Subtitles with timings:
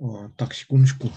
[0.00, 1.10] А, Так, секундочку.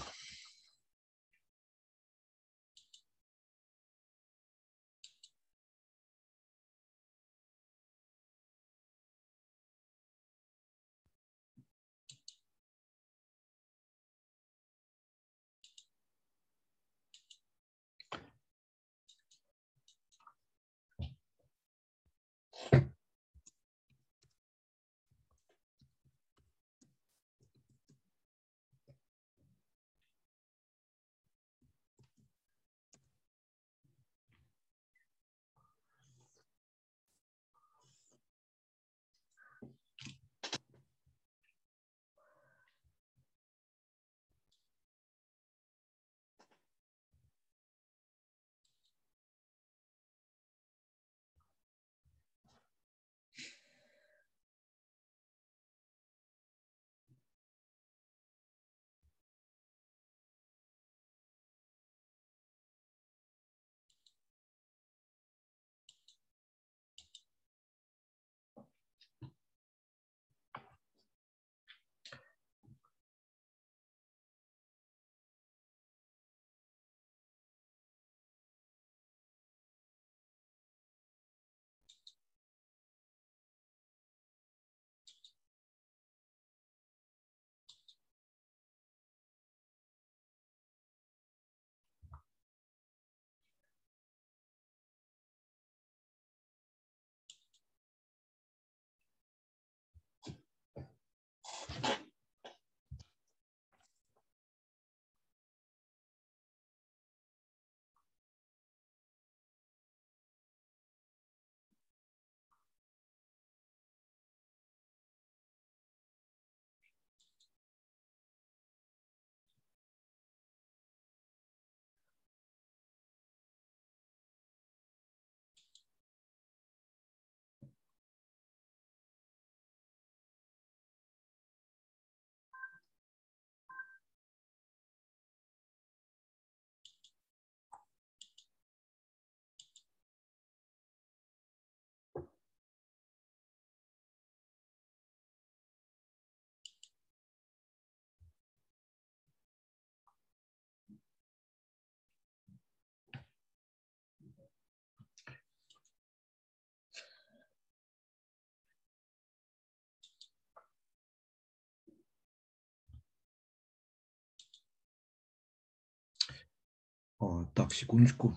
[167.54, 168.36] Так, секундочку.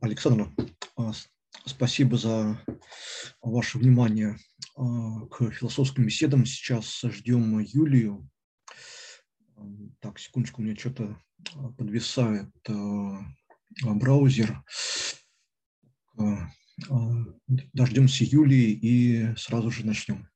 [0.00, 0.48] Александр,
[1.66, 2.64] спасибо за
[3.42, 4.36] ваше внимание
[4.76, 6.46] к философским беседам.
[6.46, 8.30] Сейчас ждем Юлию.
[9.98, 11.20] Так, секундочку, у меня что-то
[11.76, 12.48] подвисает
[13.82, 14.62] браузер.
[17.72, 20.28] Дождемся Юлии и сразу же начнем.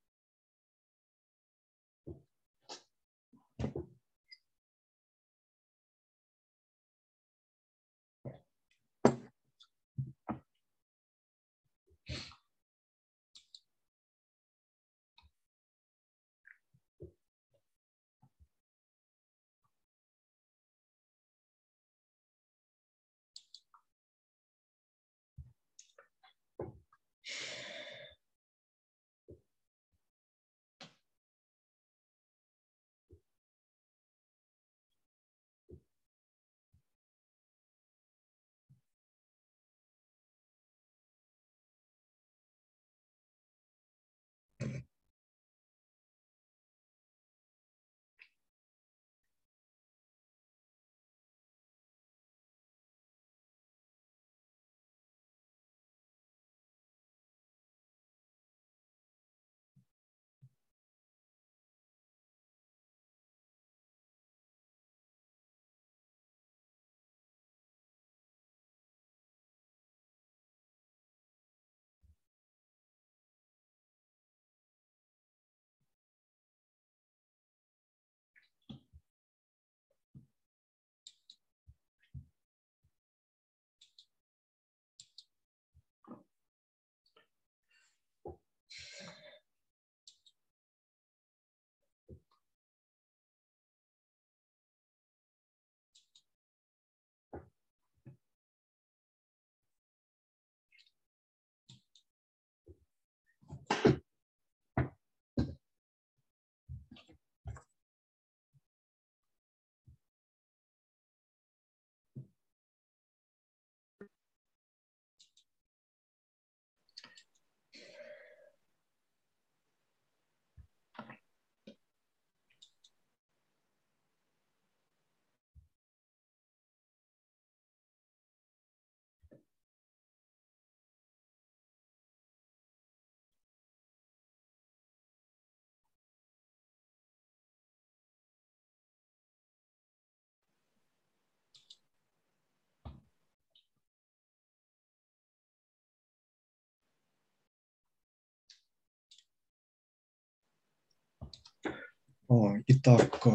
[152.67, 153.26] Итак,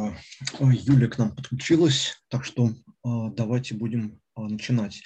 [0.59, 2.71] Юля к нам подключилась, так что
[3.03, 5.03] давайте будем начинать.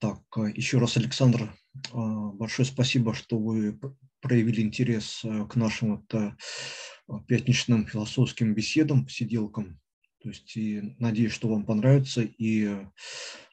[0.00, 0.22] Так,
[0.54, 1.52] еще раз, Александр,
[1.92, 3.78] большое спасибо, что вы
[4.20, 9.80] проявили интерес к нашим вот пятничным философским беседам, посиделкам.
[10.22, 12.68] То есть и надеюсь, что вам понравится, и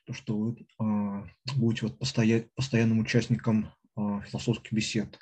[0.06, 0.68] то, что вы
[1.56, 5.20] будете вот постоянным участником а, философских бесед.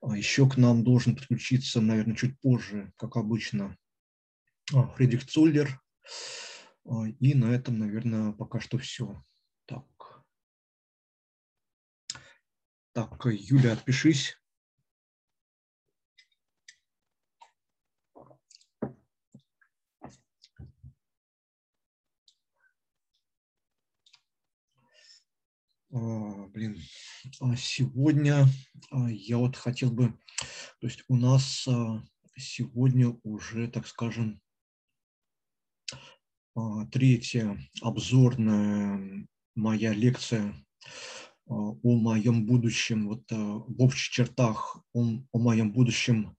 [0.00, 3.76] А еще к нам должен подключиться, наверное, чуть позже, как обычно,
[4.72, 5.80] а, Фридрих Цоллер.
[7.20, 9.22] И на этом, наверное, пока что все.
[9.66, 10.24] Так.
[12.92, 14.36] Так, Юля, отпишись.
[25.92, 26.80] Блин,
[27.40, 28.46] а сегодня
[28.90, 30.08] а, я вот хотел бы,
[30.80, 31.68] то есть у нас
[32.36, 34.40] сегодня уже, так скажем,
[36.90, 40.54] третья обзорная моя лекция
[41.46, 46.36] о моем будущем, вот в общих чертах о, о моем будущем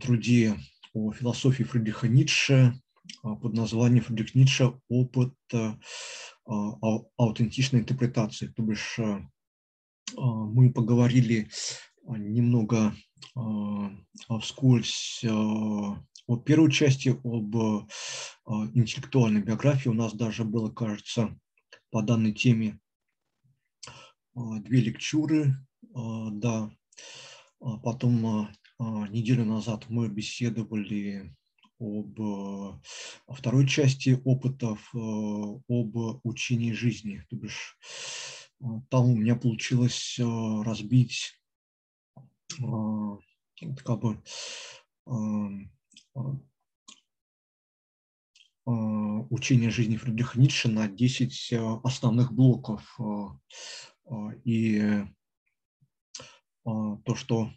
[0.00, 0.58] труде
[0.94, 2.74] о философии Фридриха Ницше
[3.22, 4.72] под названием Фридрих Ницше.
[4.88, 5.78] «Опыт а,
[7.16, 8.48] аутентичной интерпретации.
[8.48, 9.20] То бишь а,
[10.16, 11.48] мы поговорили
[12.06, 12.94] немного
[14.40, 17.56] вскользь о первой части, об
[18.74, 19.88] интеллектуальной биографии.
[19.88, 21.38] У нас даже было, кажется,
[21.90, 22.80] по данной теме
[24.34, 26.70] две лекчуры, да.
[27.58, 31.36] Потом неделю назад мы беседовали
[31.80, 32.78] об э,
[33.28, 37.24] второй части опытов, э, об учении жизни.
[37.30, 37.78] То бишь,
[38.60, 41.34] э, там у меня получилось разбить
[43.84, 44.22] как бы
[48.66, 51.52] учения жизни Фридриха Ницше на 10
[51.84, 52.98] основных блоков.
[54.44, 55.04] И
[56.64, 57.50] то, что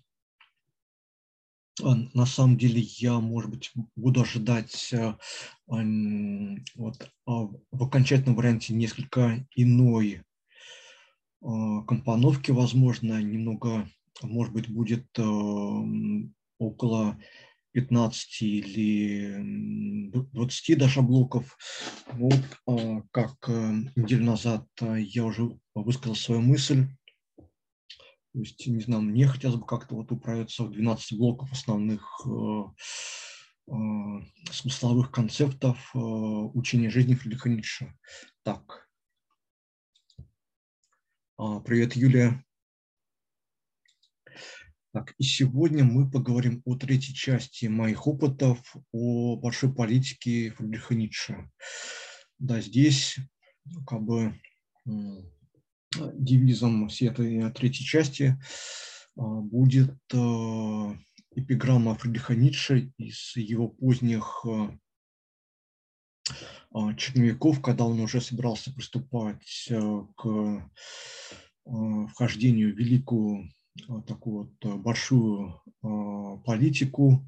[1.81, 4.93] на самом деле я, может быть, буду ожидать
[5.65, 10.23] вот, в окончательном варианте несколько иной
[11.41, 13.89] компоновки, возможно, немного,
[14.21, 15.07] может быть, будет
[16.59, 17.17] около
[17.73, 21.57] 15 или 20 даже блоков.
[22.11, 26.87] Вот а, как э, неделю назад э, я уже высказал свою мысль.
[28.33, 33.71] То есть, не знаю, мне хотелось бы как-то вот управиться в 12 блоков основных э,
[34.51, 37.93] смысловых концептов учения жизни Фридриха Ницше.
[38.41, 38.89] Так.
[41.37, 42.43] А, привет, Юлия.
[44.93, 48.59] Так, и сегодня мы поговорим о третьей части моих опытов
[48.91, 51.51] о большой политике Фридриха Ницше.
[52.39, 53.17] Да, здесь
[53.87, 54.39] как бы
[56.13, 58.39] девизом всей этой третьей части
[59.15, 60.97] а, будет а,
[61.35, 64.45] эпиграмма Фридриха Ницше из его поздних
[66.73, 69.69] а, черновиков, когда он уже собирался приступать
[70.17, 70.71] к
[71.65, 73.49] вхождению в великую
[74.05, 75.61] такую вот большую
[76.43, 77.25] политику.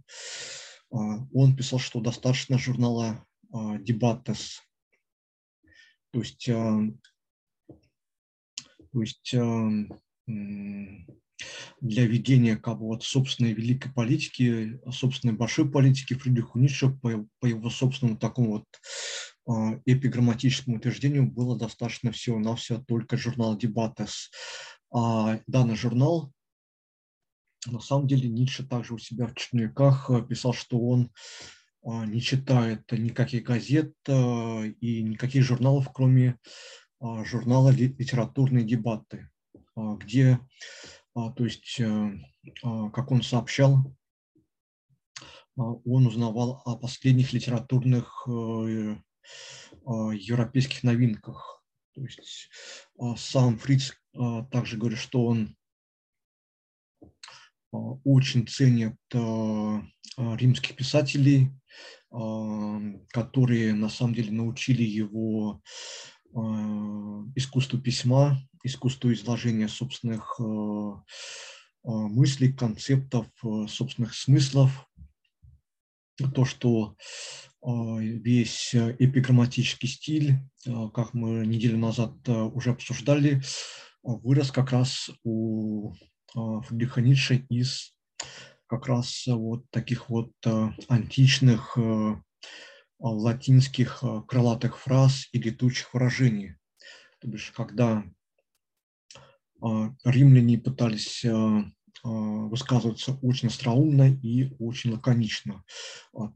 [0.90, 4.62] Он писал, что достаточно журнала Дебатес.
[6.12, 6.50] То есть,
[8.96, 9.36] то есть
[11.82, 17.46] для ведения как бы, вот, собственной великой политики, собственной большой политики Фридриху Ницше по, по
[17.46, 24.32] его собственному такому вот эпиграмматическому утверждению было достаточно всего-навсего только журнал Дебатес.
[24.94, 26.32] А данный журнал
[27.68, 31.12] на самом деле Ницше также у себя в черновиках э, писал, что он
[31.84, 36.40] а, не читает никаких газет э, и никаких журналов, кроме
[37.02, 39.30] журнала «Литературные дебаты»,
[39.76, 40.40] а, где,
[41.14, 42.12] то есть, э,
[42.62, 43.96] как он сообщал,
[45.56, 48.28] он узнавал о последних литературных
[49.86, 51.64] европейских новинках.
[51.94, 52.50] То есть
[53.16, 53.94] сам Фриц
[54.52, 55.56] также говорит, что он
[57.76, 59.82] а, очень ценят а,
[60.18, 61.52] а, римских писателей,
[63.12, 65.62] которые на самом деле научили его
[67.36, 70.40] искусству письма, искусству изложения собственных
[71.84, 73.28] мыслей, концептов,
[73.70, 74.88] собственных смыслов.
[76.34, 76.96] То, что
[77.64, 80.40] весь эпиграмматический стиль,
[80.94, 83.42] как мы неделю назад уже обсуждали,
[84.04, 85.94] вырос как раз у
[86.34, 87.96] Фридриха Ницше из
[88.68, 92.16] как раз вот таких вот э, античных э,
[93.00, 96.56] латинских э, крылатых фраз и летучих выражений.
[97.20, 98.04] То бишь, когда
[100.04, 101.26] римляне пытались
[102.04, 105.64] высказываться очень остроумно и очень лаконично.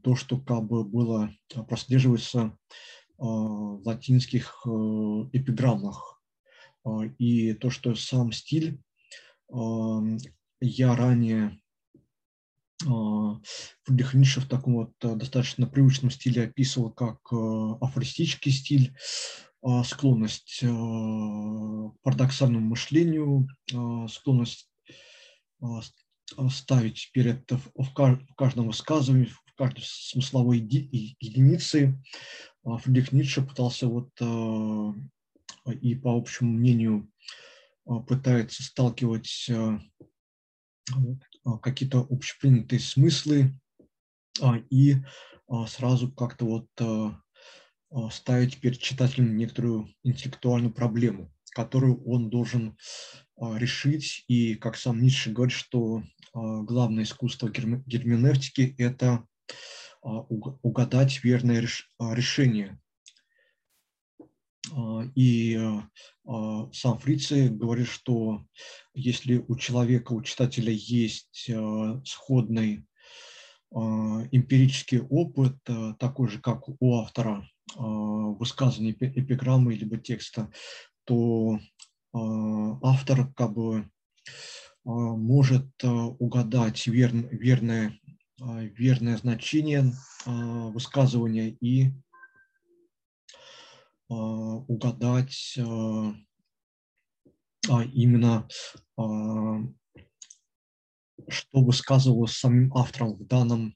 [0.02, 1.30] То, что как бы было
[1.68, 2.56] прослеживается
[3.18, 6.20] в латинских эпиграммах.
[7.18, 8.82] И то, что сам стиль
[10.60, 11.60] я ранее
[12.82, 17.36] Фридрих Ницше в таком вот э, достаточно привычном стиле описывал как э,
[17.80, 18.94] афористический стиль,
[19.62, 24.70] а, склонность э, к парадоксальному мышлению, а, склонность
[25.60, 25.82] а,
[26.48, 27.92] ставить перед в
[28.36, 32.00] каждом высказывании, в каждой смысловой единице.
[32.64, 34.10] Фридрих Ницше пытался вот
[35.66, 37.10] и по общему мнению
[37.86, 39.80] а, пытается сталкивать а,
[40.92, 40.96] а,
[41.62, 43.54] какие-то общепринятые смыслы
[44.70, 44.96] и
[45.68, 52.76] сразу как-то вот ставить перед читателем некоторую интеллектуальную проблему, которую он должен
[53.36, 54.24] решить.
[54.28, 59.26] И, как сам Ницше говорит, что главное искусство герменевтики– это
[60.02, 61.66] угадать верное
[61.98, 62.89] решение а,
[65.14, 65.88] и а,
[66.26, 68.44] а, сам Фрице говорит, что
[68.94, 71.50] если у человека, у читателя есть
[72.04, 72.84] сходный
[73.72, 75.56] эмпирический опыт,
[76.00, 80.50] такой же, как у автора высказывания эпиграммы либо текста,
[81.04, 81.60] то
[82.12, 83.88] автор как бы
[84.82, 87.96] может угадать вер, верное,
[88.40, 89.92] верное значение
[90.26, 92.09] высказывания и а,
[94.10, 96.14] угадать а,
[97.68, 98.48] а именно
[101.28, 103.74] что высказывалось самим автором в данном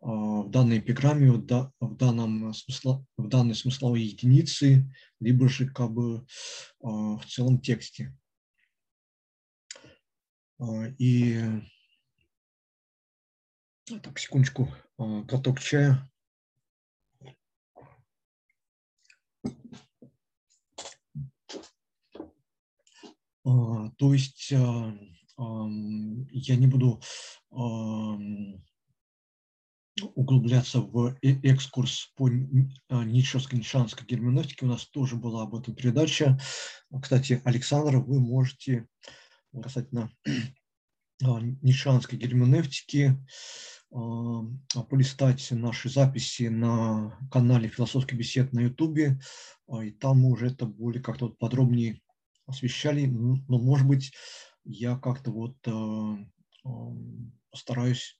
[0.00, 6.26] в данной эпиграмме, в, данном смысло, в данной смысловой единице, либо же как бы
[6.80, 8.14] в целом тексте.
[10.98, 11.40] И
[13.86, 16.06] так, секундочку, глоток чая.
[23.44, 27.00] То есть я не буду
[30.14, 34.66] углубляться в э, экскурс по а, ницшевско-нишанской герменевтике.
[34.66, 36.38] У нас тоже была об этом передача.
[37.02, 38.86] Кстати, Александр, вы можете
[39.62, 40.10] касательно
[41.22, 43.16] а, нишанской герменевтики
[43.92, 44.42] а,
[44.90, 49.20] полистать наши записи на канале «Философский бесед» на Ютубе,
[49.82, 52.00] и там мы уже это более как-то подробнее
[52.46, 54.12] освещали, но, может быть,
[54.64, 55.56] я как-то вот
[57.50, 58.18] постараюсь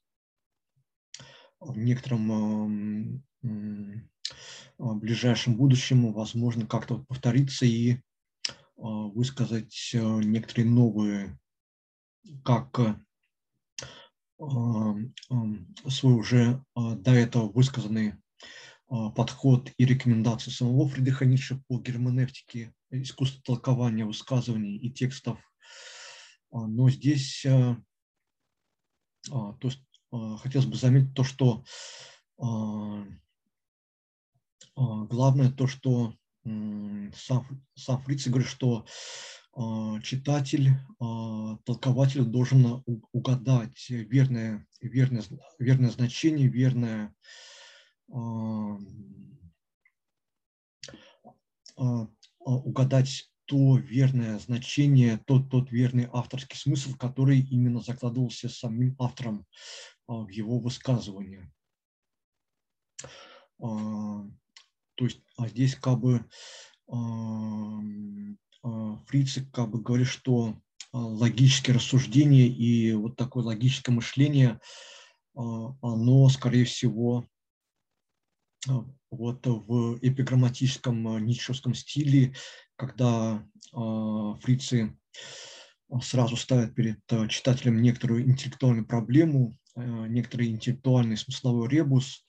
[1.60, 3.22] в некотором
[4.78, 7.98] ближайшем будущем, возможно, как-то повториться и
[8.76, 11.38] а, высказать э, некоторые новые,
[12.44, 12.94] как э,
[15.88, 18.14] свой уже а, до этого высказанный
[18.88, 25.38] а, подход и рекомендации самого Фридриха Ницше по герменевтике, искусству толкования высказываний и текстов.
[26.50, 27.76] Но здесь э,
[29.30, 29.80] то есть,
[30.10, 31.64] хотелось бы заметить то, что
[34.76, 38.84] главное то, что сам, сам Фриц говорит, что
[40.02, 40.70] читатель,
[41.64, 45.24] толкователь должен угадать верное, верное,
[45.58, 47.14] верное значение, верное
[52.44, 59.46] угадать то верное значение, тот, тот верный авторский смысл, который именно закладывался самим автором
[60.06, 61.50] в его высказывании.
[63.58, 66.24] То есть а здесь как бы
[68.64, 70.56] а, Фрицы как бы говорит, что
[70.92, 74.60] а, логические рассуждения и вот такое логическое мышление,
[75.34, 77.26] а, оно, скорее всего,
[79.10, 82.34] вот в эпиграмматическом ницшевском стиле,
[82.76, 84.96] когда фрицы
[86.02, 92.26] сразу ставят перед читателем некоторую интеллектуальную проблему, некоторый интеллектуальный смысловой ребус,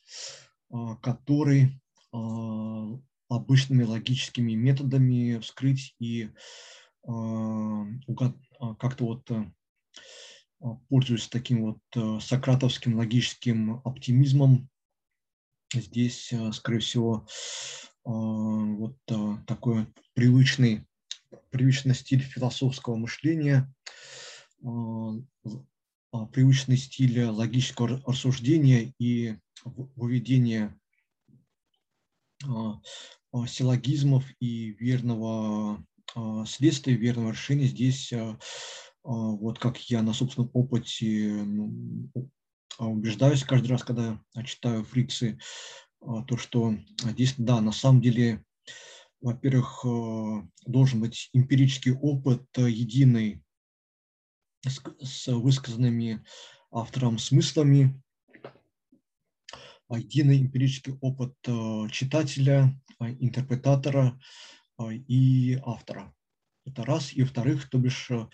[1.02, 1.80] который
[2.16, 6.30] а, обычными логическими методами вскрыть и
[7.08, 7.84] а,
[8.60, 9.30] а, как-то вот
[10.90, 14.70] пользуясь таким вот сократовским логическим оптимизмом,
[15.82, 17.28] здесь, э, скорее всего,
[18.04, 18.98] вот
[19.48, 20.86] такой привычный,
[21.50, 23.74] привычный стиль философского мышления,
[26.32, 29.38] привычный стиль логического рассуждения и
[29.96, 30.80] выведения
[32.44, 32.80] а,
[33.32, 35.84] а, силлогизмов и верного
[36.16, 38.14] а, следствия, верного решения здесь,
[39.04, 42.10] вот как я на собственном опыте ну,
[42.80, 45.40] убеждаюсь каждый раз, когда читаю фрикции,
[46.00, 48.44] то, что здесь, да, на самом деле,
[49.22, 49.86] во-первых,
[50.66, 53.42] должен быть эмпирический опыт единый
[54.64, 56.24] с высказанными
[56.72, 58.02] автором смыслами,
[59.90, 61.36] единый эмпирический опыт
[61.92, 64.20] читателя, а, интерпретатора
[64.78, 66.14] а, и автора.
[66.66, 67.14] Это раз.
[67.14, 68.30] И во-вторых, то бишь а,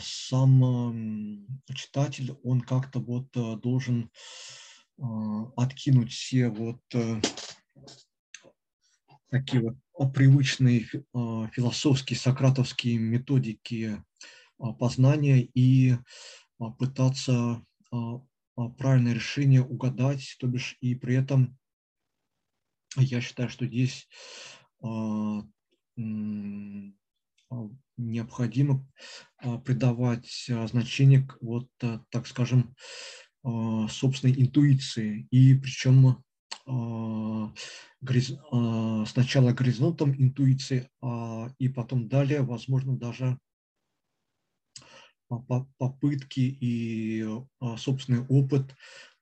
[0.00, 4.10] сам читатель, он как-то вот э, должен
[5.56, 6.80] откинуть все вот
[9.30, 10.86] такие вот привычные
[11.52, 14.02] философские, сократовские методики
[14.78, 15.96] познания и
[16.78, 17.64] пытаться
[18.56, 21.58] а, правильное решение угадать, то бишь и при этом
[22.96, 24.08] я считаю, что здесь
[24.82, 25.40] а,
[27.50, 27.68] а,
[28.10, 28.86] необходимо
[29.64, 32.74] придавать значение, вот, так скажем,
[33.42, 35.26] собственной интуиции.
[35.30, 36.22] И причем
[39.06, 40.88] сначала горизонтом интуиции,
[41.58, 43.38] и потом далее, возможно, даже
[45.78, 47.24] попытки и
[47.60, 48.74] а, собственный опыт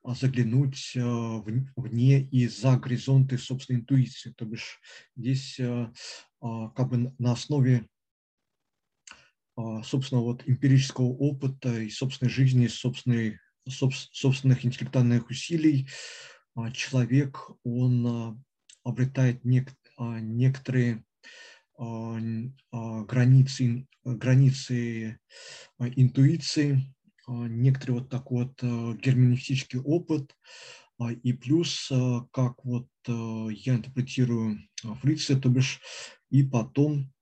[0.02, 1.42] а, заглянуть а,
[1.76, 4.32] вне и за горизонты собственной интуиции.
[4.36, 4.80] То бишь
[5.16, 5.60] здесь
[6.40, 7.86] как бы на основе
[9.84, 15.88] собственного вот эмпирического опыта и собственной жизни, собственной, собственных интеллектуальных усилий
[16.72, 18.42] человек, он
[18.84, 21.04] обретает нек, некоторые
[21.80, 22.18] а,
[22.72, 25.18] а, границы, границы
[25.78, 26.94] а, интуиции,
[27.26, 30.34] некоторый вот такой вот герменевтический опыт,
[31.22, 31.90] И плюс,
[32.32, 34.58] как вот я интерпретирую
[35.00, 35.80] Фрица, то бишь,
[36.28, 37.12] и потом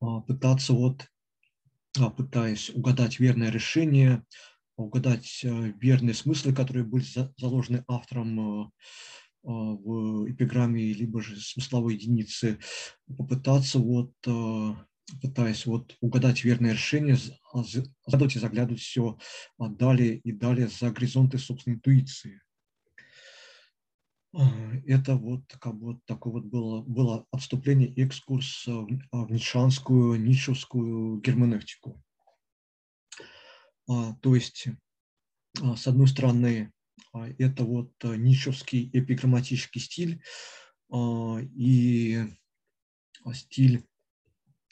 [0.00, 1.06] пытаться вот,
[2.16, 4.24] пытаясь угадать верное решение,
[4.76, 7.04] угадать верные смыслы, которые были
[7.38, 8.72] заложены автором
[9.42, 12.58] в эпиграмме, либо же смысловой единицы,
[13.16, 14.12] попытаться вот
[15.22, 17.16] пытаясь вот угадать верное решение,
[18.06, 19.18] заглядывать и заглядывать все
[19.58, 22.40] далее и далее за горизонты собственной интуиции.
[24.34, 24.40] А,
[24.86, 32.02] это вот как вот такое вот было, было отступление, экскурс в ницшанскую, ницшевскую герменевтику.
[33.88, 34.68] А, то есть,
[35.62, 36.72] а, с одной стороны,
[37.38, 40.22] это вот ницшевский эпиграмматический стиль
[41.54, 42.24] и
[43.32, 43.86] стиль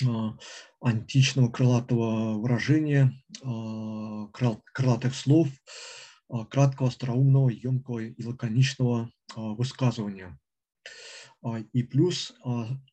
[0.04, 0.36] а,
[0.80, 4.26] античного крылатого выражения, а,
[4.72, 6.05] крылатых слов, а,
[6.50, 10.38] краткого, остроумного, емкого и лаконичного высказывания.
[11.72, 12.34] И плюс,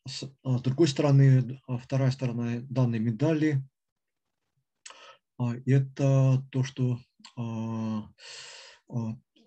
[0.05, 3.63] с другой стороны, вторая сторона данной медали–
[5.65, 6.99] это то, что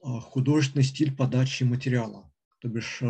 [0.02, 2.32] художественный стиль подачи материала.
[2.60, 3.02] То бишь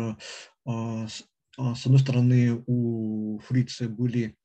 [1.57, 4.37] а, с одной стороны, у Фрица были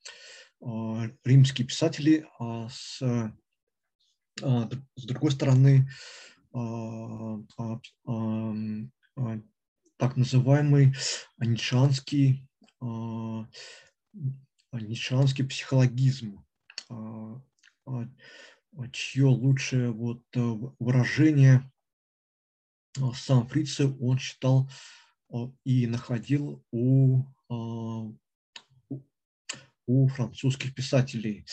[0.64, 3.36] а, римские писатели, а с, а,
[4.40, 5.88] с другой стороны,
[9.96, 10.94] так называемый
[11.38, 12.48] нишанский,
[14.72, 16.44] нишанский психологизм,
[18.92, 21.70] чье лучшее вот выражение
[23.14, 24.68] сам Фрице он считал
[25.64, 28.12] и находил у, а,
[29.86, 31.46] у французских писателей,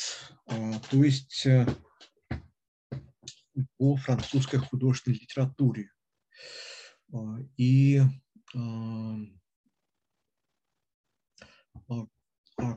[0.45, 1.47] а, то есть
[3.77, 5.91] по французской художественной литературе.
[7.13, 8.01] А, и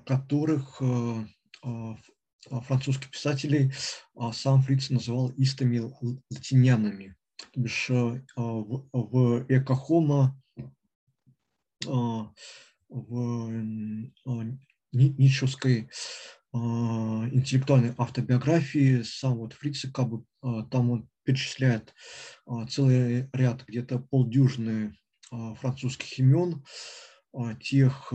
[0.06, 1.24] которых э,
[2.62, 3.72] французских писателей
[4.32, 5.92] сам Фриц называл истыми
[6.30, 7.16] латинянами.
[7.52, 10.40] То бишь э, в Экохома
[11.88, 12.32] а,
[12.88, 13.48] в
[14.26, 14.44] а,
[14.92, 15.86] ницшевской а,
[16.54, 20.24] интеллектуальной автобиографии сам вот Фриц как бы
[20.70, 21.94] там он перечисляет
[22.68, 24.94] целый ряд, где-то полдюжины
[25.30, 26.64] французских имен,
[27.62, 28.12] тех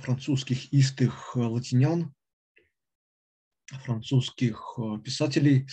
[0.00, 2.12] французских истых латинян,
[3.84, 5.68] французских писателей,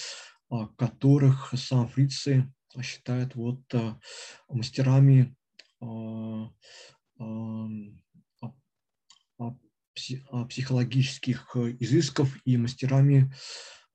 [0.78, 3.62] которых сам Фрице считает вот
[4.48, 5.36] мастерами
[10.50, 13.34] психологических э, изысков и мастерами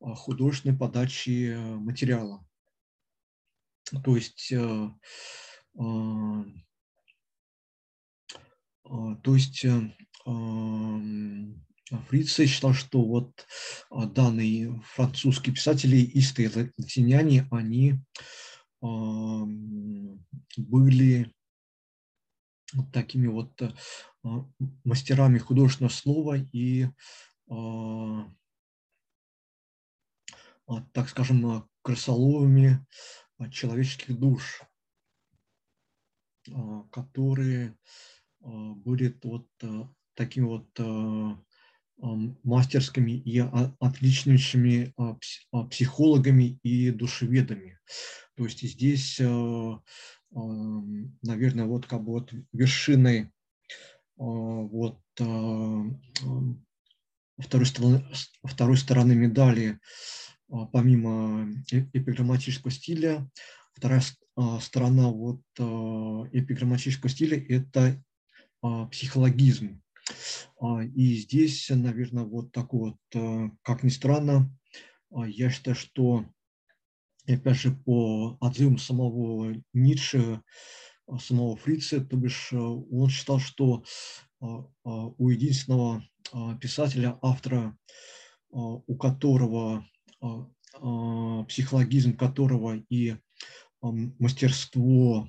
[0.05, 2.45] а, художественной подачи э, материала.
[4.03, 4.91] То есть, э,
[5.79, 6.45] а,
[8.85, 9.65] а, то есть
[12.09, 13.47] Фрице считал, что вот
[13.91, 18.01] данные французские писатели, истые латиняне, они
[20.57, 21.33] были
[22.75, 23.71] вот такими вот э,
[24.25, 24.45] а,
[24.85, 26.87] мастерами художественного слова и,
[27.49, 28.31] а,
[30.67, 32.85] а, так скажем, крысоловыми
[33.51, 34.63] человеческих душ,
[36.91, 37.77] которые
[38.41, 39.47] были вот
[40.15, 40.69] такими вот
[42.43, 43.39] мастерскими и
[43.81, 44.95] отличнейшими
[45.69, 47.79] психологами и душеведами.
[48.37, 49.21] То есть здесь
[51.23, 53.31] наверное, вот как бы вот вершиной
[54.19, 55.83] а, вот а,
[57.39, 58.05] второй стороны,
[58.45, 59.79] второй стороны медали,
[60.51, 63.29] а, помимо эпиграмматического стиля,
[63.75, 64.03] вторая
[64.61, 68.03] сторона вот эпиграмматического стиля– это
[68.91, 69.81] психологизм.
[70.97, 74.51] И здесь, наверное, вот такой вот, как ни странно,
[75.13, 76.25] я считаю, что
[77.27, 80.43] и опять же, по отзывам самого Ницше,
[81.07, 83.85] а, самого Фрица, то бишь э, он считал, что
[84.41, 86.05] а, а, у единственного
[86.61, 87.77] писателя, автора,
[88.49, 89.87] у которого
[91.49, 93.17] психологизм которого и
[93.83, 95.29] мастерство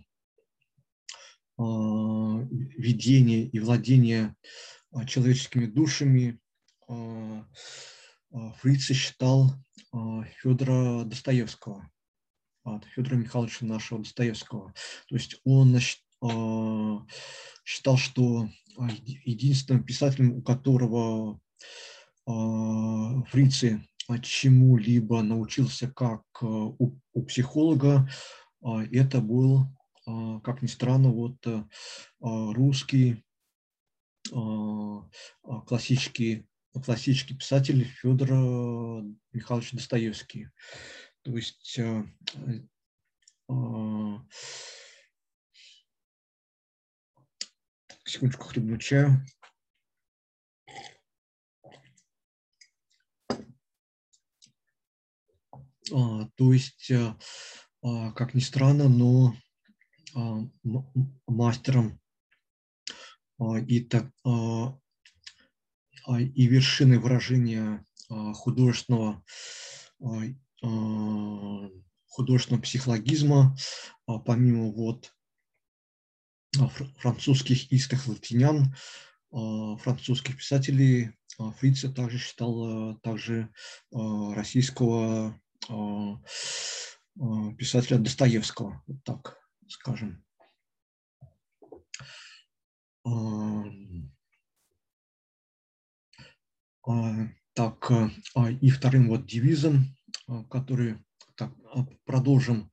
[1.57, 4.35] ведения и владения
[5.05, 6.39] человеческими душами
[8.57, 9.53] Фрица считал
[10.41, 11.89] Федора Достоевского,
[12.93, 14.73] Федора Михайловича нашего Достоевского.
[15.07, 15.79] То есть он
[17.63, 18.49] считал, что
[19.23, 21.39] единственным писателем, у которого
[22.25, 23.87] Фрицы
[24.21, 28.09] чему-либо научился как у, у психолога,
[28.91, 29.67] это был,
[30.43, 31.37] как ни странно, вот
[32.19, 33.23] русский
[35.67, 36.47] классический,
[36.83, 38.29] классический писатель Федор
[39.31, 40.49] Михайлович Достоевский.
[41.23, 41.79] То есть
[48.05, 49.25] секундочку хлебну чаю.
[55.93, 57.17] А, то есть, а,
[57.83, 59.35] а, как ни странно, но
[61.27, 61.99] мастером
[63.67, 64.09] и, так,
[66.07, 69.23] и вершиной выражения художественного
[72.07, 73.57] художественного психологизма,
[74.25, 75.13] помимо вот
[76.99, 78.75] французских истых латинян,
[79.31, 81.11] французских писателей,
[81.59, 83.49] Фрица также считал также
[83.91, 85.37] российского
[85.69, 86.21] а,
[87.19, 90.23] а, писателя Достоевского, вот так скажем.
[96.87, 97.91] А, так,
[98.61, 99.95] и вторым вот девизом,
[100.49, 100.97] который
[101.35, 101.51] так,
[102.05, 102.69] продолжим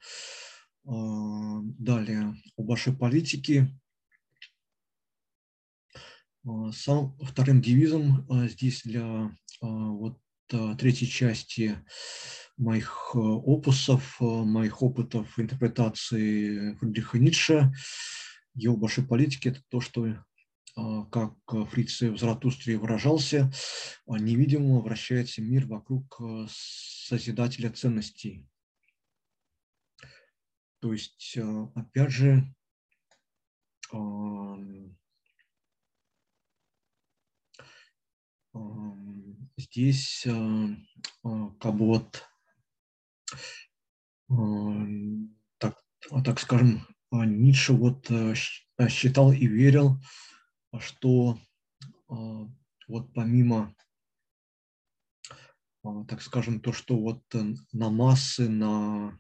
[0.85, 3.69] далее о вашей политике.
[6.73, 11.79] Сам, вторым девизом здесь для вот третьей части
[12.57, 17.73] моих э, опусов, э, моих опытов интерпретации Фридриха Ницше,
[18.55, 20.17] его большой политики, это то, что, э,
[20.75, 21.35] как
[21.71, 23.53] Фриц в Заратустре выражался,
[24.07, 28.47] невидимо вращается мир вокруг Созидателя ценностей.
[30.81, 31.37] То есть,
[31.75, 32.55] опять же,
[39.59, 40.27] здесь
[41.63, 42.29] вот
[45.59, 45.85] так,
[46.25, 48.11] так скажем, Ницше вот
[48.89, 50.01] считал и верил,
[50.81, 51.39] что
[52.09, 52.49] а,
[52.89, 53.75] вот помимо,
[55.85, 59.15] а, так скажем, то, что вот э, на массы, на а,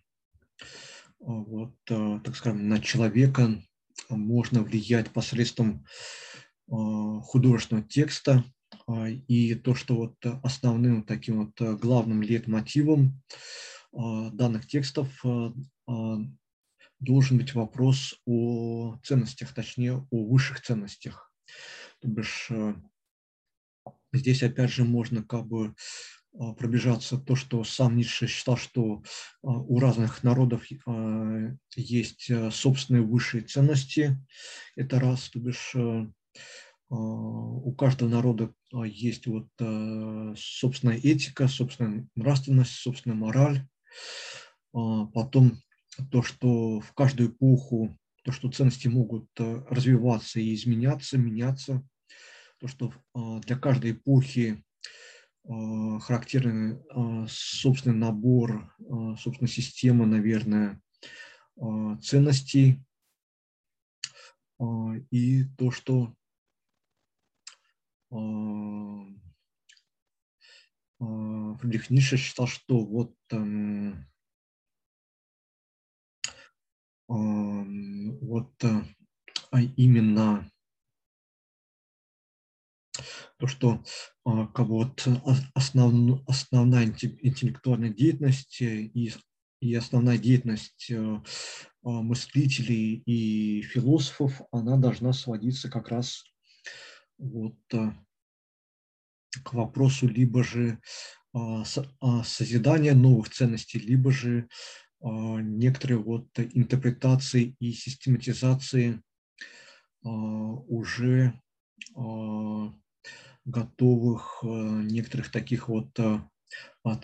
[1.18, 3.62] вот, так скажем, на человека
[4.08, 5.86] можно влиять посредством
[6.66, 8.44] художественного текста,
[9.28, 13.22] и то, что вот основным таким вот главным лейтмотивом
[13.94, 15.52] а, данных текстов а,
[15.86, 16.18] а,
[17.00, 21.32] должен быть вопрос о ценностях, точнее о высших ценностях.
[22.00, 22.50] То бишь,
[24.12, 25.74] здесь опять же можно как бы
[26.56, 29.02] пробежаться то, что сам Ницше считал, что
[29.42, 30.66] у разных народов
[31.76, 34.18] есть собственные высшие ценности.
[34.76, 35.76] Это раз, то бишь
[36.88, 39.48] у каждого народа есть вот
[40.38, 43.66] собственная этика, собственная нравственность, собственная мораль.
[44.74, 45.60] А, потом
[46.10, 51.87] то, что в каждую эпоху, то, что ценности могут э, развиваться и изменяться, меняться,
[52.58, 54.64] то, что а, для каждой эпохи
[55.44, 56.78] а, характерный
[57.28, 58.72] собственный набор,
[59.18, 60.80] собственная система, наверное,
[62.00, 62.80] ценностей,
[65.11, 66.14] и то, что
[71.58, 74.06] Фридрих Ницше считал, что вот эм,
[77.12, 78.83] вот э,
[79.51, 80.51] а именно
[83.38, 83.85] то, что
[84.25, 85.07] а, вот
[85.55, 89.12] основ, основная интеллектуальная деятельность и,
[89.61, 91.22] и основная деятельность э, а,
[91.83, 96.25] мыслителей и философов, она должна сводиться как раз
[97.18, 97.92] вот э,
[99.44, 100.79] к вопросу либо же
[102.25, 104.51] созидания новых ценностей, либо же
[105.02, 109.00] некоторые вот интерпретации и систематизации
[110.04, 111.32] уже
[113.44, 115.88] готовых некоторых таких вот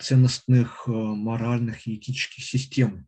[0.01, 3.07] ценностных, моральных и этических систем.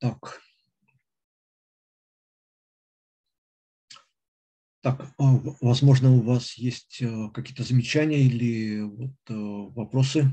[0.00, 0.40] Так,
[4.82, 7.02] Так, а, возможно, у вас есть
[7.34, 10.32] какие-то замечания или вот вопросы?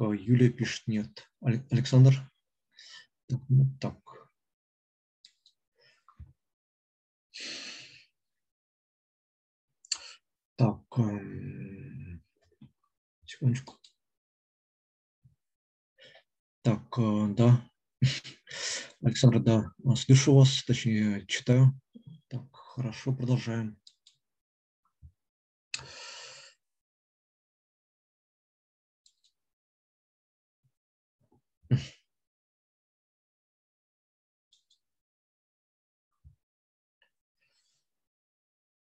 [0.00, 1.28] Юлия пишет нет.
[1.40, 2.30] Александр?
[3.28, 3.96] Так, ну, так.
[10.56, 12.22] Так, эм,
[13.24, 13.76] секундочку.
[16.62, 17.68] Так, э, да.
[19.02, 21.78] Александр, да, слышу вас, точнее, читаю.
[22.28, 22.44] Так,
[22.78, 23.76] Хорошо, продолжаем.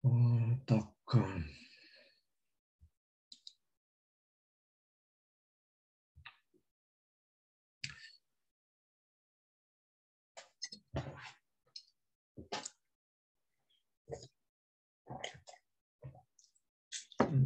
[0.02, 0.86] Так.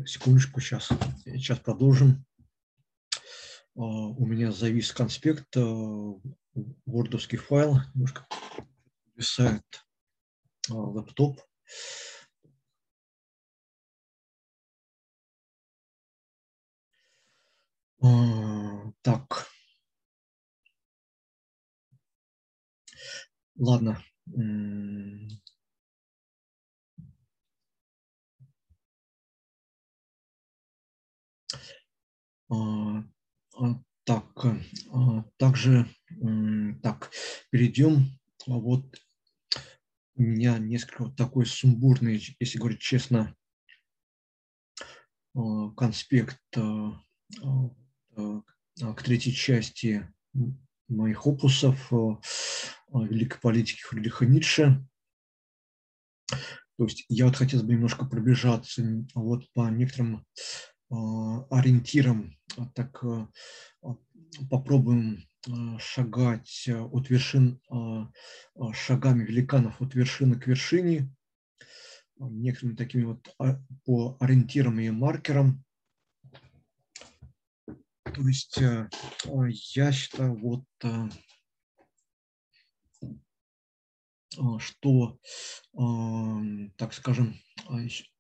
[0.07, 0.91] Секундочку, сейчас,
[1.25, 2.25] сейчас продолжим.
[3.75, 5.57] А, у меня завис конспект,
[6.87, 8.27] вордовский файл, немножко
[9.17, 9.65] висает
[10.71, 11.41] а, лэптоп.
[18.05, 19.49] Так.
[23.57, 24.03] Ладно.
[34.05, 34.47] Так,
[35.39, 35.87] также
[36.83, 37.11] так,
[37.51, 38.19] перейдем.
[38.47, 38.85] Вот
[40.17, 43.35] у меня несколько вот такой сумбурный, если говорить честно,
[45.77, 46.39] конспект
[48.15, 50.09] к третьей части
[50.89, 51.91] моих опусов
[52.93, 54.87] великой политики Фридриха Ницше.
[56.77, 58.83] То есть я вот хотел бы немножко пробежаться
[59.15, 60.27] вот по некоторым
[60.91, 62.37] ориентирам,
[62.75, 63.05] так
[64.51, 65.25] попробуем
[65.79, 67.61] шагать от вершин,
[68.73, 71.11] шагами великанов от вершины к вершине,
[72.19, 73.29] некоторыми такими вот
[73.85, 75.64] по ориентирам и маркерам.
[78.15, 80.65] То есть я считаю, вот
[84.59, 85.19] что,
[86.77, 87.37] так скажем,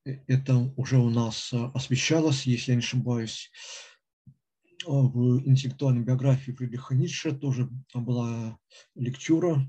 [0.05, 3.51] это уже у нас освещалось, если я не ошибаюсь,
[4.87, 8.59] в интеллектуальной биографии Фридриха Ницше тоже была
[8.95, 9.67] лектура,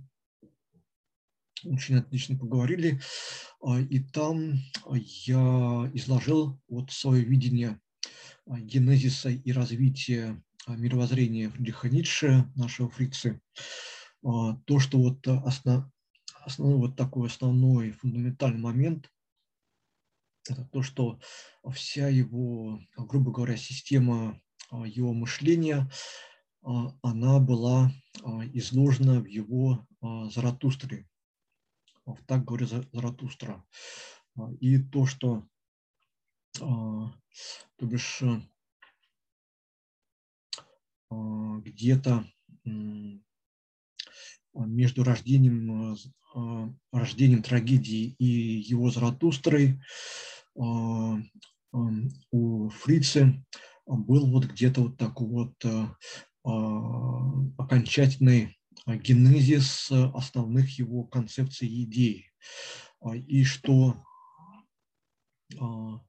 [1.64, 3.00] очень отлично поговорили,
[3.90, 4.56] и там
[4.92, 7.80] я изложил вот свое видение
[8.48, 13.42] генезиса и развития мировоззрения Фридриха Ницше, нашего фрицы,
[14.22, 15.86] то, что вот основ,
[16.42, 19.12] основной вот такой основной фундаментальный момент–
[20.50, 21.20] это то, что
[21.74, 24.40] вся его, грубо говоря, система
[24.72, 25.90] его мышления,
[26.62, 27.92] она была
[28.54, 31.08] изложена в его Заратустре.
[32.28, 33.64] Так говорит Заратустра.
[34.60, 35.48] И то, что,
[36.58, 37.12] то
[37.82, 38.24] бишь,
[41.12, 42.26] где-то
[44.54, 45.98] между рождением,
[46.92, 49.82] рождением трагедии и его Заратустрой
[50.56, 51.20] у
[52.70, 53.44] Фрицы
[53.86, 55.88] был вот где-то вот такой вот э,
[56.44, 62.32] а, окончательный генезис основных его концепций и идей.
[63.02, 64.04] А, и что
[65.60, 66.00] а,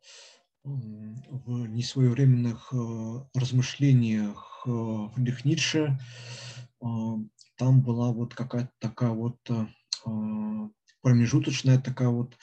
[0.67, 4.71] в несвоевременных э, размышлениях э,
[5.45, 5.99] Ницше
[7.57, 9.39] там была вот какая-то такая вот
[11.01, 12.37] промежуточная такая вот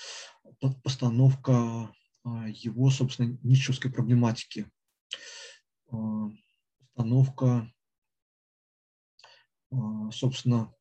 [0.84, 1.94] постановка
[2.26, 4.72] его, собственно, ницшевской проблематики.
[6.96, 7.72] Установка,
[9.74, 10.74] а, собственно,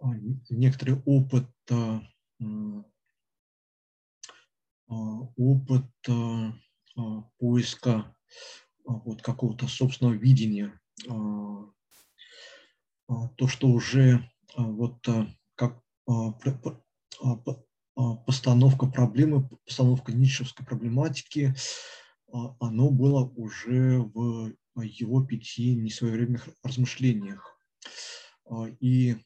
[0.00, 0.14] а,
[0.50, 2.02] некоторый опыт, а,
[4.88, 5.86] опыт
[7.38, 8.14] поиска
[8.84, 11.72] вот какого-то собственного видения, то,
[13.48, 15.06] что уже вот
[15.54, 15.80] как
[18.26, 21.54] постановка проблемы, постановка ницшевской проблематики,
[22.32, 27.56] а, оно было уже в его пяти несвоевременных размышлениях.
[28.46, 29.16] А, и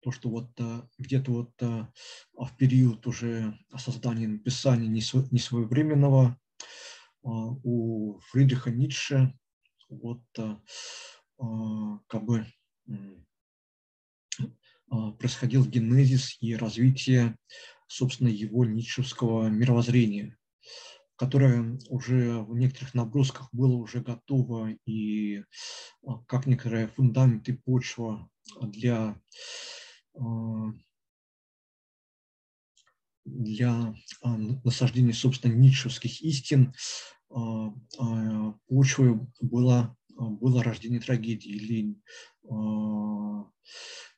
[0.00, 6.38] то, что вот а, где-то вот в период уже создания написания несвоевременного
[7.22, 9.34] у Фридриха Ницше
[9.88, 10.22] вот
[11.36, 12.46] как бы
[15.18, 17.36] происходил генезис и развитие,
[17.86, 20.38] собственно, его ницшевского мировоззрения
[21.20, 25.44] которое уже в некоторых набросках было уже готово и
[26.06, 28.26] а, как некоторые фундаменты почва
[28.62, 29.20] для, а,
[33.24, 36.74] для а, насаждения, собственно, ницшевских истин,
[38.68, 41.96] почвой было, было рождение трагедии или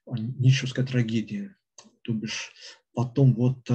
[0.06, 1.56] ницшевская трагедия.
[2.02, 2.52] То бишь
[2.94, 3.68] потом вот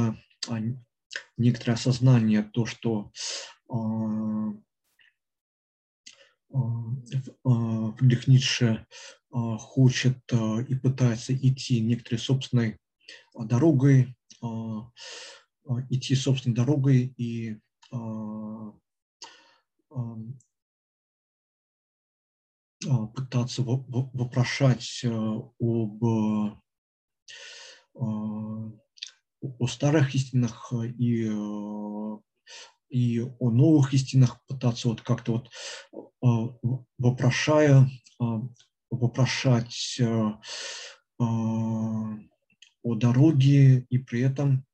[1.37, 3.11] некоторое осознание, то, что
[7.99, 8.87] Фридрих Ницше
[9.31, 12.77] хочет и пытается идти некоторой собственной
[13.35, 14.15] дорогой,
[15.89, 17.57] идти собственной дорогой и
[23.13, 25.03] пытаться вопрошать
[25.59, 26.03] об
[29.59, 31.29] о старых истинах и
[32.89, 35.43] и о новых истинах пытаться вот как-то
[36.21, 37.89] вот вопрошая,
[38.89, 39.99] вопрошать
[41.19, 41.99] о
[42.83, 44.65] дороге и при этом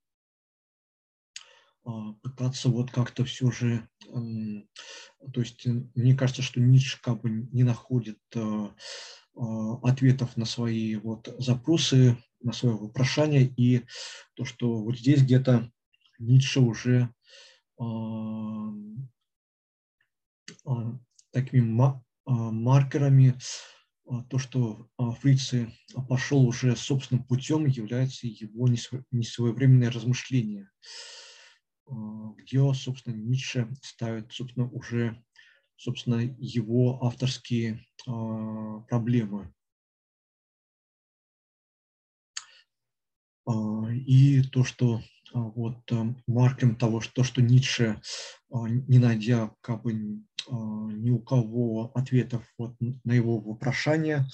[2.21, 8.19] пытаться вот как-то все же, то есть мне кажется, что Ницше как бы не находит
[9.33, 13.85] ответов на свои вот запросы, на свое вопрошание, и
[14.35, 15.71] то, что вот здесь где-то
[16.19, 17.13] Ницше уже
[21.31, 21.93] такими
[22.25, 23.37] маркерами
[24.29, 24.89] то, что
[25.21, 25.73] Фрицы
[26.09, 30.69] пошел уже собственным путем, является его несвоевременное размышление,
[31.87, 35.23] где, собственно, Ницше ставит, собственно, уже
[35.83, 39.53] собственно, его авторские проблемы.
[44.07, 45.01] И то, что
[45.33, 45.79] а, вот
[46.27, 47.99] маркером того, что, что Ницше,
[48.42, 49.93] а, не найдя как бы
[50.49, 54.25] а, ни у кого ответов вот на его вопрошание,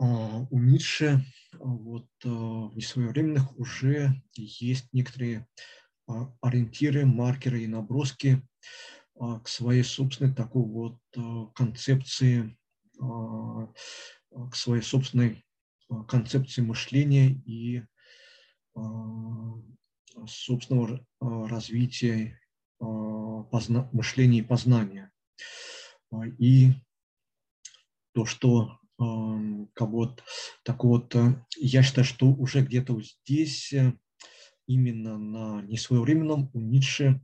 [0.00, 1.24] у Ницше
[1.58, 5.48] вот в несвоевременных уже есть некоторые
[6.40, 8.40] ориентиры, маркеры и наброски
[9.16, 11.00] к своей собственной такой вот
[11.52, 12.56] концепции,
[12.96, 15.44] к своей собственной
[16.06, 17.82] концепции мышления и
[18.74, 19.54] а,
[20.26, 22.47] собственного а, развития а,
[22.78, 25.12] позна, мышления и познания.
[26.38, 26.72] И
[28.14, 28.78] то, что
[29.74, 30.24] как вот
[30.64, 31.14] так вот,
[31.56, 33.72] я считаю, что уже где-то вот здесь,
[34.66, 37.20] именно на несвоевременном у Ницше,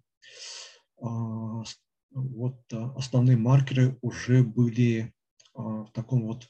[0.96, 5.12] вот основные маркеры уже были
[5.54, 6.48] в таком вот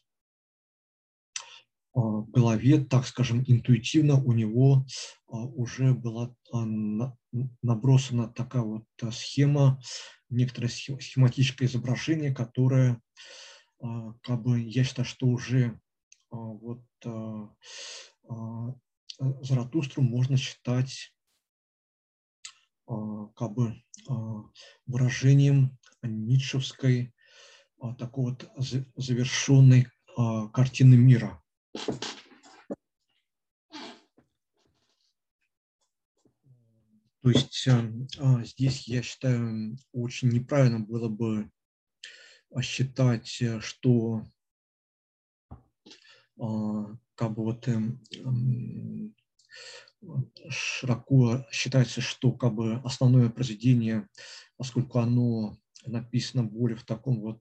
[1.94, 4.84] в голове, так скажем, интуитивно у него
[5.28, 6.64] а, уже была а,
[7.62, 9.80] набросана такая вот а, схема,
[10.30, 13.01] некоторое схематическое изображение, которое,
[14.22, 15.78] как бы, я считаю, что уже
[16.30, 16.82] вот
[19.43, 21.14] Заратустру можно считать
[22.87, 23.80] как бы
[24.87, 27.14] выражением ницшевской
[27.99, 28.51] такой вот
[28.97, 29.87] завершенной
[30.53, 31.41] картины мира.
[37.25, 41.51] То есть эм, а, здесь, я считаю, очень неправильно было бы
[42.55, 44.22] а, считать, э, что
[46.39, 49.14] а, как бы вот эм,
[50.51, 54.07] широко считается, что как бы основное произведение,
[54.59, 55.57] поскольку оно
[55.87, 57.41] написано более в таком вот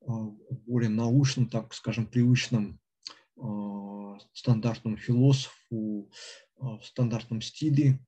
[0.00, 2.80] более научном, так скажем, привычном
[4.32, 6.10] стандартному философу
[6.56, 8.00] в стандартном стиле,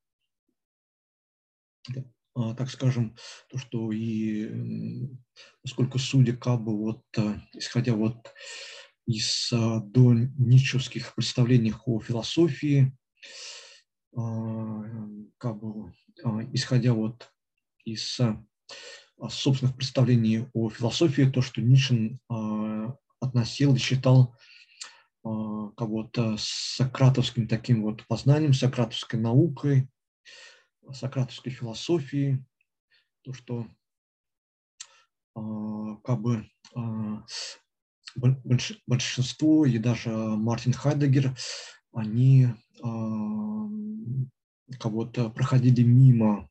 [2.56, 3.16] так скажем,
[3.48, 5.08] то, что и
[5.62, 8.34] поскольку судя как бы вот, а, исходя вот
[9.06, 12.96] из а, до ницшевских представлений о философии,
[14.12, 15.92] как бы
[16.52, 17.30] исходя вот
[17.84, 18.18] из
[19.28, 22.18] собственных представлений о философии, то, что Ницше
[23.20, 24.34] относил и считал
[25.22, 29.90] как вот сократовским таким вот познанием, сократовской наукой,
[30.92, 32.44] сократовской философии,
[33.22, 33.66] то, что
[35.34, 37.24] а, как бы а,
[38.86, 41.36] большинство и даже Мартин Хайдегер,
[41.92, 42.48] они
[42.82, 43.68] а,
[44.78, 46.48] кого-то проходили мимо,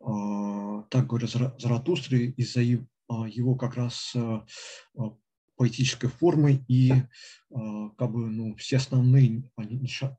[0.00, 4.14] так говоря, Заратустры из-за его как раз
[5.56, 6.92] поэтической формы и
[7.50, 9.42] как бы ну, все основные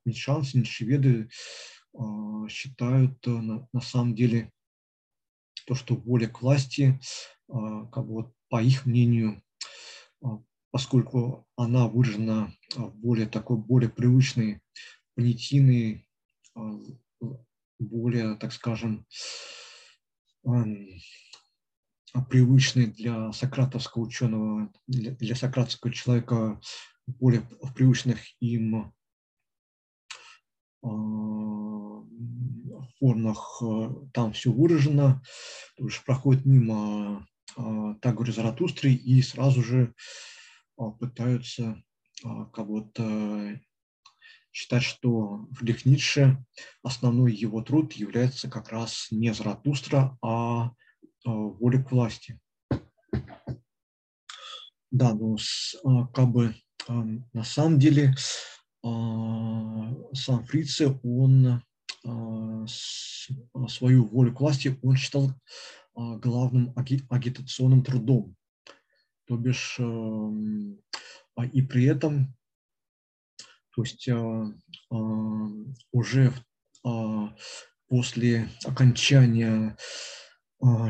[0.06, 1.30] нишанцы, нишеведы
[2.50, 4.52] считают э, на, на самом деле
[5.66, 7.00] то, что воля к власти,
[7.48, 9.42] а, как бы вот по их мнению,
[10.24, 14.62] а, поскольку она выражена в более такой, более привычной,
[15.16, 16.08] понятийной,
[17.80, 19.06] более, так скажем,
[22.30, 26.62] привычной для сократовского ученого, для, для сократовского человека,
[27.08, 28.94] более в привычных им
[33.00, 33.62] формах
[34.14, 35.22] там все выражено,
[35.78, 37.28] то есть проходит мимо
[38.02, 39.94] Тагора Заратустры и сразу же
[41.00, 41.82] пытаются
[42.54, 43.60] как будто
[44.52, 46.44] считать, что Фридрих Ницше,
[46.84, 50.72] основной его труд является как раз не Заратустра, а
[51.24, 52.40] воля к власти.
[54.92, 55.38] Да, ну,
[56.14, 56.56] как бы
[56.88, 58.16] на самом деле
[58.82, 61.62] сам Фрице, он
[63.68, 65.32] свою волю к власти он считал
[65.96, 68.36] главным агитационным трудом.
[69.26, 69.80] То бишь,
[71.54, 72.34] и при этом
[73.80, 74.54] то есть а,
[74.92, 74.96] а,
[75.94, 76.34] уже
[76.84, 77.34] а,
[77.88, 79.78] после окончания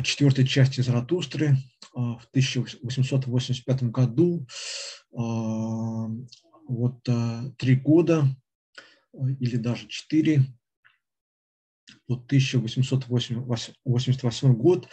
[0.03, 1.55] четвертой части Заратустры
[1.93, 4.47] в 1885 году
[5.11, 7.03] вот
[7.59, 8.27] три года
[9.13, 10.45] или даже четыре,
[12.07, 14.87] вот 1888 год,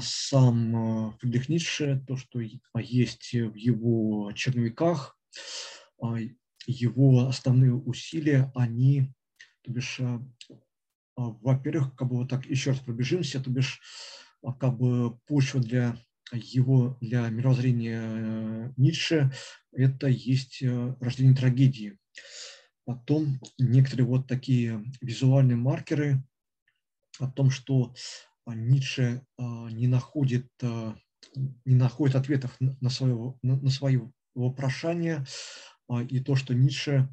[0.00, 5.18] сам Фридрих Ницше, то, что есть в его черновиках,
[6.66, 9.12] его основные усилия, они,
[9.62, 10.22] то бишь, а,
[11.16, 13.80] а, во-первых, как бы вот так еще раз пробежимся, то бишь,
[14.42, 15.96] а, как бы почва для
[16.32, 19.30] его, для мировоззрения э, Ницше,
[19.72, 21.98] это есть э, рождение трагедии.
[22.84, 26.22] Потом некоторые вот такие визуальные маркеры
[27.18, 27.94] о том, что
[28.46, 35.24] Ницше не находит, не находит ответов на свое, на свое вопрошание,
[35.88, 37.08] а, и то, что Ницше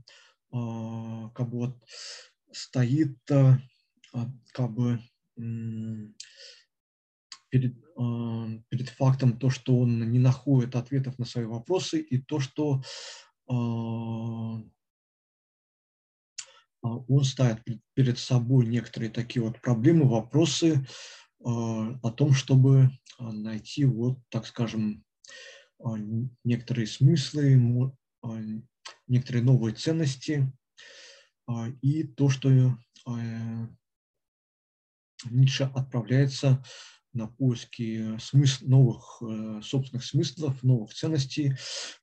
[0.51, 1.83] а, как бы вот
[2.51, 3.59] стоит а,
[4.53, 4.99] как бы
[7.49, 7.75] перед,
[8.69, 12.81] перед фактом то, что он не находит ответов на свои вопросы, и то, что
[16.81, 17.61] он ставит
[17.93, 20.85] перед собой некоторые такие вот проблемы, вопросы
[21.39, 25.03] о том, чтобы найти вот, так скажем,
[26.43, 28.39] некоторые смыслы, а,
[29.07, 30.51] некоторые новые ценности
[31.47, 32.49] а, и то, что
[33.05, 33.67] а,
[35.29, 36.63] Ницше отправляется
[37.13, 41.53] на поиски смысл, новых э, собственных смыслов, новых ценностей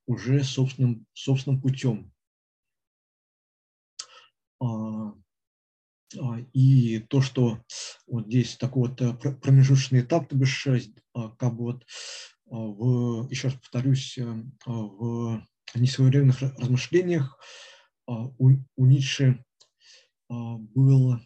[0.07, 2.13] уже собственным, собственным путем.
[6.53, 7.63] И то, что
[8.07, 10.67] вот здесь такой вот э, промежуточный этап, то бишь,
[11.39, 11.85] как бы вот
[12.47, 14.25] в, еще раз повторюсь, э,
[14.67, 15.43] в
[15.75, 17.39] несвоевременных размышлениях
[18.07, 19.45] а, у, у Ницше
[20.29, 21.19] а, был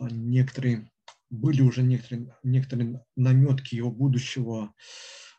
[0.00, 0.90] некоторые,
[1.30, 4.72] были уже некоторые, некоторые наметки его будущего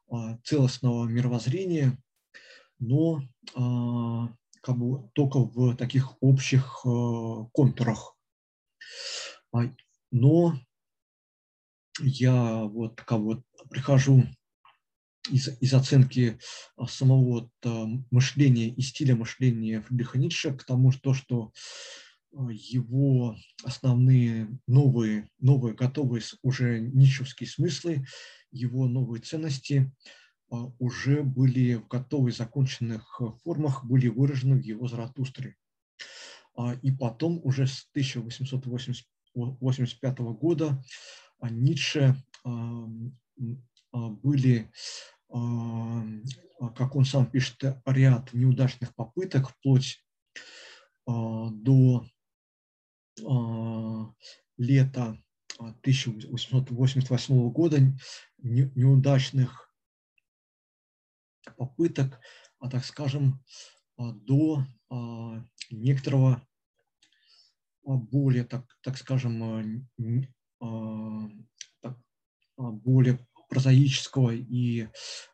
[0.10, 1.98] а, целостного мировоззрения,
[2.80, 3.22] но
[4.64, 6.82] как бы только в таких общих
[7.52, 8.16] контурах.
[10.12, 10.56] Но
[12.00, 14.24] я вот как бы прихожу
[15.30, 16.40] из, из оценки
[16.76, 21.54] а, самого вот, а, мышления и стиля мышления Фридриха Ницше к тому, что, что
[22.36, 28.06] а, его основные новые, новые готовые уже ницшевские смыслы,
[28.52, 29.92] его новые ценности
[30.80, 35.56] уже были в готовых законченных формах, были выражены в его Заратустре.
[36.84, 40.84] И потом уже с 1885 года
[41.42, 42.16] Ницше
[43.92, 44.70] были
[46.64, 50.04] а, как он сам пишет, ряд неудачных попыток вплоть
[51.06, 52.06] а, до
[53.26, 54.14] а,
[54.58, 55.18] лета
[55.58, 57.80] 1888 года
[58.38, 59.73] неудачных
[61.66, 62.20] попыток,
[62.60, 63.44] а так скажем,
[63.98, 64.66] до
[65.70, 66.46] некоторого
[67.84, 69.88] более, так, так скажем,
[72.58, 74.88] более прозаического и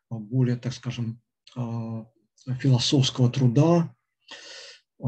[0.09, 1.21] а, более, так скажем,
[1.55, 2.05] а,
[2.59, 3.95] философского труда,
[5.01, 5.05] а,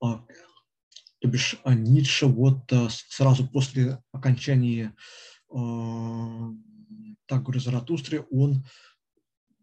[0.00, 2.70] то бишь Ницше вот
[3.08, 4.94] сразу после окончания
[7.26, 8.64] Тагора Заратустры он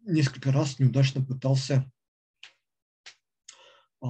[0.01, 1.89] несколько раз неудачно пытался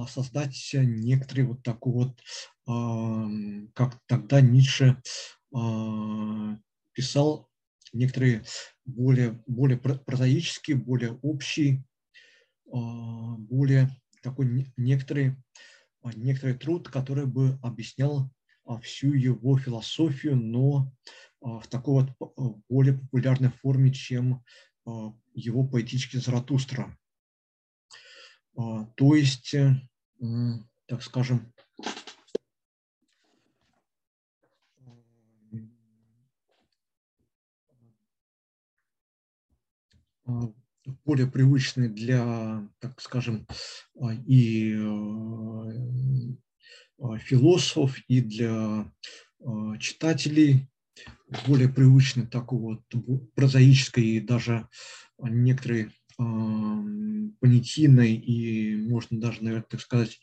[0.08, 5.00] создать некоторый вот такой вот, как тогда Ницше
[5.54, 6.58] а,
[6.92, 7.48] писал
[7.92, 8.44] некоторые
[8.84, 11.84] более, более прозаические, более общие,
[12.72, 13.88] а, более
[14.20, 15.36] такой некоторый,
[16.02, 18.30] а, некоторый труд, который бы объяснял
[18.82, 20.92] всю его философию, но
[21.44, 24.42] в такой вот более популярной форме, чем
[25.34, 26.96] его поэтический Заратустра.
[28.56, 29.54] То есть,
[30.86, 31.52] так скажем,
[41.04, 43.46] более привычны для, так скажем,
[44.26, 44.72] и
[47.18, 48.90] философов, и для
[49.78, 50.70] читателей,
[51.46, 52.82] более привычны такой вот
[53.34, 54.68] прозаической и даже
[55.18, 60.20] некоторые понятийной и, можно даже, наверное, так сказать,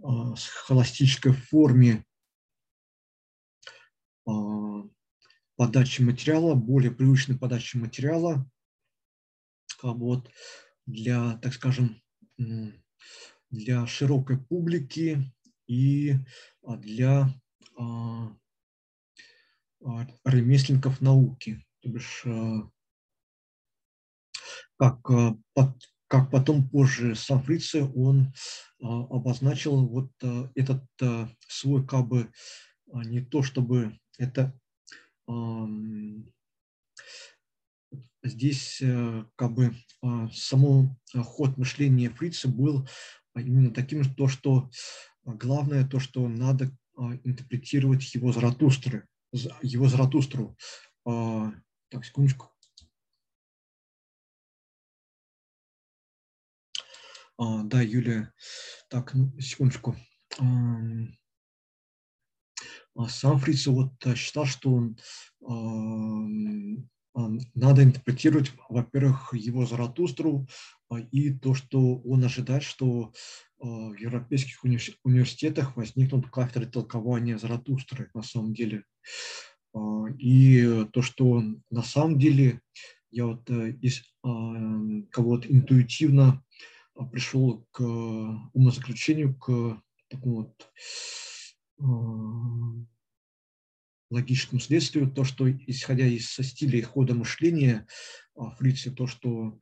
[0.00, 2.04] с холостической форме
[5.56, 8.48] подачи материала, более привычной подачи материала,
[9.82, 10.30] вот,
[10.86, 12.00] для, так скажем,
[13.50, 15.32] для широкой публики
[15.66, 16.14] и
[16.62, 17.34] для
[20.24, 21.64] ремесленников науки.
[21.80, 22.24] То бишь,
[24.76, 25.00] как,
[26.08, 28.32] как потом позже сам Фрице, он
[28.80, 30.10] обозначил вот
[30.54, 30.84] этот
[31.46, 32.30] свой как бы
[32.86, 34.58] не то чтобы это
[38.22, 38.82] здесь
[39.36, 39.74] как бы
[40.32, 42.88] само ход мышления Фрица был
[43.34, 44.70] именно таким, то, что
[45.24, 50.56] главное то, что надо интерпретировать его Заратустры, его Заратустру.
[51.04, 51.52] А,
[51.88, 52.50] так, секундочку.
[57.36, 58.32] А, да, Юлия.
[58.88, 59.96] Так, ну, секундочку.
[62.96, 64.98] А, сам Фриц вот считал, что он
[67.14, 70.46] надо интерпретировать, во-первых, его Заратустру
[71.10, 73.12] и то, что он ожидает, что
[73.58, 78.84] в европейских уни университетах возникнут кафедры толкования Заратустры на самом деле.
[79.74, 82.60] А, и то, что на самом деле
[83.10, 84.54] я вот э, из а,
[85.10, 86.44] кого-то интуитивно
[86.94, 87.80] а, пришел к
[88.52, 90.72] умозаключению, к такому вот
[94.10, 97.86] логическому следствию, то, что, исходя из стиля и хода мышления
[98.58, 99.58] Фрица, то, что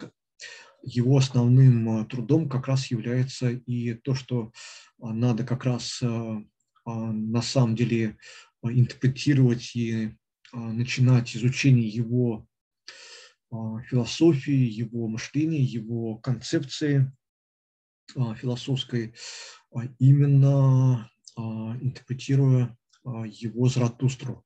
[0.83, 4.53] его основным трудом как раз является и то, что
[4.99, 6.01] надо как раз
[6.87, 8.17] на самом деле
[8.63, 10.15] а, интерпретировать и
[10.53, 12.47] а, начинать изучение его
[13.51, 17.13] а, философии, его мышления, его концепции
[18.15, 19.15] философской,
[19.99, 24.45] именно интерпретируя его Заратустру.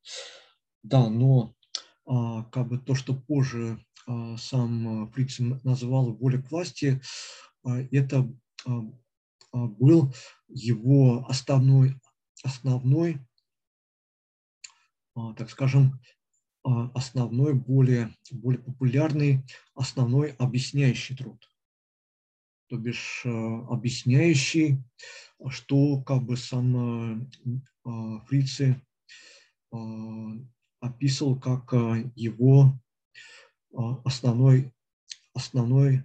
[0.83, 1.55] Да, но
[2.05, 3.85] как бы то, что позже
[4.39, 7.01] сам Фриц назвал воля к власти,
[7.65, 8.31] это
[9.53, 10.15] был
[10.49, 11.97] его основной,
[12.43, 13.21] основной
[15.21, 16.01] а, так скажем,
[16.65, 19.45] а, основной, более, более популярный,
[19.75, 21.50] основной объясняющий труд.
[22.71, 24.79] То бишь а, объясняющий,
[25.49, 27.31] что как бы сам
[28.27, 28.81] Фрице
[30.81, 31.73] описывал как
[32.15, 32.79] его
[34.05, 34.73] основной,
[35.33, 36.05] основной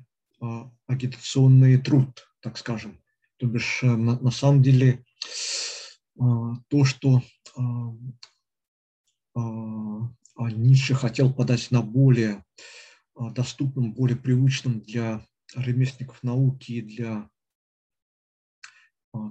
[0.88, 3.02] агитационный труд, так скажем.
[3.38, 5.04] То бишь на, на самом деле
[6.16, 7.22] то, что
[9.36, 9.42] а,
[10.36, 12.46] а Ницше хотел подать на более
[13.16, 15.26] а, доступном, более привычном для
[15.56, 17.30] ремесленников науки и для,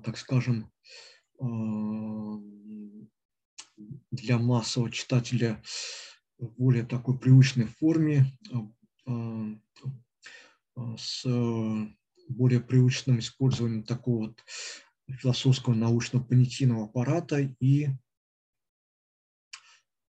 [0.03, 0.72] так скажем,
[4.11, 5.62] для массового читателя
[6.39, 8.27] в более такой привычной форме,
[10.97, 11.25] с
[12.29, 14.45] более привычным использованием такого вот
[15.09, 17.89] философского научного понятийного аппарата и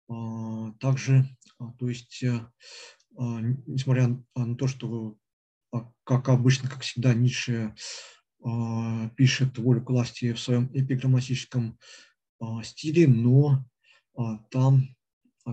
[0.09, 1.25] а, также,
[1.59, 5.17] а, то есть, а, несмотря на то, что,
[6.05, 7.75] как обычно, как всегда, Ницше
[9.16, 11.79] пишет волю к власти в своем эпиграмматическом
[12.62, 13.64] стиле, но
[14.51, 14.95] там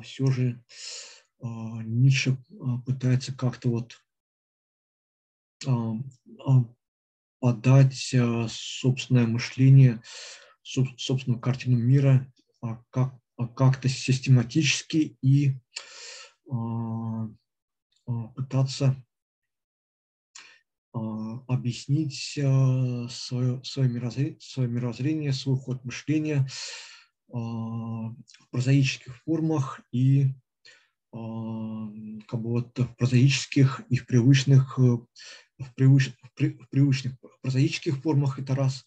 [0.03, 0.63] все же
[1.41, 2.38] Ницше
[2.86, 3.97] пытается как-то вот
[7.39, 8.15] подать
[8.49, 10.01] собственное мышление,
[10.63, 12.32] собственную картину мира
[12.89, 13.15] как
[13.55, 15.53] как-то систематически и
[16.49, 17.28] а,
[18.07, 19.11] а, пытаться а,
[20.93, 26.47] объяснить свое, свое, мирозрение, свой ход мышления
[27.27, 28.15] в
[28.51, 30.27] прозаических формах и
[31.11, 35.07] как бы вот в прозаических и в привычных, в,
[35.75, 38.85] привыч, в привычных прозаических формах это раз,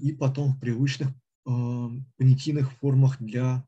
[0.00, 1.08] и потом в привычных
[1.44, 3.64] понятийных формах для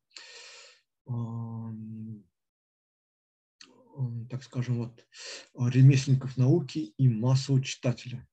[4.30, 5.06] так скажем, вот,
[5.54, 8.26] ремесленников науки и массового читателя.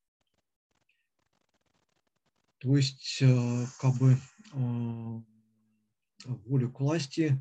[2.60, 3.20] То есть,
[3.80, 4.18] как бы
[6.26, 7.40] волю к власти,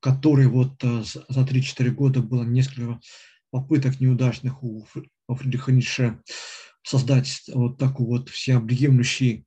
[0.00, 3.00] который вот за 3-4 года было несколько
[3.50, 4.84] попыток неудачных у
[5.28, 6.20] Фридриха Ницше
[6.82, 9.46] создать вот такой вот всеобъемлющий,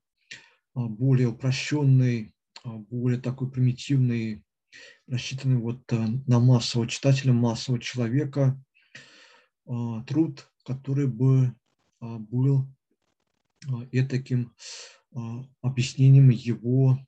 [0.74, 2.34] более упрощенный,
[2.64, 4.42] более такой примитивный,
[5.06, 8.60] рассчитанный вот на массового читателя, массового человека
[10.06, 11.54] труд, который бы
[12.00, 12.66] был
[13.90, 14.54] и таким
[15.62, 16.98] объяснением его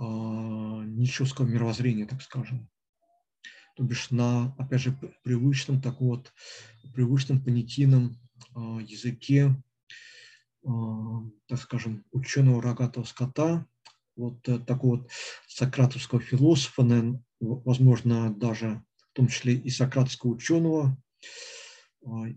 [0.00, 2.68] ничевского мировоззрения, так скажем.
[3.76, 4.92] То бишь на, опять же,
[5.24, 6.32] привычном, так вот,
[6.94, 8.16] привычном понятийном
[8.54, 9.60] языке,
[10.62, 13.66] так скажем, ученого рогатого скота,
[14.16, 15.06] вот э, такого
[15.46, 20.96] сократовского философа, наверное, возможно, даже в том числе и сократского ученого,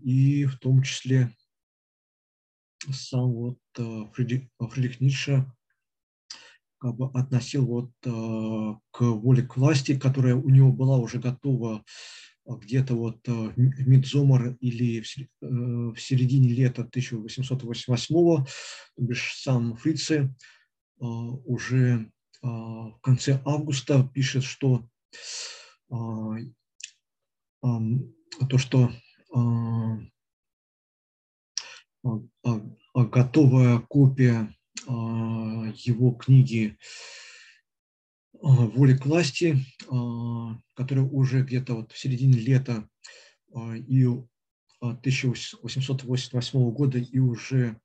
[0.02, 1.34] и в том числе
[2.92, 5.50] сам вот э, Фридрих, Ницше
[6.78, 11.84] как бы относил вот э, к воле к власти, которая у него была уже готова
[12.46, 15.02] э, где-то вот в Мидзомар или
[15.40, 18.46] в середине лета 1888 то
[18.96, 20.34] бишь сам Фрице
[21.00, 22.10] уже
[22.42, 24.88] в конце августа пишет, что
[27.60, 28.90] то, что
[32.94, 34.54] готовая копия
[34.86, 36.78] его книги
[38.32, 39.56] «Воля к власти»,
[40.74, 42.88] которая уже где-то вот в середине лета
[43.86, 44.06] и
[44.80, 47.80] 1888 года и уже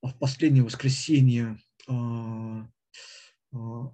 [0.03, 1.59] в последнее воскресенье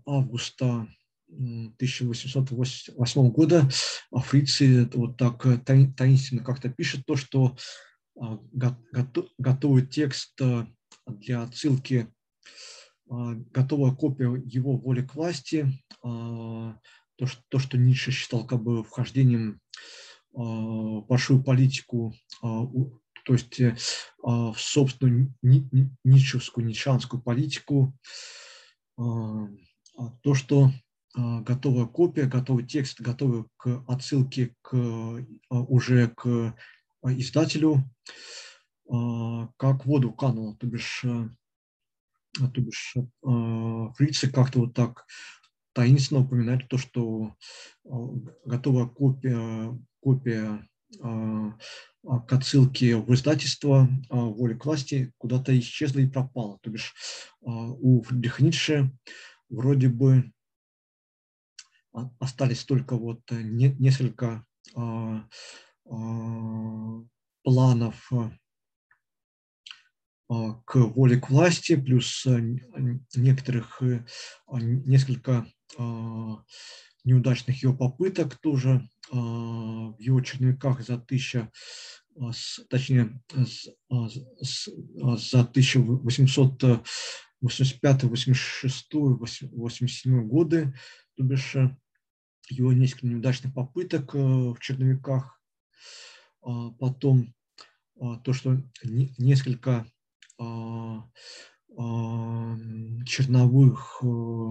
[0.05, 0.89] августа
[1.33, 3.69] 1808 года
[4.13, 7.57] фрицы вот так таинственно как-то пишет то, что
[9.39, 10.39] готовый текст
[11.07, 12.09] для отсылки
[13.13, 15.67] а, готовая копия его воли к власти,
[16.03, 16.79] а,
[17.17, 19.61] то, что, то, что Ницше считал как бы вхождением
[20.35, 23.77] а, в большую политику, то есть э,
[24.25, 25.33] в собственную
[26.03, 27.97] ницшевскую, ницшанскую политику,
[28.97, 30.73] то, что
[31.15, 34.75] готовая копия, готовый текст, готовый к отсылке к,
[35.51, 36.57] уже к
[37.05, 37.85] издателю,
[39.57, 41.05] как воду канула, то бишь
[42.41, 42.95] а, то бишь
[43.25, 45.07] а, фрицы как-то вот так
[45.75, 47.35] таинственно упоминали то, что
[47.85, 47.91] а,
[48.45, 50.67] готовая копия, копия
[51.01, 56.59] к отсылке в издательство «Воля к власти» куда-то исчезла и пропала.
[56.61, 56.95] То бишь
[57.41, 58.93] у Фридриха Ницше
[59.49, 60.31] вроде бы
[62.19, 64.45] остались только вот несколько
[67.43, 68.11] планов
[70.33, 72.41] а, к воле к власти, плюс э,
[73.15, 74.05] некоторых, э,
[74.47, 76.43] а, несколько а,
[77.05, 80.95] неудачных его попыток тоже в его черновиках за
[82.33, 83.69] с, точнее, с,
[84.41, 84.69] с,
[85.31, 86.87] за 1800
[87.43, 90.75] 85, 86, 87 годы,
[91.17, 91.77] то бишь э,
[92.49, 95.41] его несколько неудачных попыток э, в черновиках,
[96.41, 97.35] а потом
[98.01, 99.87] а, то, что несколько
[100.39, 101.09] а,
[103.07, 104.51] черновых э,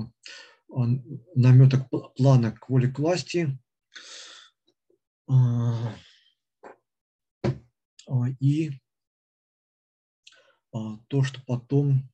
[1.35, 3.59] наметок плана к воле к власти.
[8.39, 8.71] И
[10.71, 12.09] то, что потом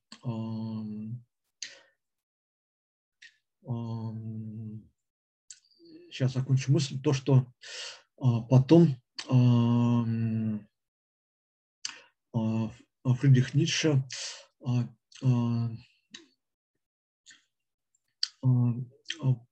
[6.10, 7.46] сейчас закончу мысль, то, что
[8.20, 8.96] а, потом
[12.34, 12.70] а,
[13.04, 14.04] Фридрих Ницше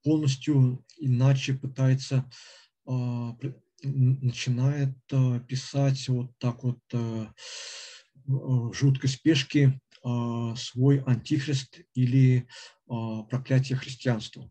[0.03, 2.29] полностью иначе пытается,
[3.83, 4.95] начинает
[5.47, 6.79] писать вот так вот
[8.27, 9.79] в жуткой спешке
[10.55, 12.47] свой антихрист или
[12.85, 14.49] проклятие христианства.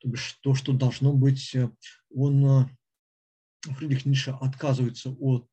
[0.00, 1.70] То бишь то, что должно быть, э,
[2.14, 2.66] он, э,
[3.62, 5.48] Фридрих Ницше отказывается от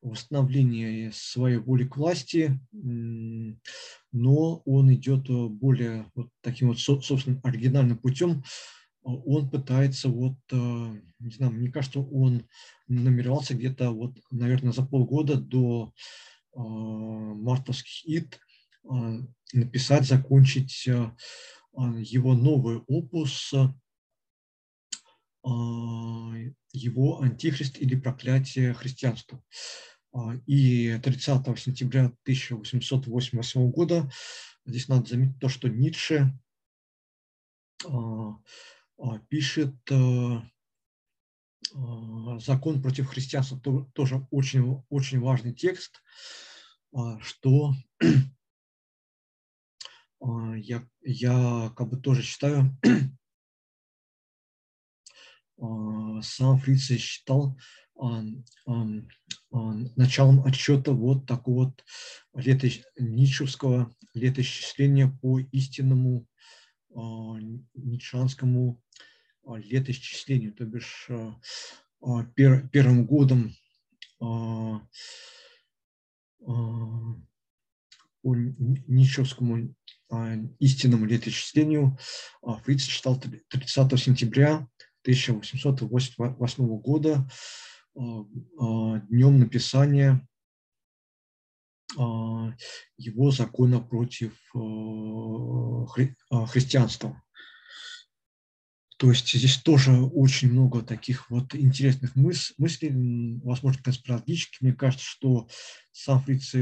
[0.00, 7.98] восстановления своей воли к власти, но он идет э, более вот таким вот, собственно, оригинальным
[7.98, 8.42] путем.
[9.02, 12.44] Он пытается вот, не знаю, мне кажется, он
[12.88, 15.94] намеревался где-то вот, наверное, за полгода до
[16.58, 18.40] мартовских ид
[19.52, 23.52] написать, закончить его новый опус,
[26.72, 29.42] его антихрист или проклятие христианства.
[30.46, 34.10] И 30 сентября 1888 года
[34.66, 36.32] здесь надо заметить то, что Ницше
[39.28, 39.76] пишет
[42.40, 43.60] закон против христианства,
[43.92, 46.02] тоже очень, очень важный текст,
[47.20, 47.74] что
[50.20, 52.76] а, я, я как бы тоже считаю,
[55.60, 57.56] а, сам Фриц считал
[58.00, 58.22] а,
[59.50, 61.84] началом отчета вот такого вот
[62.34, 66.26] лето, Ницшевского летоисчисления по истинному
[67.74, 68.82] ницшанскому
[69.46, 71.08] летоисчислению, то бишь
[72.34, 73.52] пер, первым годом
[76.40, 79.74] по Ницшевскому
[80.10, 81.98] а, истинному летоисчислению
[82.42, 84.66] а, Фриц считал 30 сентября
[85.02, 87.28] 1888 года
[87.94, 90.26] а, днем написания
[92.98, 96.14] его закона против хри
[96.48, 97.22] христианства.
[98.98, 104.60] То есть здесь тоже очень много таких вот интересных мыс мыслей, возможно, конспирологических.
[104.60, 105.48] Мне кажется, что
[105.92, 106.52] сам Фриц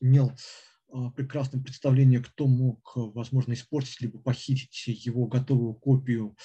[0.00, 0.32] имел
[0.90, 6.36] а, прекрасное представление, кто мог, возможно, испортить либо похитить его готовую копию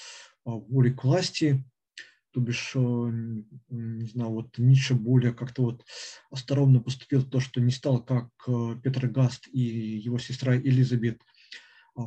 [0.46, 1.64] а, воли к власти.
[2.32, 5.86] То бишь, не знаю, вот Ницше более как-то вот
[6.32, 8.30] осторожно поступил то, что не стал, как
[8.82, 11.22] Петр Гаст и его сестра Элизабет,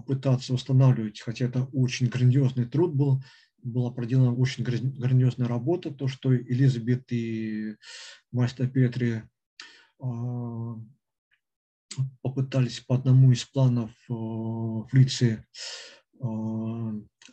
[0.06, 3.22] пытаться восстанавливать, хотя это очень грандиозный труд был,
[3.62, 7.76] была проделана очень грандиозная работа, то, что Элизабет и
[8.30, 9.22] мастер Петри
[12.22, 15.44] попытались по одному из планов э, Фриции
[16.20, 16.26] э,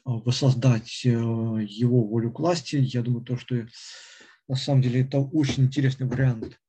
[0.05, 2.77] воссоздать э, его волю к власти.
[2.77, 3.67] Я думаю, то, что
[4.47, 6.59] на самом деле это очень интересный вариант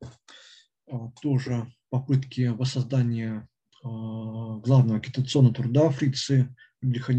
[1.23, 3.49] тоже попытки воссоздания
[3.85, 7.13] главного агитационного труда Фриции Фридриха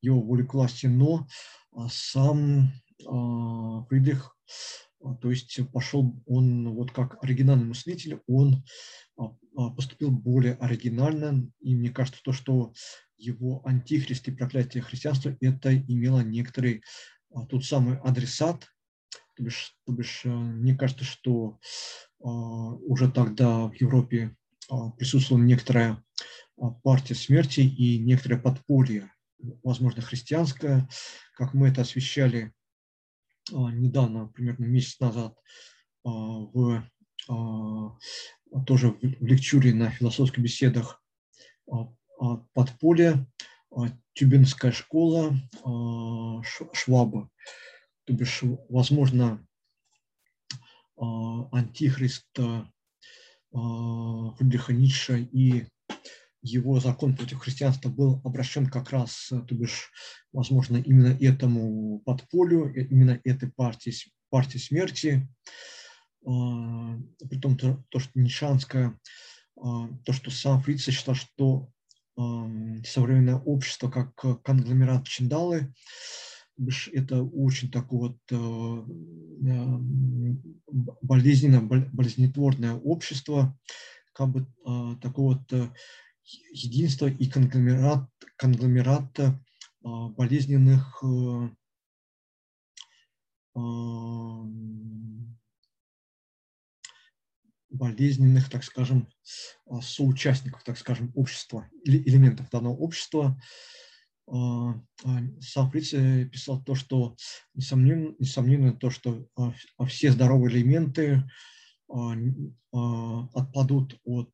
[0.00, 1.26] его воли к власти, но
[1.88, 4.36] сам Фридрих,
[5.20, 8.64] то есть пошел он вот как оригинальный мыслитель, он
[9.56, 12.72] а, поступил более оригинально, и мне кажется, то, что
[13.18, 16.82] его антихрист и проклятие христианства, это имело некоторый
[17.34, 18.66] а, тот самый адресат,
[19.36, 21.58] то бишь, то бишь э, мне кажется, что
[22.22, 24.36] а, уже тогда в Европе
[24.96, 26.02] присутствовала некоторая
[26.82, 29.12] партия смерти и некоторое подполье,
[29.62, 30.88] возможно, христианское,
[31.34, 32.52] как мы это освещали
[33.50, 35.36] недавно, примерно месяц назад,
[36.04, 36.84] в
[38.66, 41.02] тоже в лекчуре на философских беседах
[41.70, 43.26] а, а, подполье,
[43.70, 45.34] а, Тюбинская школа,
[46.72, 47.30] Шваба.
[48.04, 49.46] То бишь, возможно,
[50.96, 52.26] антихрист
[53.52, 55.66] Фридриха Ницше и
[56.42, 59.90] его закон против христианства был обращен как раз, то бишь,
[60.32, 63.92] возможно, именно этому подполю, именно этой партии
[64.30, 65.28] партия смерти,
[66.22, 68.98] при том, то, то что Нишанская,
[69.56, 71.70] то, что сам Фриц считал, что
[72.16, 75.72] современное общество как конгломерат Чиндалы,
[76.92, 78.18] это очень такое вот
[81.02, 83.58] болезненное, болезнетворное общество,
[84.12, 84.46] как бы
[85.00, 85.74] такое вот
[86.52, 89.18] единство и конгломерат, конгломерат
[89.82, 91.02] болезненных
[97.70, 99.08] болезненных, так скажем,
[99.80, 103.40] соучастников, так скажем, общества или элементов данного общества.
[104.32, 104.74] А,
[105.04, 105.90] а, сам Фриц
[106.30, 107.16] писал то, что
[107.54, 109.26] несомненно, несомненно то, что
[109.88, 111.24] все здоровые элементы
[112.72, 114.32] отпадут от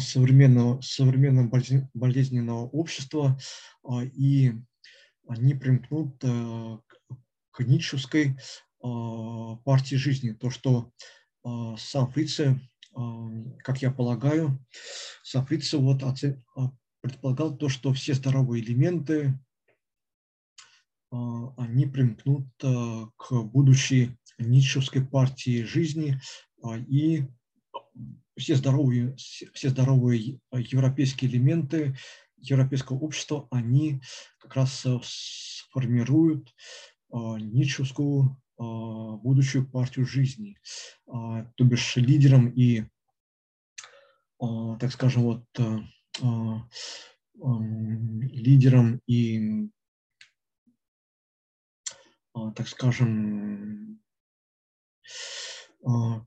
[0.00, 1.50] современного, современного
[1.94, 3.38] болезненного общества
[4.14, 4.52] и
[5.26, 8.36] они примкнут к ницшевской
[8.80, 10.32] а, партии жизни.
[10.32, 10.92] То, что
[11.42, 12.60] а, сам Фрице,
[12.94, 13.28] а,
[13.64, 14.64] как я полагаю,
[15.24, 16.02] сам Фрице вот
[17.08, 19.38] предполагал то, что все здоровые элементы,
[21.10, 26.20] они примкнут к будущей ницшевской партии жизни
[26.86, 27.26] и
[28.36, 31.96] все здоровые, все здоровые европейские элементы
[32.36, 34.02] европейского общества, они
[34.38, 36.54] как раз сформируют
[37.10, 40.58] ницшевскую а, будущую партию жизни,
[41.06, 42.84] а, то бишь лидером и,
[44.40, 45.44] а, так скажем, вот
[47.34, 49.68] лидером и,
[52.54, 54.00] так скажем,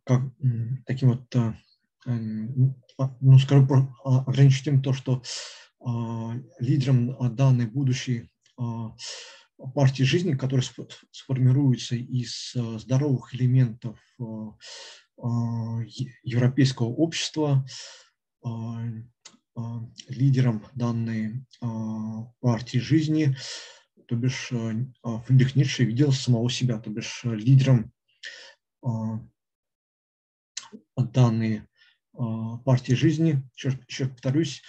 [0.03, 0.21] как,
[0.85, 1.35] таким вот,
[2.05, 5.21] ну, скажу, ограничить тем то, что
[6.59, 8.29] лидером данной будущей
[9.73, 10.65] партии жизни, которая
[11.11, 15.27] сформируется из э, здоровых элементов э, э,
[16.23, 17.65] европейского общества,
[20.07, 21.45] лидером данной
[22.39, 23.35] партии жизни,
[24.07, 24.51] то бишь
[25.25, 27.91] Фридрих Ницше видел самого себя, то бишь лидером
[30.95, 31.63] данной
[32.13, 34.61] партии жизни, еще, повторюсь,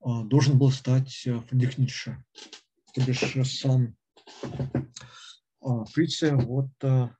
[0.00, 1.12] должен был стать
[1.48, 2.24] Фридрих Ницше,
[2.94, 3.96] то бишь сам
[5.60, 7.14] Фрице, вот, а,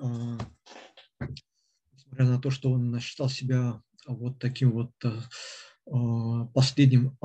[0.00, 0.38] а,
[1.92, 5.22] несмотря на то, что он считал себя вот таким вот а,
[6.54, 7.16] последним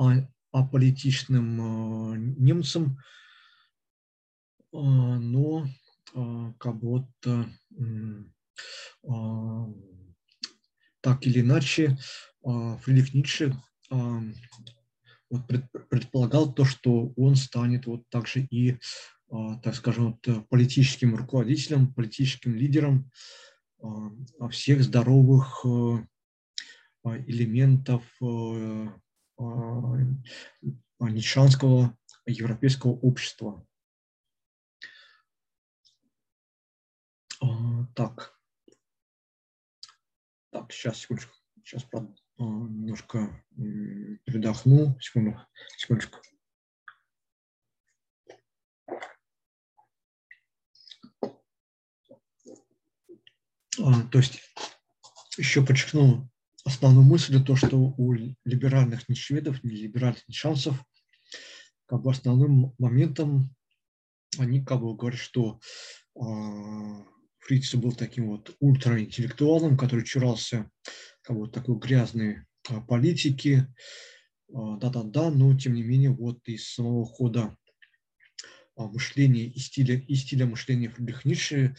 [0.52, 2.98] аполитичным немцем,
[4.72, 5.66] но
[6.58, 7.06] как вот
[11.00, 11.98] так или иначе
[12.42, 13.56] Фридрих Ницше
[15.88, 18.78] предполагал то, что он станет вот также и
[19.30, 23.10] а, так скажем, вот, э, политическим руководителем, политическим лидером
[23.82, 26.06] а, всех здоровых э, а,
[27.04, 28.88] элементов э,
[31.00, 31.96] нишанского
[32.26, 33.66] европейского общества.
[37.94, 38.40] Так,
[40.50, 41.86] так, сейчас, секундочку, сейчас
[42.38, 43.44] немножко
[44.24, 45.38] передохну, секунду,
[45.76, 46.18] секундочку.
[53.80, 54.40] А, то есть
[55.36, 56.30] еще подчеркну
[56.64, 60.82] основную мысль, то, что у либеральных нишведов, не либеральных нишансов,
[61.86, 63.54] как бы основным моментом
[64.38, 65.60] они как бы говорят, что
[66.16, 66.20] э,
[67.40, 70.70] Фриц был таким вот ультраинтеллектуалом, который чурался
[71.22, 72.38] как бы такой грязной
[72.68, 73.66] э, политики,
[74.48, 77.56] да-да-да, но тем не менее вот из самого хода
[78.76, 81.76] мышления и стиля, и стиля мышления Фридриха Ницше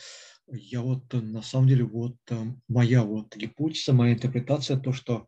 [0.48, 5.28] я вот э, на самом деле вот э, моя вот гипотеза, моя интерпретация, то, что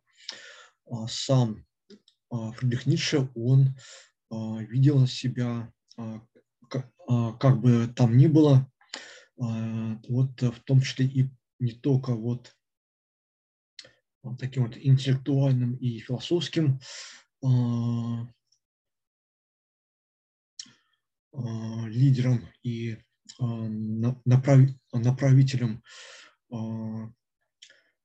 [0.89, 1.65] а, сам
[2.29, 3.75] а, Фридрих Ницше, он
[4.29, 5.71] а, видел себя,
[6.69, 8.71] как бы там ни было,
[9.37, 12.55] вот в том числе и не только вот
[14.37, 16.79] таким вот интеллектуальным и философским
[21.33, 22.97] лидером и
[23.39, 23.45] а,
[24.13, 25.83] направителем
[26.51, 27.11] а,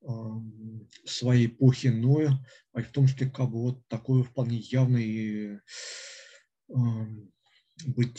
[0.05, 0.43] а,
[1.05, 5.61] своей эпохи, но и в том числе как бы вот такой вполне явный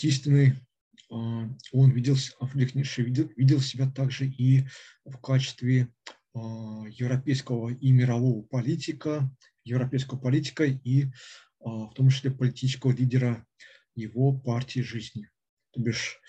[0.04, 0.54] истинный,
[1.10, 2.16] он видел,
[2.54, 4.66] видел, видел себя также и
[5.06, 5.93] в качестве
[6.34, 9.30] европейского и мирового политика,
[9.64, 11.12] европейского политика и
[11.60, 13.45] в том числе политического лидера
[13.95, 15.30] его партии жизни.
[15.74, 16.21] То бишь,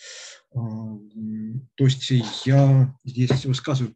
[0.52, 2.10] то есть
[2.46, 3.94] я здесь высказываю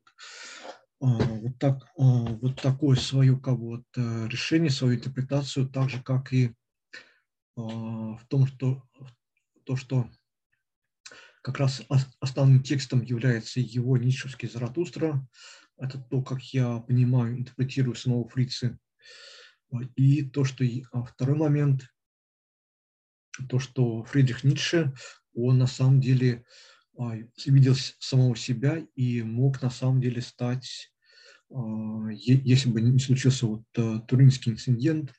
[1.01, 6.53] вот, так, вот такое свое как вот, решение, свою интерпретацию, так же, как и
[7.57, 8.83] в том, что
[9.65, 10.11] то, что
[11.43, 11.83] как раз
[12.21, 15.27] основным текстом является его Ницшевский Заратустра.
[15.79, 18.79] Это то, как я понимаю, интерпретирую самого Фрицы.
[19.97, 21.89] И то, что а второй момент,
[23.49, 24.93] то, что Фридрих Ницше,
[25.45, 26.45] он на самом деле
[26.99, 27.17] а,
[27.47, 30.93] видел самого себя и мог на самом деле стать,
[31.51, 35.15] а, если бы не случился вот э, Туринский инцидент,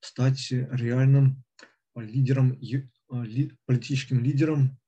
[0.00, 1.44] стать реальным
[1.94, 2.58] лидером,
[3.66, 4.78] политическим лидером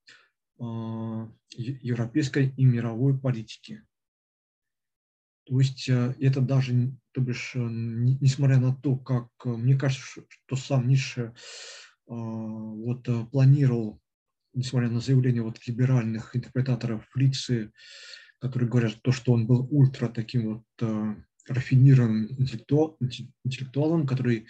[0.59, 3.85] европейской и мировой политики.
[5.45, 10.57] То есть э, это даже, то бишь, э, несмотря на то, как мне кажется, что
[10.57, 11.35] сам Ницше
[12.07, 14.02] вот планировал
[14.55, 17.73] несмотря на заявления вот либеральных интерпретаторов Фрицы,
[18.39, 21.15] которые говорят то, что он был ультра таким вот э,
[21.49, 22.97] рафинированным интеллектуал,
[23.45, 24.47] интеллектуалом, который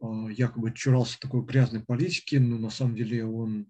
[0.00, 3.68] э, якобы чурался такой грязной политики, но на самом деле он,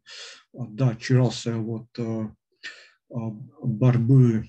[0.54, 2.28] э, да, чурался вот э,
[3.10, 3.14] э
[3.62, 4.48] борьбы,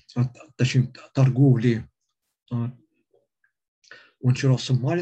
[0.56, 1.88] точнее торговли,
[2.50, 2.70] э,
[4.20, 5.00] он чурался мал,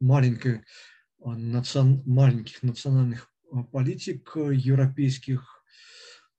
[0.00, 0.64] маленькой,
[1.18, 3.39] национ, маленьких национальных а,
[3.72, 5.64] политик э, европейских,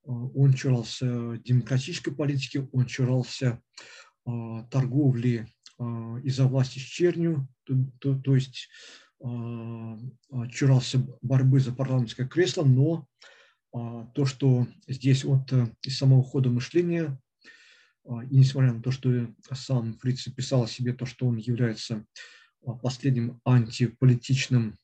[0.06, 3.62] а, он чурался демократической политики, он чурался
[4.70, 5.48] торговли
[6.24, 8.70] из-за власти с чернью, то, то, то есть
[10.52, 13.08] чурался борьбы за парламентское кресло, но
[13.72, 17.20] то, что здесь вот э, из самого хода мышления,
[18.06, 22.06] и несмотря на то, что сам Фриц писал о себе то, что он является
[22.82, 24.78] последним антиполитичным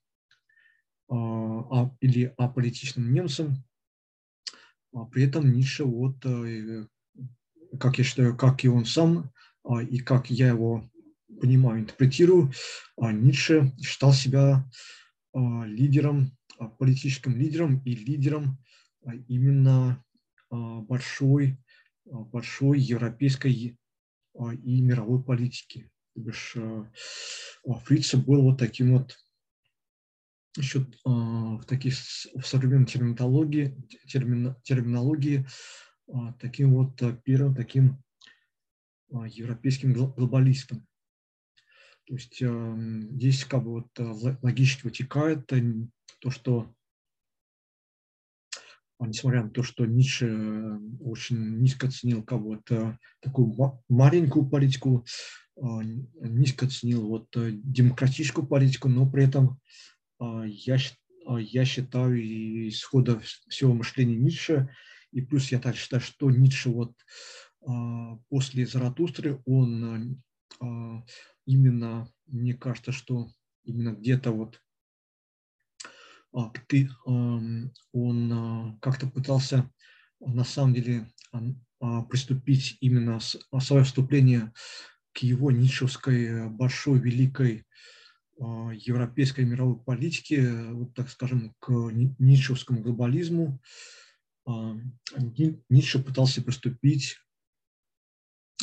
[1.10, 3.64] а, или аполитичным немцам.
[4.94, 6.86] А при этом Ницше, вот, э,
[7.80, 9.32] как я считаю, как и он сам,
[9.64, 10.90] а, и как я его
[11.42, 12.52] понимаю, интерпретирую,
[12.98, 14.70] Ницше считал себя
[15.34, 16.32] лидером,
[16.80, 18.58] политическим лидером и лидером
[19.28, 20.04] именно
[20.50, 21.60] большой,
[22.06, 23.78] большой европейской
[24.64, 25.92] и мировой политики.
[26.16, 26.56] То бишь
[27.84, 29.16] Фрица был вот таким вот
[30.58, 33.76] еще в таких в современной терминологии,
[34.08, 35.46] термин, терминологии
[36.12, 38.02] а, таким вот а, первым таким
[39.12, 40.88] а, европейским глобалистом.
[42.06, 46.74] То есть здесь как бы вот логически вытекает то, что
[49.02, 51.88] несмотря на то, что Ницше э, очень низко
[52.42, 55.06] бы вот такую маленькую политику,
[55.58, 59.58] низко оценил вот демократическую политику, но при этом а,
[60.20, 60.78] я,
[61.26, 62.20] а, я считаю
[62.70, 64.74] исхода всего мышления Ницше,
[65.12, 66.94] и плюс я так считаю, что Ницше вот
[67.66, 70.24] а, после Заратустры, он
[71.46, 73.30] именно, мне кажется, что
[73.64, 74.60] именно где-то вот
[76.68, 77.72] ты, он
[78.82, 79.70] как-то пытался
[80.20, 81.12] на самом деле
[82.10, 84.52] приступить именно свое вступление
[85.14, 87.97] к его ницшевской большой, великой а,
[88.40, 91.72] европейской мировой политики, вот так скажем, к
[92.20, 93.60] ницшевскому глобализму.
[94.46, 94.78] А,
[95.70, 97.18] Ницше пытался поступить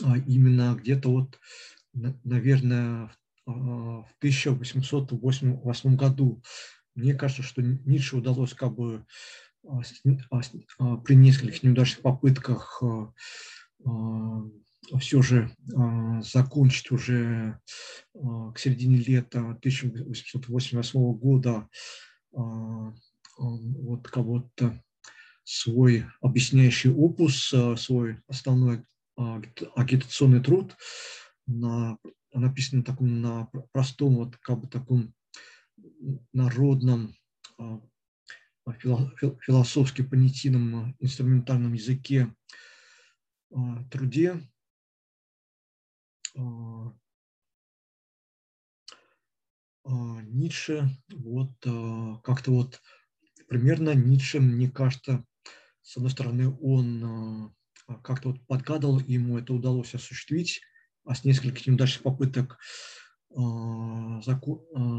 [0.02, 1.38] а, именно где-то вот,
[1.92, 3.10] наверное,
[3.46, 6.42] в 1808 году.
[6.94, 9.04] Мне кажется, что Ницше удалось как бы
[9.62, 12.82] при нескольких неудачных попытках
[14.98, 17.60] все же а, закончить уже
[18.14, 21.68] а, к середине лета 1888 года
[22.34, 22.94] а,
[23.36, 24.82] вот кого-то
[25.44, 28.84] свой объясняющий опус, свой основной
[29.16, 30.76] агитационный труд,
[31.46, 31.98] на,
[32.32, 35.12] написан на таком на простом, вот как бы таком
[36.32, 37.14] народном
[38.80, 42.32] философски понятийном инструментальном языке
[43.90, 44.40] труде,
[49.86, 52.80] Ницше, вот а, как-то вот
[53.48, 55.24] примерно Ницше, мне кажется,
[55.82, 57.54] с одной стороны, он
[58.02, 60.62] как-то вот подгадал, ему это удалось осуществить,
[61.04, 62.58] а с нескольких неудачных попыток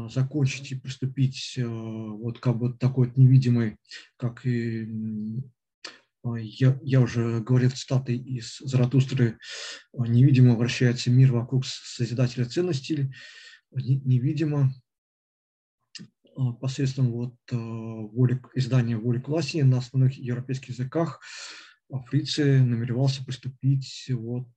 [0.08, 3.78] закончить и приступить вот как бы такой вот невидимый,
[4.16, 4.86] как и
[6.34, 9.38] я, я уже говорил цитаты из Заратустры,
[9.92, 13.12] невидимо вращается мир вокруг Созидателя ценностей,
[13.70, 14.72] невидимо
[16.60, 21.20] посредством вот воли, издания «Воли к власти» на основных европейских языках
[22.08, 24.48] Фрице намеревался приступить вот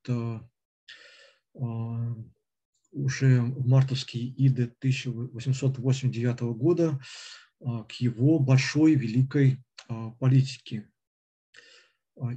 [2.91, 6.99] уже в мартовские иды 1889 года
[7.59, 9.63] к его большой, великой
[10.19, 10.89] политике.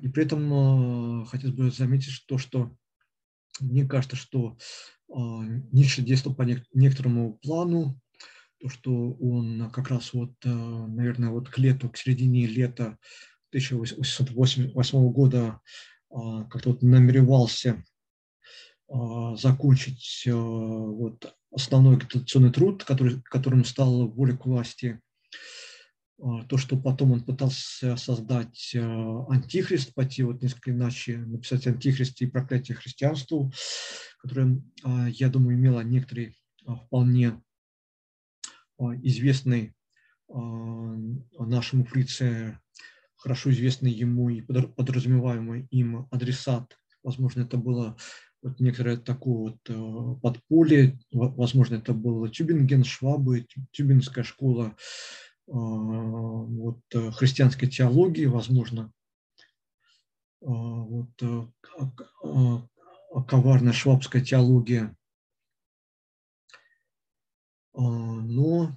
[0.00, 2.76] И при этом хотелось бы заметить то, что
[3.60, 4.56] мне кажется, что
[5.08, 6.42] Ницше действовал по
[6.72, 8.00] некоторому плану,
[8.60, 12.98] то, что он как раз вот, наверное, вот к лету, к середине лета
[13.50, 15.60] 1808 года
[16.08, 17.84] как-то вот намеревался
[18.88, 25.00] закончить вот основной агитационный труд, который, которым стал воля к власти–
[25.34, 25.71] а,
[26.48, 32.26] то, что потом он пытался создать а, антихрист, пойти вот несколько иначе, написать антихрист и
[32.26, 33.52] проклятие христианству,
[34.18, 36.36] которое, а, я думаю, имело некоторый
[36.86, 37.42] вполне
[39.02, 39.74] известный
[40.28, 42.58] нашему фрице,
[43.16, 46.76] хорошо известный ему и подразумеваемый им адресат.
[47.02, 47.96] Возможно, это было
[48.42, 54.76] вот некоторое такое вот подполье, возможно, это было Тюбинген, Швабы, Тюбинская школа а,
[55.52, 58.90] вот, э, христианской теологии, возможно,
[60.40, 61.46] вот, э,
[63.14, 64.96] а, коварная швабская теология.
[67.74, 68.76] Но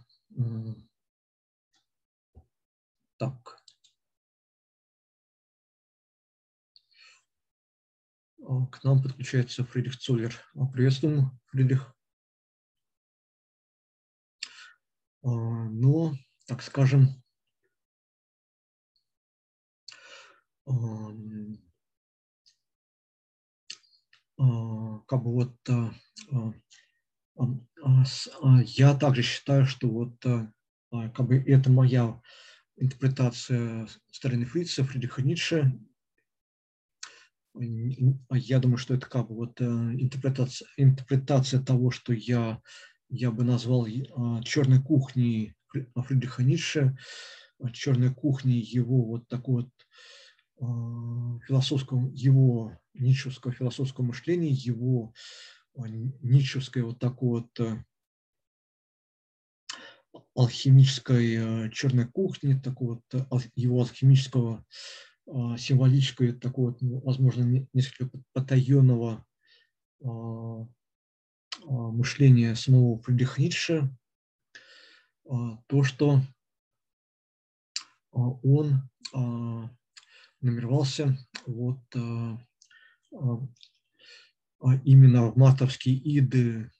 [3.17, 3.57] так.
[8.37, 10.35] К нам подключается Фридрих Цоллер.
[10.73, 11.93] Приветствуем, Фридрих.
[15.23, 16.13] Но
[16.47, 17.21] так скажем,
[25.07, 25.55] как бы вот
[28.65, 32.21] я также считаю, что вот как бы это моя
[32.77, 35.79] интерпретация старины Фрица, Фридриха Ницше.
[37.53, 42.61] Я думаю, что это как бы вот интерпретация, интерпретация того, что я,
[43.09, 43.87] я бы назвал
[44.43, 45.55] черной кухней
[45.95, 46.97] Фридриха Ницше,
[47.73, 49.69] черной кухни его вот такой вот
[50.59, 55.13] а, философского, его ницшевского философского мышления, его
[55.75, 57.83] а, ницшевской вот такой вот
[60.33, 64.65] алхимической черной кухни, такого вот его алхимического
[65.57, 69.25] символического, такого, ну, возможно, несколько потаенного
[71.63, 73.89] мышления самого Фридриха Ницше,
[75.25, 76.21] то, что
[78.11, 79.69] а, он а,
[80.41, 81.81] намеревался вот
[84.83, 86.71] именно в мартовские иды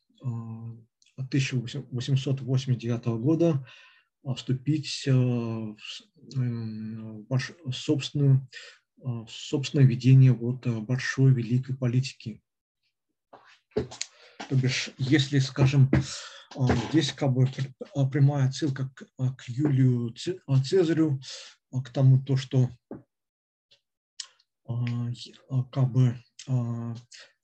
[1.18, 3.68] 1889 года
[4.36, 5.78] вступить в
[7.72, 8.48] собственную,
[9.30, 12.42] собственное ведение вот большой великой политики.
[14.50, 16.02] То бишь, если, скажем, а,
[16.90, 17.48] здесь как бы
[17.96, 20.14] а, прямая отсылка к, а, к Юлию
[20.64, 21.20] Цезарю,
[21.72, 22.70] к тому, то, что
[24.66, 26.18] как бы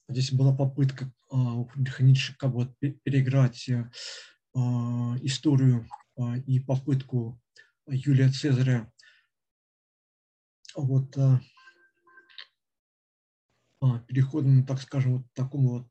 [0.07, 1.11] здесь была попытка
[1.99, 3.69] Ницше как бы переиграть
[5.21, 5.87] историю
[6.47, 7.39] и попытку
[7.87, 8.91] Юлия Цезаря.
[10.75, 11.15] Вот
[14.07, 15.89] переходом, так скажем, вот такому вот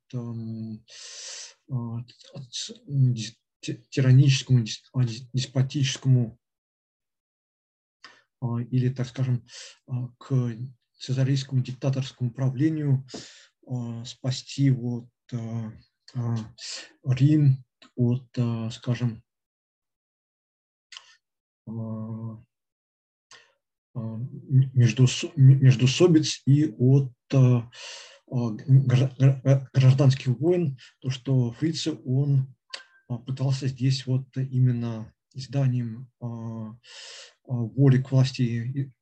[3.90, 4.64] тираническому,
[5.32, 6.38] деспотическому
[8.40, 9.46] а, или, так скажем,
[9.86, 10.56] а, к
[10.98, 13.06] цезарийскому диктаторскому правлению
[13.66, 15.08] а, спасти вот
[17.04, 17.64] Рим
[17.94, 18.26] от,
[18.72, 19.22] скажем,
[23.94, 25.06] между,
[25.36, 27.12] междусобиц и от
[28.30, 32.54] гражданских войн, то, что Фрице, он
[33.08, 36.76] а, пытался здесь вот именно изданием а, а,
[37.44, 38.92] воли к власти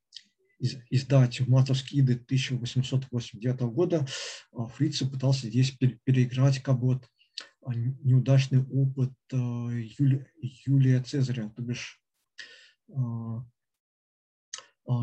[0.90, 4.04] издать в Матовские иды 1889 года,
[4.74, 7.08] Фрице пытался здесь переиграть как бы вот
[7.64, 10.26] неудачный опыт Юли,
[10.66, 12.02] Юлия Цезаря, то бишь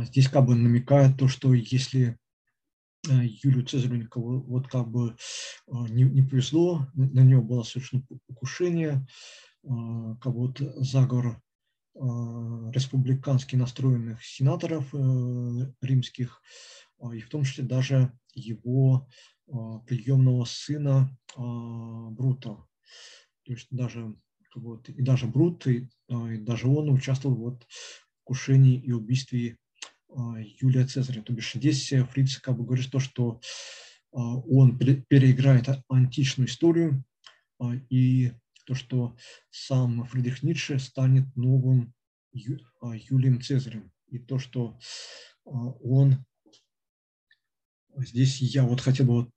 [0.09, 2.24] здесь как бы намекает то, что если Э,
[3.09, 5.15] Юлию Цезаренникову вот как бы
[5.67, 9.05] э, не, не повезло, на него было совершено покушение,
[9.63, 9.67] э,
[10.21, 11.41] как вот заговор
[11.97, 14.93] республикански настроенных сенаторов
[15.81, 16.41] римских,
[17.13, 19.07] и в том числе даже его
[19.87, 22.65] приемного сына Брута.
[23.45, 24.13] То есть даже
[24.55, 29.57] вот, и даже Брут, и, и даже он участвовал вот в кушении и убийстве
[30.61, 31.21] Юлия Цезаря.
[31.21, 33.41] То бишь здесь Фриц как бы говорит то, что
[34.11, 37.03] он переиграет античную историю,
[37.89, 38.31] и
[38.65, 39.15] то, что
[39.49, 41.93] сам Фридрих Ницше станет новым
[42.31, 43.91] Юлием Цезарем.
[44.07, 44.79] И то, что
[45.43, 46.25] он
[47.97, 49.31] здесь я вот хотел бы вот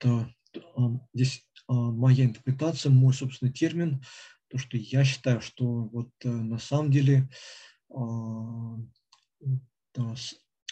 [1.13, 4.03] здесь моя интерпретация, мой собственный термин,
[4.49, 7.29] то, что я считаю, что вот на самом деле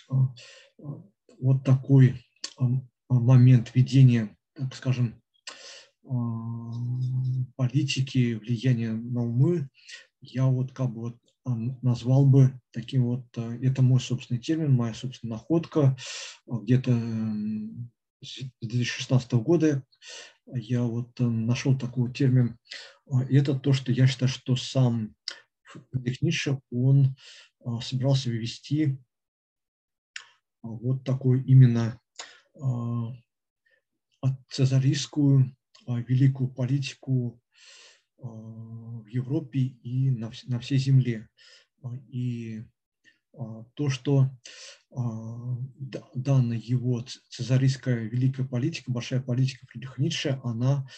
[0.08, 2.24] вот такой
[3.08, 5.20] момент ведения, так скажем,
[7.56, 9.68] политики, влияния на умы,
[10.20, 11.18] я вот как бы вот
[11.82, 15.96] назвал бы таким вот, это мой собственный термин, моя собственная находка,
[16.46, 16.92] где-то
[18.22, 19.84] с 2016 года
[20.46, 22.58] я вот нашел такой термин,
[23.28, 25.14] это то, что я считаю, что сам
[25.92, 27.16] Ницше, он
[27.82, 28.98] собирался ввести
[30.62, 32.00] вот такую именно
[34.50, 35.56] цезарийскую
[35.86, 37.40] великую политику
[38.18, 41.28] в Европе и на, на всей земле.
[42.08, 42.64] И
[43.74, 44.30] то, что
[44.90, 50.88] данная его цезарийская великая политика, большая политика Фридриха Ницше, она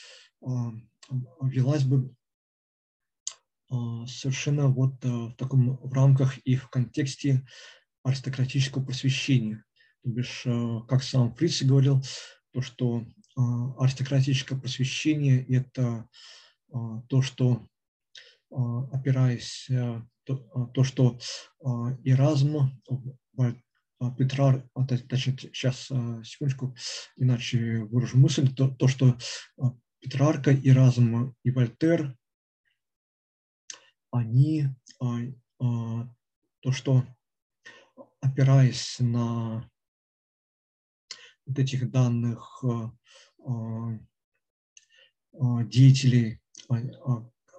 [1.43, 2.15] велась бы
[3.69, 7.45] совершенно вот в таком в рамках и в контексте
[8.09, 9.65] аристократического просвещения.
[10.03, 10.47] То бишь,
[10.89, 12.03] как сам Фриц говорил,
[12.53, 13.05] то, что
[13.79, 16.09] аристократическое просвещение– это
[17.09, 17.67] то, что,
[18.51, 19.69] опираясь,
[20.25, 20.37] то,
[20.75, 21.19] то что
[22.05, 22.81] Иразм,
[24.17, 24.69] Петрар,
[25.09, 26.77] точнее, сейчас, секундочку,
[27.17, 29.17] иначе выражу мысль, то, то что
[30.01, 32.17] Петрарка, Иразм и Вольтер,
[34.11, 34.69] они,
[35.59, 37.05] то, что
[38.20, 39.69] опираясь на
[41.47, 42.62] вот этих данных
[45.32, 46.40] деятелей,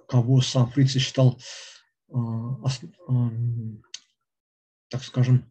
[0.06, 1.40] кого сам Фриц считал,
[4.88, 5.50] так скажем,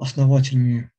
[0.00, 0.90] основателями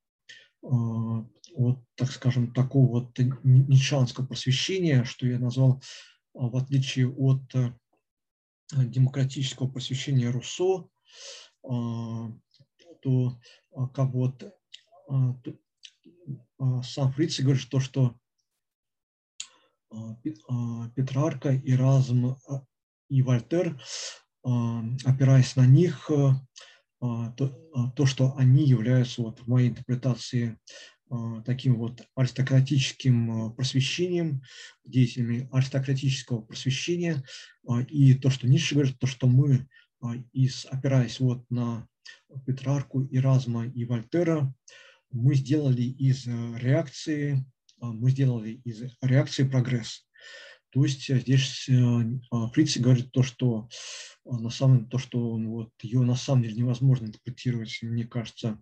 [0.61, 5.81] вот, так скажем, такого вот ничанского просвещения, что я назвал,
[6.33, 7.41] в отличие от
[8.71, 10.87] демократического просвещения Руссо,
[13.01, 13.39] то
[13.93, 14.43] как вот
[16.83, 18.15] сам Фриц говорит, что, что
[20.95, 22.35] Петрарка, Иразм
[23.09, 23.81] и Вольтер,
[24.43, 26.09] опираясь на них,
[26.99, 30.59] то, то, что они являются, вот, в моей интерпретации,
[31.43, 34.43] таким вот аристократическим просвещением,
[34.85, 37.23] деятелями аристократического просвещения,
[37.87, 39.67] и то, что Ницше говорит, то, что мы,
[40.33, 41.88] из, опираясь вот на
[42.45, 44.53] Петрарку, Иразма и Вольтера,
[45.11, 47.45] мы сделали из реакции,
[47.79, 50.05] мы сделали из реакции прогресс.
[50.71, 51.73] То есть э, здесь э,
[52.31, 53.69] а, Фриц говорит то, что
[54.25, 58.61] а, на самом то, что вот ее на самом деле невозможно интерпретировать, мне кажется,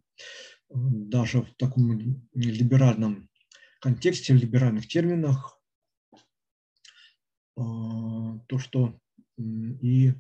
[0.69, 3.29] даже в таком либеральном
[3.81, 5.59] контексте, в либеральных терминах,
[7.57, 8.99] а, то, что
[9.37, 10.13] и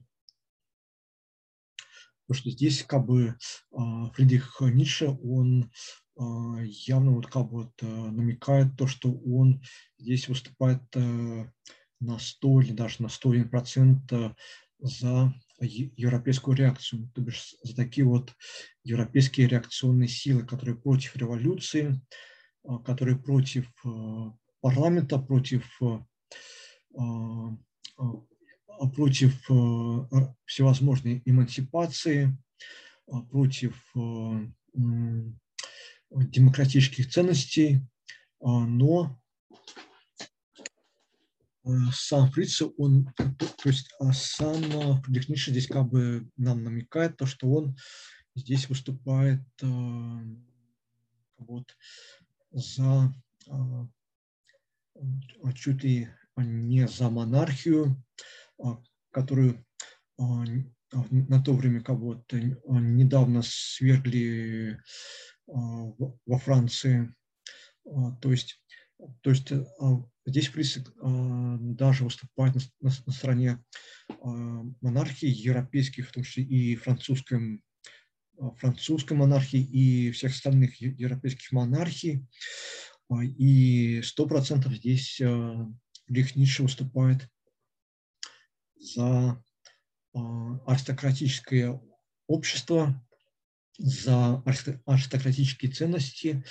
[2.27, 3.37] то, что здесь как бы
[3.71, 5.71] Фридрих Ницше, он
[6.17, 9.61] явно вот как бы вот намекает то, что он
[9.97, 14.35] здесь выступает на 100 или даже на 101%
[14.79, 18.33] за европейскую реакцию, то бишь за такие вот
[18.83, 21.99] европейские реакционные силы, которые против революции,
[22.63, 27.57] а, которые против а, парламента, против, а,
[28.95, 29.33] против
[30.45, 32.37] всевозможной эмансипации,
[33.31, 33.93] против
[36.09, 37.81] демократических ценностей,
[38.39, 39.19] но
[41.67, 47.17] Э, сам Фриц, он, то, есть а сам э, Фридрих здесь как бы нам намекает
[47.17, 47.75] то, что он
[48.35, 49.65] здесь выступает э,
[51.37, 51.65] вот
[52.51, 53.13] за
[55.55, 58.01] чуть ли не за монархию,
[59.11, 59.65] которую
[60.17, 64.79] на то время вот недавно свергли
[65.45, 67.13] во Франции.
[67.83, 68.61] То есть,
[69.21, 69.51] то есть
[70.27, 73.63] Здесь Фрис даже выступает на, на, стороне
[74.09, 74.27] а,
[74.81, 77.61] монархии европейских, в том числе и французской,
[78.37, 82.27] а, французской монархии и всех остальных европейских монархий.
[83.09, 85.21] А, и сто процентов здесь
[86.09, 87.29] Лих Ницше выступает
[88.79, 89.43] за
[90.65, 91.79] аристократическое
[92.27, 93.01] общество,
[93.77, 94.41] за
[94.85, 96.43] аристократические ценности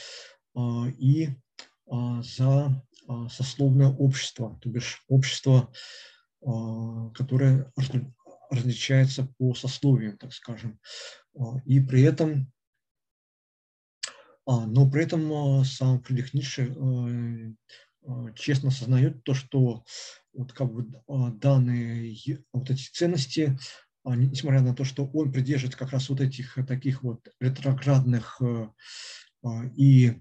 [0.99, 1.29] и
[1.87, 2.87] за
[3.31, 5.73] сословное общество, то бишь общество,
[6.41, 7.73] которое
[8.51, 10.81] различается по сословиям, так скажем.
[11.65, 12.53] И при этом,
[14.47, 16.75] но при этом сам Фридрих Ницше
[18.35, 19.85] честно осознает то, что
[20.33, 20.87] вот как бы
[21.39, 22.17] данные
[22.53, 23.59] вот эти ценности,
[24.05, 28.41] несмотря на то, что он придерживается как раз вот этих таких вот ретроградных
[29.77, 30.21] и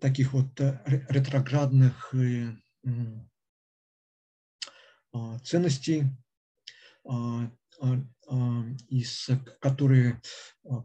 [0.00, 2.54] таких вот э, ретроградных э,
[5.42, 6.04] ценностей,
[8.88, 9.30] из
[9.60, 10.20] которые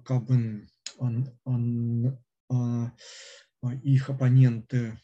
[0.05, 0.67] как бы
[3.83, 4.99] их оппоненты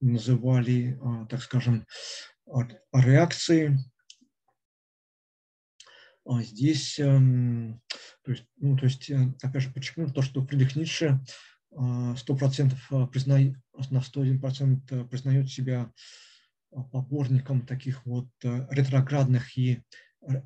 [0.00, 1.86] называли, так скажем,
[2.92, 3.78] реакцией.
[6.30, 7.80] А здесь, эм,
[8.22, 11.18] то есть, ну, то есть, э, опять же, подчеркну то, что Фридрих Ницше
[11.72, 13.56] 100% а, признает,
[13.90, 15.92] на 101% э, признает себя
[16.72, 19.82] а, поборником таких вот э, ретроградных и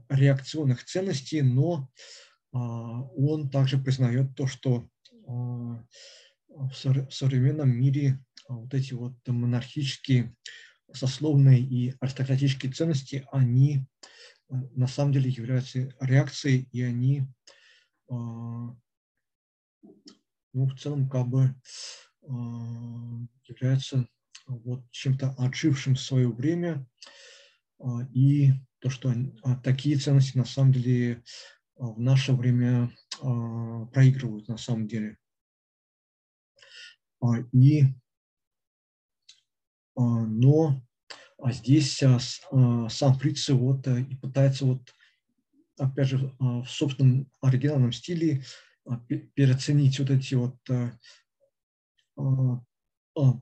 [0.09, 1.91] реакционных ценностей, но
[2.53, 4.87] он также признает то, что
[5.27, 6.75] в
[7.11, 10.37] современном мире вот эти вот монархические,
[10.93, 13.87] сословные и аристократические ценности, они
[14.49, 17.27] на самом деле являются реакцией, и они
[18.13, 18.77] а,
[20.53, 21.55] ну, в целом как бы
[22.29, 22.33] а,
[23.45, 24.07] являются
[24.47, 26.87] вот чем-то отжившим свое время.
[27.79, 28.53] А, и
[28.83, 29.15] то, что
[29.63, 31.23] такие ценности на самом деле
[31.77, 32.91] в наше время
[33.93, 35.17] проигрывают на самом деле.
[37.53, 37.85] И,
[39.97, 40.83] но
[41.39, 42.19] а здесь а,
[42.53, 44.95] а, сам Фриц вот и пытается вот,
[45.77, 48.45] опять же, в собственном оригинальном стиле
[49.07, 50.57] переоценить вот эти вот,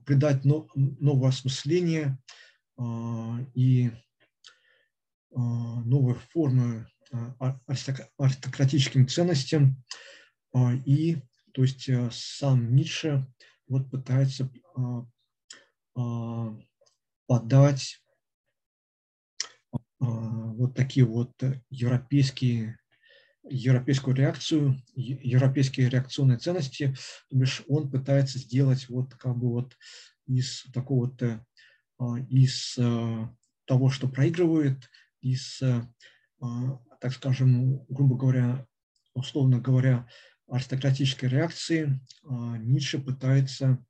[0.05, 2.17] придать новое осмысление
[3.53, 3.91] и
[5.31, 6.87] новые формы
[8.17, 9.83] аристократическим ценностям.
[10.85, 11.17] И,
[11.53, 13.25] то есть, э, сам Ницше
[13.67, 14.49] вот пытается
[17.27, 18.01] подать
[20.01, 21.31] а, вот такие вот
[21.69, 22.79] европейские,
[23.47, 26.95] европейскую реакцию, европейские реакционные ценности,
[27.29, 29.77] то бишь он пытается сделать вот как бы вот
[30.25, 33.33] из такого вот, а, из а,
[33.65, 34.89] того, что проигрывает,
[35.21, 35.61] из,
[36.39, 38.67] так скажем, грубо говоря,
[39.13, 40.07] условно говоря,
[40.47, 43.83] аристократической реакции, Ницше пытается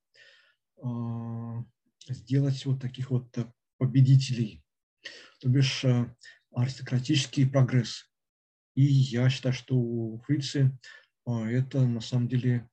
[2.09, 3.45] сделать вот таких вот э,
[3.77, 4.63] победителей,
[5.39, 6.13] то бишь э,
[6.55, 8.09] аристократический прогресс.
[8.75, 10.77] И я считаю, что у Фрицы
[11.27, 12.67] э, это на самом деле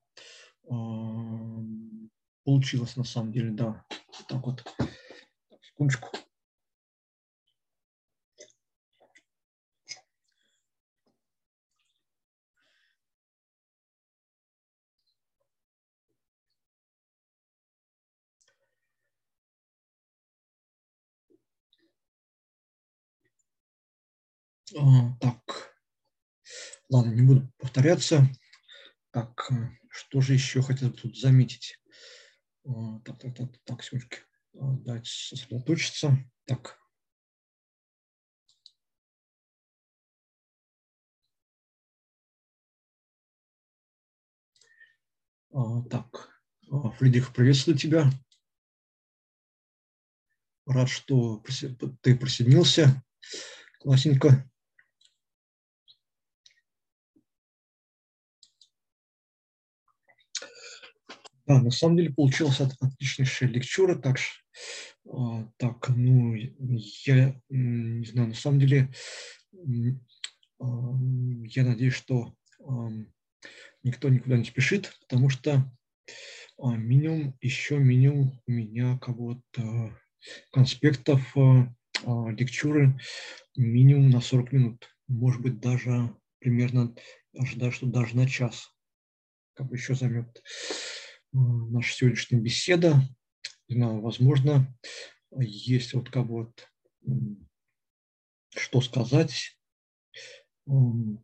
[2.45, 3.87] получилось на самом деле, да.
[4.29, 4.63] Так вот,
[5.63, 6.11] секундочку.
[25.20, 25.74] Так,
[26.89, 28.28] ладно, не буду повторяться.
[29.11, 31.78] Так, э, что же еще хотел тут заметить?
[32.65, 34.19] А, так, так, так, так, секундочки.
[34.61, 36.16] А, дайте сосредоточиться.
[36.45, 36.78] Так.
[45.90, 46.31] Так,
[46.99, 48.11] Фридрих, приветствую тебя.
[50.66, 51.43] Рад, что
[52.03, 53.03] ты присоединился.
[53.81, 54.49] Классненько.
[61.49, 63.95] Да, на самом деле получилась отличнейшая лектура.
[63.97, 64.19] Так,
[65.11, 68.91] а, так, ну, я не знаю, на самом деле,
[70.61, 72.35] я надеюсь, что
[73.83, 75.73] никто никуда не спешит, потому что
[76.59, 79.99] а, минимум, еще минимум у меня кого-то
[80.53, 81.66] конспектов а,
[82.29, 83.01] лектуры
[83.57, 86.95] минимум на 40 минут, может быть, даже примерно,
[87.35, 88.70] ожидаю, что даже на час,
[89.55, 90.43] как бы еще займет
[91.33, 93.01] наша сегодняшняя беседа.
[93.69, 94.75] Знаю, возможно,
[95.31, 96.69] есть вот как вот
[98.51, 99.59] что сказать.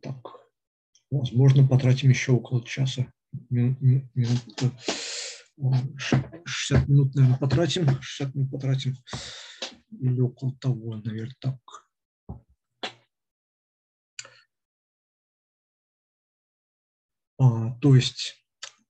[0.01, 0.17] Так,
[1.11, 3.11] возможно, потратим еще около часа.
[3.49, 3.81] минут,
[4.15, 4.73] минут
[5.57, 8.01] 60 минут, наверное, потратим.
[8.01, 8.95] 60 минут потратим.
[9.91, 11.59] Или около того, наверное, так.
[17.37, 18.44] А, то есть,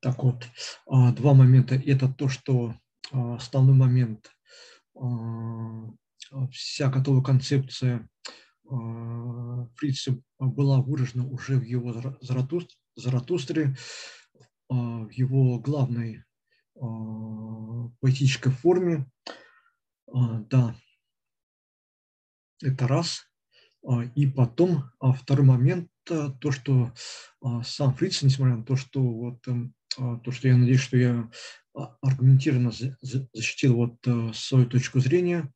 [0.06, 0.48] так вот,
[0.86, 1.74] а, два момента.
[1.74, 2.76] Это то, что
[3.12, 4.32] а, основной момент,
[4.96, 5.90] а,
[6.52, 8.08] вся готовая концепция
[9.76, 11.94] Фрица была выражена уже в его
[12.96, 13.76] Заратустре,
[14.68, 16.24] в его главной
[18.02, 19.06] поэтической форме.
[20.08, 20.76] Да,
[22.64, 23.22] это раз.
[24.16, 26.92] И потом второй момент, то, что
[27.64, 31.30] сам Фриц, несмотря на то, что вот эм, то, что я надеюсь, что я
[32.02, 35.52] аргументированно защитил вот свою точку зрения,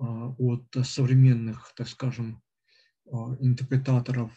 [0.00, 2.40] а, от современных, так скажем,
[3.10, 4.32] а, интерпретаторов,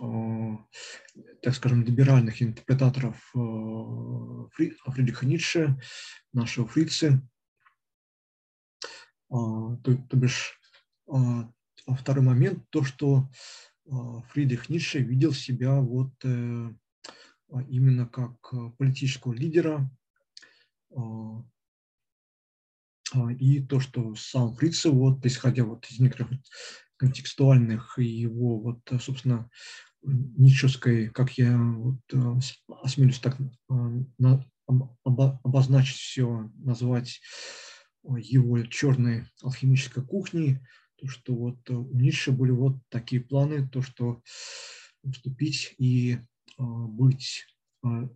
[0.00, 0.58] а,
[1.42, 3.16] так скажем, либеральных интерпретаторов
[4.52, 5.78] Фридриха Ницше,
[6.32, 7.20] нашего Фрицы.
[9.28, 10.58] То, то бишь,
[11.06, 13.28] второй момент, то, что
[14.30, 16.70] Фридрих Ницше видел себя вот э,
[17.68, 19.90] именно как политического лидера,
[23.14, 26.40] а, и то, что сам Фриц, вот, исходя вот из некоторых
[26.96, 29.48] контекстуальных его, вот, собственно,
[30.02, 32.40] нитшевской, как я вот, э,
[32.82, 34.38] осмелюсь так э,
[35.04, 37.20] обозначить все, назвать
[38.02, 40.60] его черной алхимической кухней,
[40.96, 44.22] то, что вот у Ницше были вот такие планы, то, что
[45.10, 46.18] вступить и э,
[46.58, 47.46] быть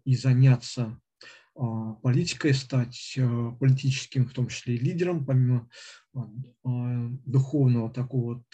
[0.05, 1.01] и заняться
[1.55, 3.19] а, политикой, стать
[3.59, 5.69] политическим, в том числе и лидером, помимо
[6.65, 8.45] духовного такого вот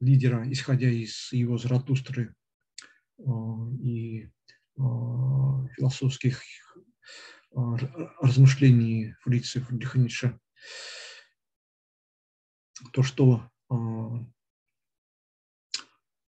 [0.00, 2.34] лидера, исходя из его Заратустры
[3.80, 4.30] и
[4.76, 6.42] философских
[8.20, 10.38] размышлений Фрица Фридриха Ницше.
[12.92, 13.50] То, что,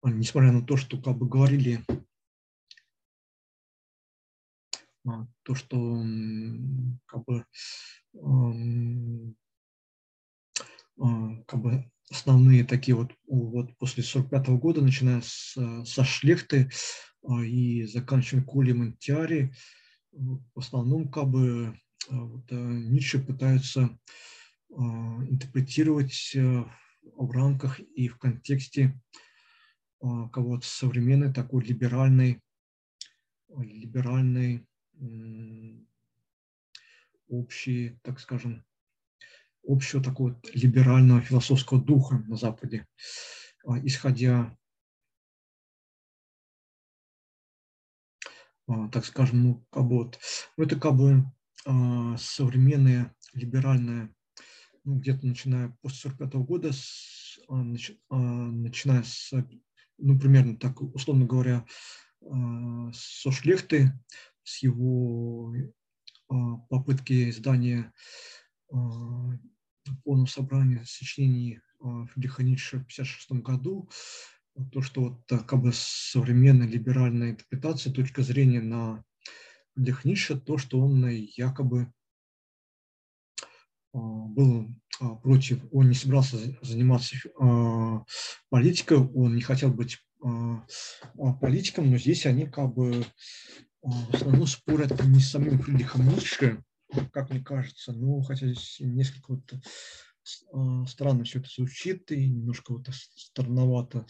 [0.03, 1.83] несмотря на то, что как бы говорили
[5.43, 6.03] то, что
[7.05, 7.45] как бы,
[10.97, 15.55] а, как бы основные такие вот, вот после 45 -го года, начиная с,
[15.85, 16.69] со Шлехты
[17.23, 19.53] а, и заканчивая Коли Монтиари,
[20.11, 23.97] в основном как бы вот, Ницше пытаются
[24.69, 28.99] интерпретировать в рамках и в контексте
[29.99, 32.41] кого-то современной такой либеральной,
[33.49, 34.65] либеральной
[37.29, 38.65] общие, так скажем,
[39.65, 42.87] общего такого либерального философского духа на Западе,
[43.65, 44.57] а, исходя,
[48.67, 50.19] а, так скажем, ну, вот,
[50.57, 51.25] ну, это как бы
[51.65, 54.13] а, современная либеральная,
[54.83, 59.31] ну, где-то начиная после 45 года, с, начиная с,
[59.97, 61.65] ну, примерно так, условно говоря,
[62.21, 63.93] со Шлехты,
[64.49, 65.53] с его
[66.27, 67.93] а, попытки издания
[68.71, 68.77] а,
[70.03, 73.89] полного собрания сочинений а, Фридриха Ницше в 1956 году,
[74.71, 79.03] то, что вот как бы современная либеральная интерпретация, точка зрения на
[79.75, 81.93] Фридриха Ницше, то, что он якобы
[83.93, 84.67] был
[85.23, 87.15] против, он не собирался заниматься
[88.49, 89.99] политикой, он не хотел быть
[91.39, 93.05] политиком, но здесь они как бы
[93.81, 96.63] в основном спорят не с самим Фридрихом Ницше,
[97.11, 99.53] как мне кажется, но хотя здесь несколько вот
[100.53, 104.05] а, странно все это звучит и немножко вот странновато.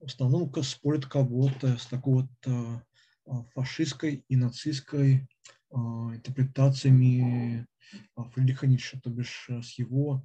[0.00, 2.82] В основном спорят будто с такой вот а,
[3.26, 5.28] а, фашистской и нацистской
[5.68, 7.66] интерпретациями
[8.32, 10.22] Фридриха Ницше, то бишь с его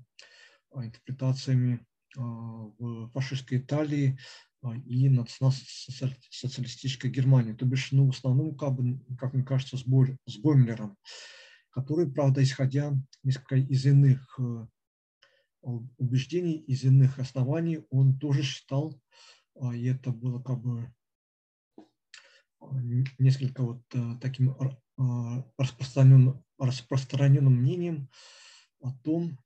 [0.74, 1.86] интерпретациями
[2.16, 4.51] в фашистской Италии, а,
[4.86, 10.18] и национал-социалистической Германии, то бишь, ну, в основном, как, бы, как мне кажется, с, Бой,
[10.28, 10.98] с Боймлером,
[11.72, 12.94] который, правда, исходя
[13.24, 14.68] несколько из иных э,
[15.98, 19.02] убеждений, из иных оснований, он тоже считал,
[19.60, 20.94] а, и это было как бы
[22.60, 22.66] а,
[23.20, 24.56] несколько вот э, таким
[25.58, 28.10] распространенным, распространенным мнением
[28.82, 29.40] о том,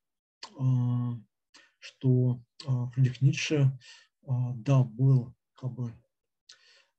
[1.79, 3.79] что Фридрих Ницше а,
[4.27, 5.93] да, был как бы.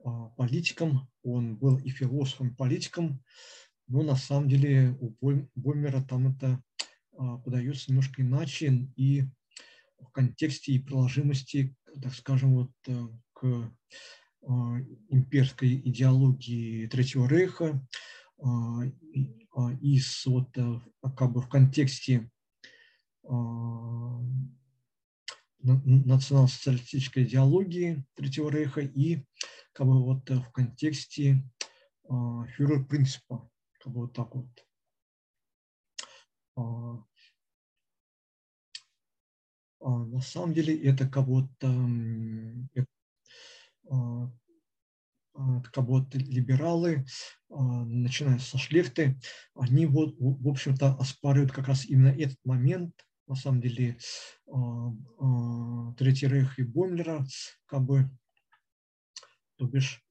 [0.07, 3.25] А, политиком, он был и философом, и политиком,
[3.89, 5.11] но на самом деле у
[5.57, 6.63] Боймера там это
[7.19, 9.25] а, подается немножко иначе и
[9.99, 13.73] в контексте и приложимости, так скажем, вот э, к
[15.09, 17.85] имперской идеологии Третьего Рейха,
[19.81, 20.51] из вот
[21.17, 22.31] как бы в контексте
[25.61, 29.25] национал-социалистической идеологии Третьего Рейха и
[29.73, 31.43] как бы вот в контексте
[32.09, 33.51] фюрер-принципа,
[33.81, 34.49] как бы вот так вот.
[39.81, 41.69] На самом деле это как будто
[45.73, 47.05] как будто либералы,
[47.51, 49.19] начиная со Шлефты,
[49.55, 53.99] они вот, в общем-то, оспаривают как раз именно этот момент, на самом деле,
[55.97, 57.27] Третий Рейх и Бомлера,
[57.67, 58.09] как бы,
[59.57, 60.03] то бишь,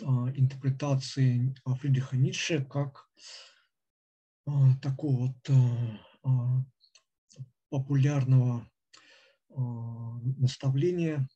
[0.00, 3.08] интерпретации Фридриха Ницше как
[4.82, 5.50] такого вот
[7.70, 8.68] популярного
[9.48, 11.28] наставления,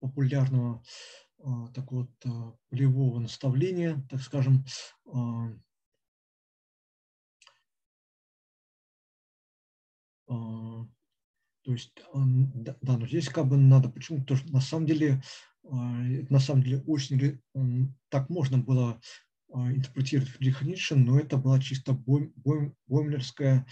[0.00, 0.82] популярного
[1.74, 4.64] такого вот полевого наставления, так скажем,
[11.64, 14.20] то есть, да, но здесь как бы надо, почему?
[14.20, 15.22] Потому что на самом деле,
[15.62, 17.38] на самом деле очень
[18.08, 19.00] так можно было
[19.48, 21.92] интерпретировать Фридриха Ницше, но это была чисто
[22.86, 23.66] боймлерская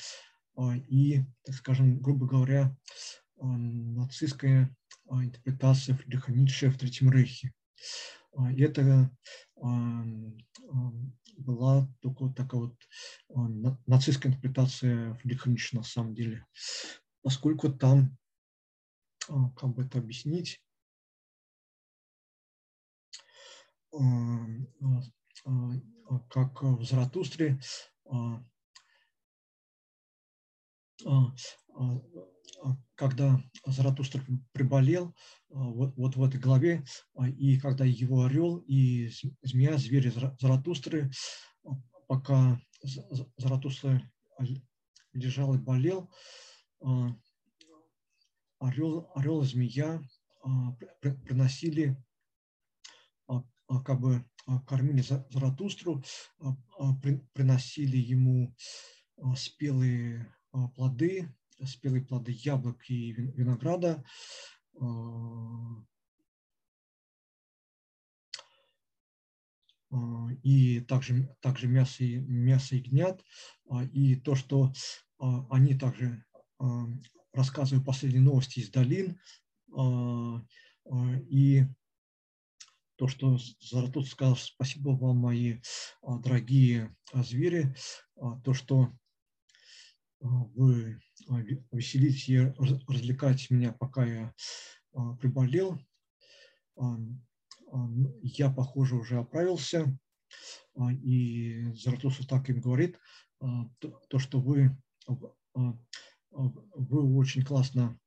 [0.89, 2.77] и, так скажем, грубо говоря,
[3.37, 4.77] нацистская
[5.11, 7.53] интерпретация Фридриха Ницше в Третьем Рейхе.
[8.55, 9.11] И это
[11.37, 12.77] была только такая вот
[13.87, 16.47] нацистская интерпретация Фридриха Ницше на самом деле,
[17.23, 18.17] поскольку там,
[19.29, 20.63] как бы это объяснить,
[26.31, 27.61] как в Заратустре
[32.95, 34.23] когда Заратустра
[34.53, 35.15] приболел,
[35.49, 36.85] вот, вот в этой главе,
[37.37, 39.11] и когда его орел и
[39.43, 40.11] змея, звери
[40.41, 41.11] Заратустры,
[42.07, 42.61] пока
[43.37, 44.03] Заратустра
[45.13, 46.11] лежал и болел,
[48.59, 50.03] орел, орел и змея
[51.01, 51.97] приносили,
[53.85, 54.25] как бы
[54.67, 56.03] кормили Заратустру,
[57.33, 58.55] приносили ему
[59.37, 60.35] спелые
[60.75, 61.33] плоды,
[61.67, 64.05] спелые плоды яблок и винограда.
[64.81, 64.87] А,
[69.91, 73.25] а, и также, также мясо, и, мясо ягнят,
[73.69, 74.73] а, и то, что
[75.51, 76.25] они также
[77.35, 79.21] рассказывают последние новости из долин,
[81.29, 81.67] и
[82.97, 85.61] то, что Заратут сказал, спасибо вам, мои
[86.03, 87.75] дорогие звери,
[88.43, 88.95] то, что
[90.21, 91.01] вы
[91.73, 94.35] веселите и развлекаете меня, пока я
[95.21, 95.79] приболел.
[98.23, 99.99] Я, похоже, уже оправился.
[101.03, 102.99] И Заратусу так им говорит,
[103.39, 104.77] то, что вы,
[105.07, 107.99] вы очень классно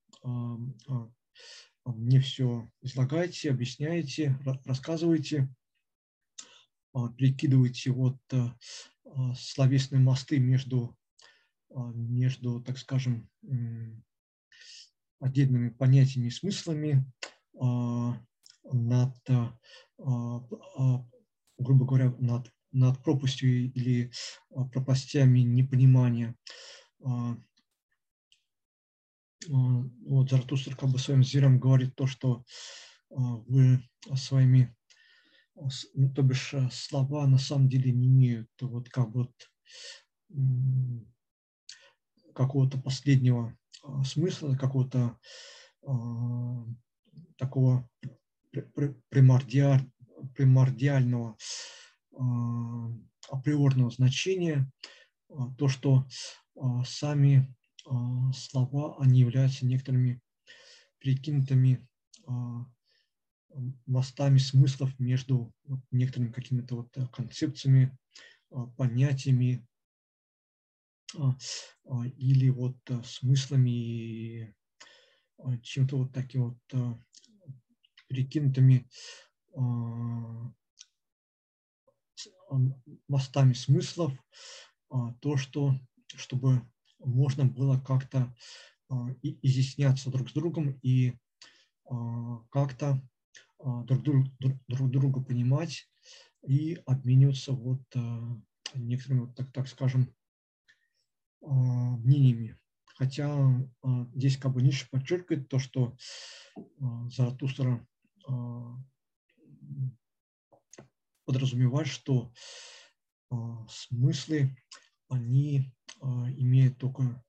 [1.85, 5.53] мне все излагаете, объясняете, рассказываете,
[7.17, 8.17] перекидываете вот
[9.35, 10.95] словесные мосты между а,
[11.75, 13.29] между, так скажем,
[15.19, 17.05] отдельными понятиями и смыслами
[17.59, 18.17] а,
[18.63, 21.05] над, а,
[21.57, 24.11] грубо говоря, над, над пропастью или
[24.49, 26.35] пропастями непонимания.
[29.49, 32.43] Вот Заратустр как бы своим зверям говорит то, что
[33.09, 33.83] вы
[34.15, 34.75] своими,
[36.15, 39.33] то бишь слова на самом деле не имеют вот как вот
[42.33, 45.17] какого-то последнего а, смысла, какого-то
[45.85, 46.65] а,
[47.37, 47.89] такого
[49.09, 49.89] примордиаль,
[50.35, 51.37] примордиального
[52.15, 52.89] а,
[53.29, 54.69] априорного значения,
[55.57, 56.05] то, что
[56.85, 57.55] сами
[58.35, 60.21] слова, они являются некоторыми
[60.99, 61.87] перекинутыми
[63.87, 65.51] мостами смыслов между
[65.89, 67.97] некоторыми какими-то вот концепциями,
[68.77, 69.65] понятиями,
[72.17, 74.55] или вот э, смыслами
[75.37, 76.97] а, чем-то вот таким вот
[78.07, 78.87] перекинутыми
[83.07, 84.13] мостами смыслов,
[85.19, 85.73] то, что,
[86.07, 86.61] чтобы
[86.99, 88.35] можно было как-то
[89.21, 91.13] изъясняться друг с другом и
[92.51, 93.01] как-то
[93.59, 95.87] друг, друг, друг друга понимать
[96.47, 97.81] и обмениваться вот
[98.75, 100.22] некоторыми, вот так, так скажем, а,
[101.43, 102.57] мнениями.
[102.95, 103.27] Хотя
[103.81, 105.95] а, здесь как бы Ницше подчеркивает то, что
[106.55, 107.85] а, Заратустра
[111.25, 112.31] подразумевать, что
[113.67, 114.55] смыслы,
[115.09, 117.21] они имеют только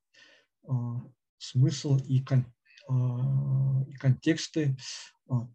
[1.38, 2.46] смысл и, кон,
[3.88, 4.76] и контексты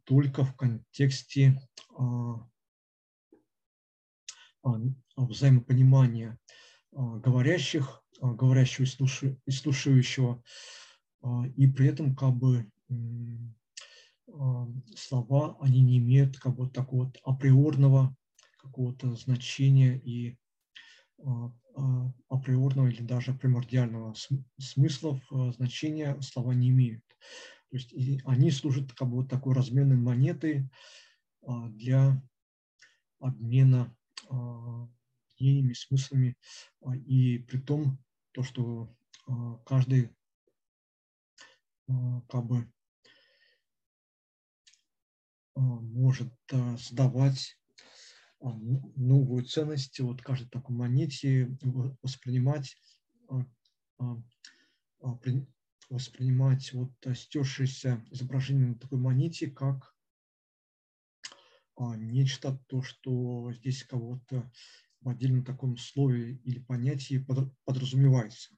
[0.03, 1.57] только в контексте
[5.15, 6.37] взаимопонимания
[6.91, 8.85] говорящих, говорящего
[9.45, 10.43] и слушающего,
[11.55, 12.65] и при этом как бы
[14.95, 18.15] слова, они не имеют как бы такого вот априорного
[18.57, 20.37] какого-то значения и
[22.27, 24.15] априорного или даже примордиального
[24.57, 25.21] смысла
[25.57, 27.03] значения слова не имеют.
[27.69, 27.93] То есть
[28.25, 30.69] они служат как бы вот такой разменной монетой
[31.41, 32.21] для
[33.19, 33.95] обмена
[35.39, 36.35] мнениями, смыслами,
[37.05, 37.97] и при том
[38.31, 38.95] то, что
[39.65, 40.15] каждый
[41.87, 42.71] как бы
[45.55, 46.33] может
[46.77, 47.59] сдавать
[48.39, 51.57] новую ценность вот каждой такой монете,
[52.01, 52.77] воспринимать,
[55.89, 59.95] воспринимать вот стершееся изображение на такой монете как
[61.77, 64.51] нечто, то, что здесь кого-то
[65.01, 67.25] в отдельном таком слове или понятии
[67.65, 68.55] подразумевается.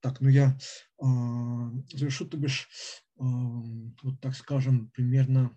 [0.00, 0.56] Так, ну я
[0.98, 1.04] э,
[1.92, 2.68] завершу, то бишь,
[3.18, 5.56] э, вот так скажем, примерно,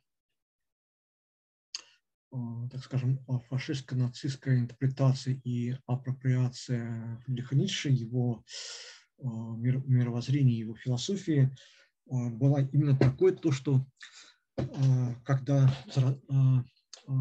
[2.32, 2.38] э,
[2.72, 3.20] так скажем,
[3.50, 7.56] фашистско-нацистская интерпретация и апроприация Фридриха
[7.90, 8.44] его
[9.20, 11.44] э, мир, мировоззрения, его философии
[12.10, 13.86] э, была именно такой, то, что
[14.58, 16.02] э, когда э,
[17.08, 17.14] э,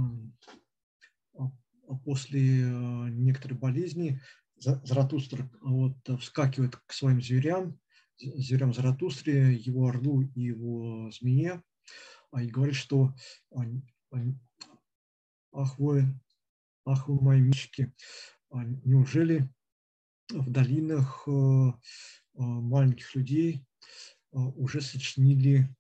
[2.05, 2.65] после
[3.11, 4.21] некоторой болезни
[4.57, 7.79] Заратустра вот, вскакивает к своим зверям,
[8.19, 11.63] зверям Заратустре, его орлу и его змее,
[12.33, 13.15] а и говорит, что
[15.53, 16.07] ах вы,
[16.85, 17.93] ах вы мои мечки,
[18.51, 19.49] а неужели
[20.31, 21.73] в долинах э, э,
[22.35, 23.65] маленьких людей
[24.33, 25.75] э, уже сочинили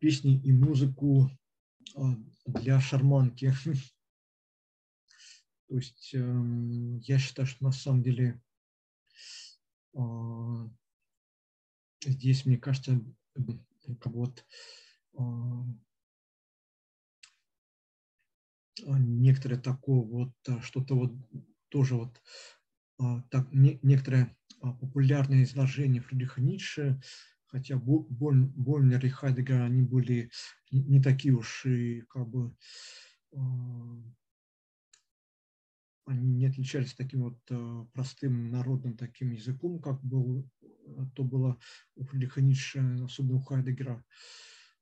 [0.00, 1.30] песни и музыку
[2.46, 3.54] для шарманки.
[5.70, 8.42] То есть эм, я считаю, что на самом деле
[9.94, 10.68] а,
[12.04, 13.00] здесь, мне кажется,
[14.00, 14.44] как вот
[15.16, 15.64] а,
[18.82, 21.12] некоторое такое вот а, что-то вот
[21.68, 22.20] тоже вот
[23.30, 27.00] так, некоторое популярное изложение Фридриха Ницше,
[27.46, 30.32] хотя Больнер и Хайдегер, они были
[30.72, 32.52] не такие уж и как бы
[36.10, 41.58] они не отличались таким вот э, простым народным таким языком, как был, э, то было
[41.94, 44.04] у Фридриха Ницше, особенно у Хайдегера.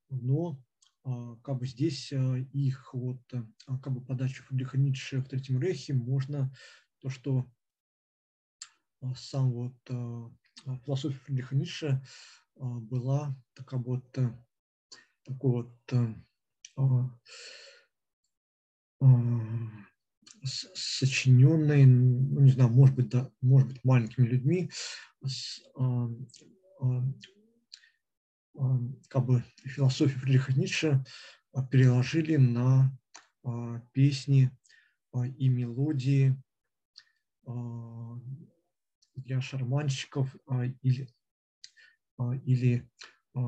[0.08, 0.58] Но
[1.04, 5.60] а, как бы здесь э, их вот а, как бы подачу Фридриха Ницше в Третьем
[5.60, 6.50] Рейхе можно
[7.00, 7.46] то, что
[9.14, 9.76] сам вот
[10.84, 12.02] философия Фридриха Ницше
[12.56, 14.10] была такая вот
[15.24, 15.76] такой вот
[20.44, 24.70] сочиненной, ну, не знаю, может быть, да, может быть, маленькими людьми,
[25.24, 26.08] с, а,
[26.80, 27.04] а,
[28.58, 28.78] а,
[29.08, 31.04] как бы философию Фридриха Ницше
[31.70, 32.96] переложили на
[33.42, 34.50] а, песни
[35.12, 36.40] а, и мелодии
[37.46, 38.20] а,
[39.16, 41.08] для шарманщиков а, или,
[42.16, 42.88] а, или
[43.34, 43.40] а,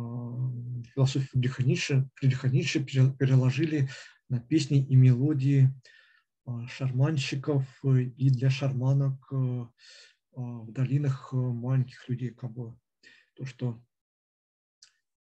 [0.95, 3.89] философию Фридриха Ницше, переложили
[4.29, 6.00] на песни и мелодии а,
[6.69, 9.67] шарманщиков э, и для шарманок э,
[10.33, 12.79] в долинах э, маленьких людей, как бы
[13.35, 13.83] то, что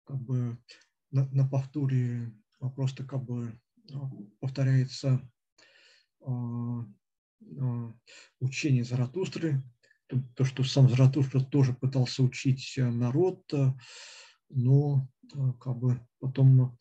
[0.05, 0.57] как бы
[1.11, 2.33] на, на повторе
[2.75, 3.59] просто как бы
[4.39, 5.21] повторяется
[8.39, 9.63] учение Заратустры,
[10.07, 13.51] то, то, что сам Заратустра тоже пытался учить народ,
[14.49, 15.07] но
[15.59, 16.77] как бы потом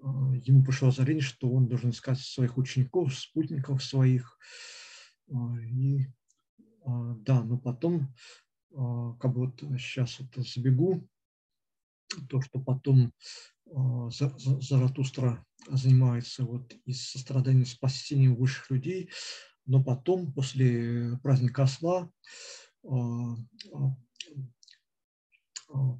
[0.00, 4.38] ему пришло озарение, что он должен искать своих учеников, спутников своих.
[5.30, 6.06] А, и
[6.84, 8.14] а, да, но потом,
[8.70, 11.08] как бы вот сейчас вот забегу,
[12.28, 13.12] то, что потом
[13.70, 19.10] Заратустра занимается вот из сострадания спасением высших людей,
[19.66, 22.10] но потом, после праздника осла,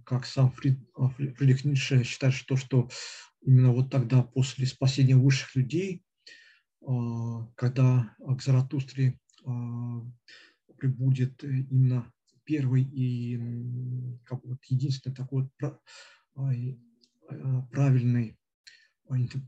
[0.04, 2.88] как сам Фридрих Ницше считает, что, что
[3.42, 6.02] именно вот тогда, после спасения высших людей,
[6.86, 10.02] а, когда к Заратустре а,
[10.76, 12.12] прибудет именно
[12.44, 13.38] первый и
[14.24, 16.52] как вот единственный такой а,
[17.70, 18.38] правильный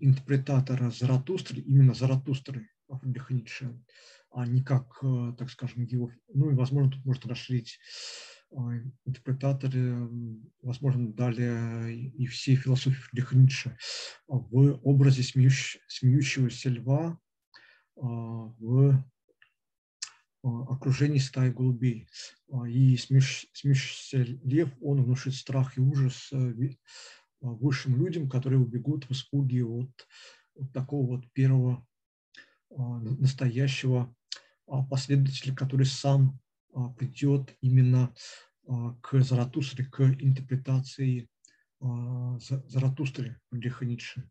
[0.01, 3.83] интерпретатора Заратустры, именно Заратустры Фридриха Ницше,
[4.31, 5.01] а не как,
[5.39, 7.79] так скажем, его, ну и, возможно, тут может расширить
[9.05, 10.09] интерпретаторы,
[10.63, 13.77] возможно, далее и все философии Фридриха Ницше
[14.27, 17.19] в образе смеющ, смеющегося льва
[17.95, 19.05] в
[20.43, 22.09] окружении стаи голубей.
[22.67, 26.31] И смеющийся лев, он внушит страх и ужас
[27.41, 29.91] высшим людям, которые убегут в испуге от,
[30.57, 31.87] от такого вот первого
[32.71, 34.15] настоящего
[34.89, 36.50] последователя, который сам а,
[36.97, 38.15] придет именно
[38.67, 41.29] а, к Заратустре, к интерпретации
[41.81, 44.31] а, Заратустры Фридриха Ницше.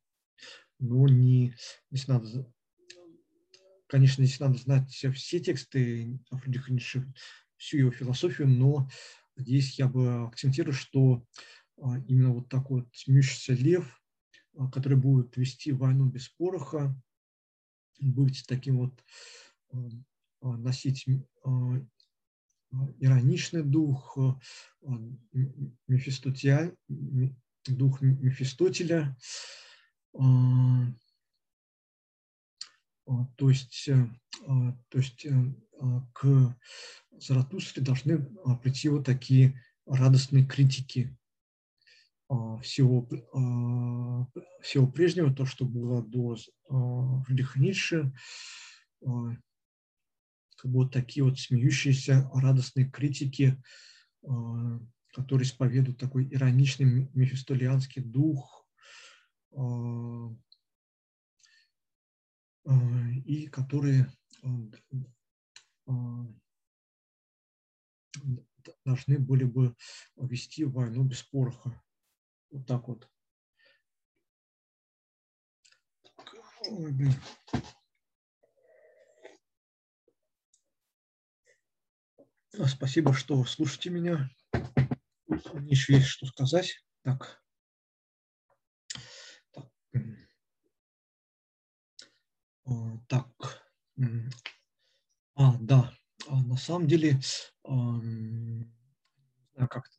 [0.79, 1.55] Но не,
[1.91, 2.51] здесь надо,
[3.87, 7.11] конечно, здесь надо знать все тексты Фридриха Ницше,
[7.57, 8.89] всю его философию, но
[9.35, 11.25] здесь я бы акцентирую, что
[12.07, 14.01] именно вот такой вот смеющийся лев,
[14.71, 16.95] который будет вести войну без пороха,
[17.99, 19.03] быть таким вот,
[20.41, 21.05] носить
[22.99, 24.89] ироничный дух, э,
[25.87, 26.75] Мефистотия,
[27.67, 29.17] дух Мефистотеля,
[30.13, 30.19] э,
[33.07, 33.89] э, то есть,
[34.45, 35.27] то есть
[36.13, 36.55] к
[37.11, 38.23] Заратустре должны
[38.61, 41.17] прийти вот такие радостные критики
[42.61, 43.09] всего,
[44.61, 46.37] всего прежнего, то, что было до
[47.25, 48.13] Фридриха Ницше,
[50.59, 53.61] как бы вот такие вот смеющиеся, радостные критики,
[54.27, 54.79] а,
[55.13, 58.67] которые исповедуют такой ироничный мефистолианский дух,
[59.51, 60.35] а,
[62.65, 64.11] а, и которые
[68.83, 69.75] должны были бы
[70.17, 71.81] вести войну без пороха.
[72.51, 73.09] Вот так вот.
[76.69, 77.13] Ой, блин.
[77.53, 77.59] А,
[82.67, 84.29] спасибо, что слушаете меня.
[85.53, 86.83] Мне еще есть что сказать.
[87.03, 87.41] Так.
[89.51, 89.67] Так.
[92.65, 93.63] А, так.
[95.35, 95.93] А, да.
[96.27, 97.19] А, на самом деле,
[99.55, 99.89] как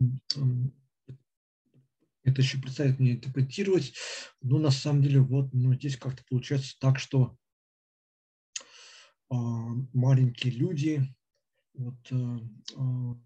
[2.23, 3.95] это еще представить мне интерпретировать,
[4.43, 7.37] но на самом деле вот ну, здесь как-то получается так, что
[9.31, 11.15] маленькие люди,
[11.75, 12.39] вот, э,
[12.77, 13.17] а,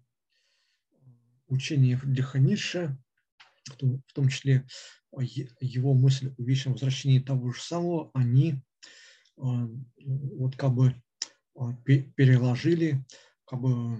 [1.47, 2.97] учение Фридриха Ницше,
[3.65, 4.67] в том числе
[5.59, 8.61] его мысль о вечном возвращении того же самого, они
[9.37, 9.67] а,
[10.05, 10.95] вот как бы
[11.57, 13.05] а, переложили
[13.45, 13.97] как бы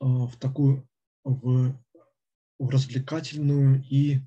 [0.00, 0.88] в такую
[1.24, 1.74] в,
[2.58, 4.20] в развлекательную и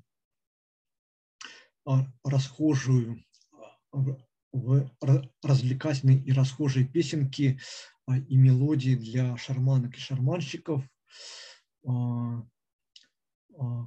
[2.24, 3.22] расхожую
[4.52, 4.90] в
[5.42, 7.58] развлекательные и расхожие песенки
[8.06, 10.84] а, и мелодии для шарманок и шарманщиков.
[11.86, 12.42] А,
[13.58, 13.86] а,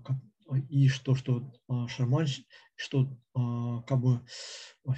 [0.70, 1.52] и что, что
[1.88, 2.28] шарман,
[2.76, 4.22] что как бы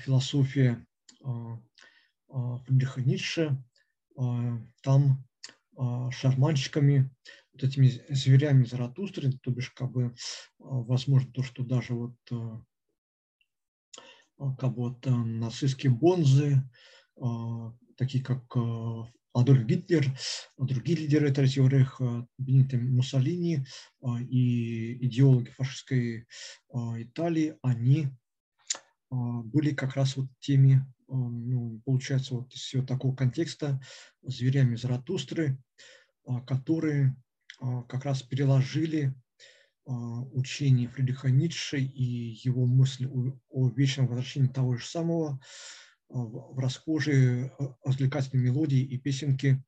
[0.04, 0.86] философия
[2.28, 3.64] Фридриха Ницше,
[4.84, 5.26] там
[6.12, 7.10] шарманщиками,
[7.54, 10.14] вот этими зверями Заратустры, то бишь как бы
[10.60, 12.16] возможно то, что даже вот
[14.38, 16.64] как вот нацистские бонзы,
[17.20, 20.06] а, такие как а, Адольф Гитлер,
[20.58, 23.66] другие лидеры Третьего Рейха, Бенито Муссолини
[24.02, 26.28] а, и идеологи фашистской
[26.74, 28.10] Италии, они
[29.10, 33.80] были как раз вот теми, ну, получается, вот из всего такого контекста
[34.22, 35.58] зверями Заратустры,
[36.46, 37.16] которые
[37.88, 39.27] как раз переложили а,
[39.88, 43.08] учение Фридриха Ницше и его мысль
[43.50, 45.40] о вечном возвращении того же самого
[46.10, 49.64] а, в расхожие а, развлекательные мелодии и песенки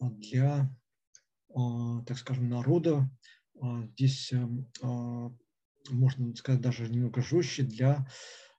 [0.00, 0.68] для,
[1.54, 3.08] так скажем, народа.
[3.92, 4.32] Здесь
[5.90, 8.04] можно сказать даже немного жестче для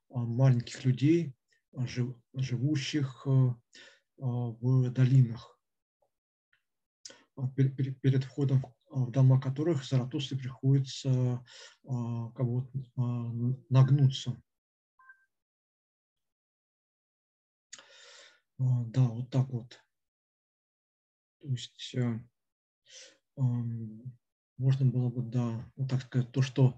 [0.07, 1.35] маленьких людей,
[2.33, 3.25] живущих
[4.15, 5.59] в долинах.
[7.57, 8.63] Перед входом
[8.93, 11.43] в дома которых Заратустры приходится
[11.87, 12.67] а, как бы,
[13.69, 14.41] нагнуться.
[18.59, 19.79] А, да, вот так вот.
[21.41, 22.19] То есть э,
[24.57, 26.77] можно было бы, да, вот так сказать, то, что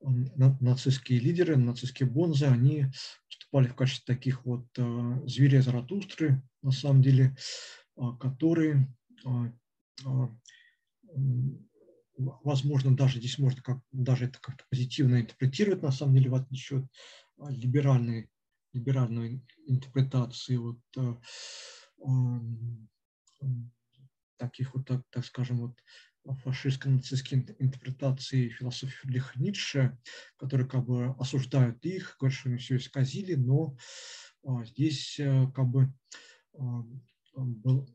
[0.00, 2.86] нацистские лидеры, нацистские бонзы, они
[3.50, 7.36] выступали в качестве таких вот э, зверей Заратустры, на самом деле,
[7.96, 8.94] а, которые
[9.24, 9.52] а,
[10.04, 10.28] а,
[12.16, 16.88] возможно, даже здесь можно как, даже это как-то позитивно интерпретировать, на самом деле, в отличие
[17.38, 18.30] от либеральной,
[18.72, 20.78] либеральной интерпретации вот,
[24.36, 25.78] таких вот, так, так скажем, вот
[26.24, 29.98] фашистско-нацистские интерпретации философии Фридриха Ницше,
[30.36, 33.76] которые как бы осуждают их, говорят, что они все исказили, но
[34.44, 35.92] а, здесь а, как бы
[36.54, 36.82] а,
[37.34, 37.88] был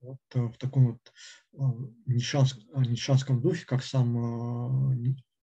[0.00, 1.12] вот в таком вот
[2.06, 4.94] нишанском духе, как сам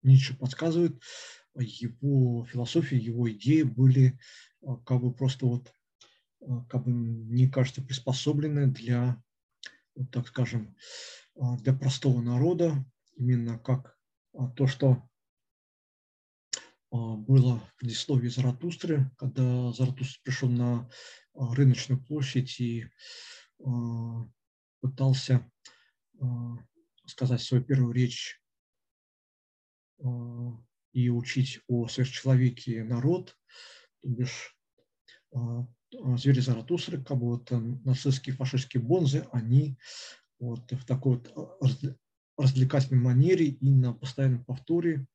[0.02, 1.00] Ницше подсказывает,
[1.54, 4.18] его философия, его идеи были
[4.84, 5.77] как бы просто вот а,
[6.68, 9.22] как бы, мне кажется, приспособлены для,
[10.10, 10.76] так скажем,
[11.36, 12.84] а, для простого народа,
[13.16, 13.98] именно как
[14.34, 15.08] а, то, что
[16.90, 20.88] было в предисловии Заратустры, когда Заратустра пришел на
[21.34, 22.86] рыночную площадь и
[24.80, 25.52] пытался
[27.04, 28.42] сказать свою первую речь
[30.92, 33.36] и учить о сверхчеловеке народ,
[34.00, 34.56] то бишь
[35.34, 35.66] а,
[36.16, 37.50] звери Заратустры, как бы вот
[37.84, 39.78] нацистские фашистские бонзы, они
[40.38, 45.06] вот в такой вот а, развлекательной манере и на постоянном повторе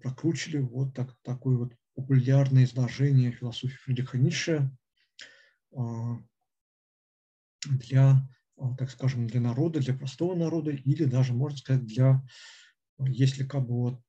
[0.00, 4.70] прокручивали вот так, такое вот популярное изложение философии Фридриха Ницше
[7.64, 8.28] для,
[8.78, 12.22] так скажем, для народа, для простого народа или даже, можно сказать, для,
[13.00, 14.00] если как бы вот,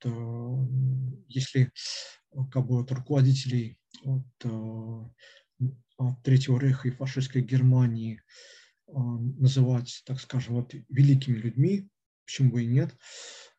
[1.28, 1.72] если
[2.52, 8.22] как бы от руководителей от, э, от Третьего Рейха и фашистской Германии
[8.88, 11.90] э, называть, так скажем, вот великими людьми,
[12.26, 12.96] почему бы и нет,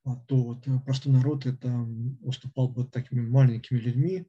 [0.05, 1.71] а то вот э, простой народ это
[2.21, 4.27] уступал бы такими маленькими людьми,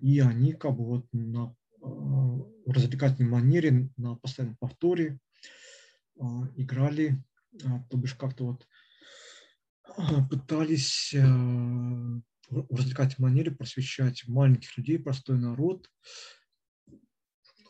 [0.00, 5.18] и они как бы вот на в развлекательной манере, на постоянном повторе
[6.56, 7.22] играли,
[7.58, 8.66] то бишь как-то вот
[10.30, 15.90] пытались в развлекательной манере просвещать маленьких людей, простой народ,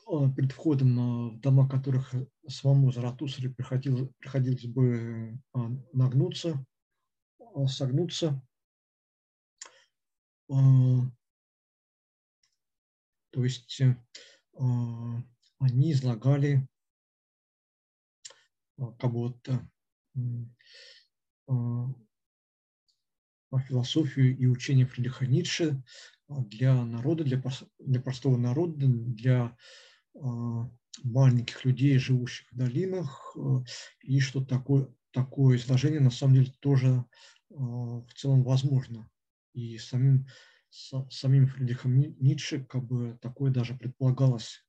[0.07, 2.15] а, перед входом в дома которых
[2.49, 5.39] самому Заратусре приходилось, приходилось бы
[5.93, 6.65] нагнуться,
[7.67, 8.43] согнуться.
[10.49, 11.11] То
[13.45, 13.81] есть
[15.59, 16.69] они излагали
[18.77, 19.69] будто
[23.61, 25.83] философию и учение Фридриха Ницше
[26.29, 27.43] а, для народа, для,
[27.79, 29.57] для простого народа, для
[30.15, 30.71] а,
[31.03, 33.65] маленьких людей, живущих в долинах, а,
[34.03, 37.05] и что такое, такое изложение на самом деле тоже
[37.51, 39.09] в целом возможно.
[39.53, 40.27] И самим,
[40.71, 44.65] самим Фридрихом Ницше как бы такое даже предполагалось.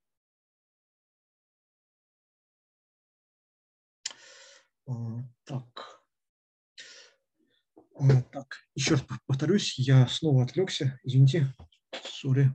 [5.46, 5.95] Так.
[8.32, 11.54] Так, еще раз повторюсь, я снова отвлекся, извините,
[12.04, 12.52] сори.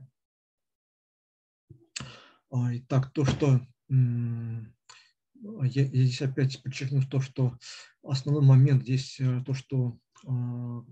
[2.53, 3.59] Итак, то, что
[3.89, 7.57] я, здесь опять подчеркну то, что
[8.03, 9.97] основной момент здесь э, то, что
[10.27, 10.83] а,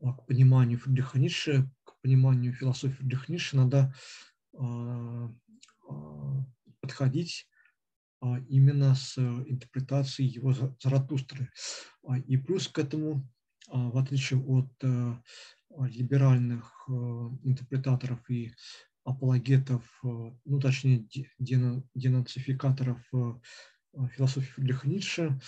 [0.00, 3.92] к пониманию Фридриха Ницше, к пониманию философии Фридриха Ницше надо
[4.56, 5.34] а,
[5.88, 6.46] а,
[6.80, 7.48] подходить
[8.48, 11.50] именно с интерпретацией его Заратустры.
[12.26, 13.35] И плюс к этому а,
[13.68, 15.14] в отличие от э,
[15.70, 18.52] либеральных э, интерпретаторов и
[19.04, 20.08] апологетов, э,
[20.44, 21.06] ну точнее
[21.38, 23.02] денацификаторов
[24.10, 25.40] философии Фридриха Ницше,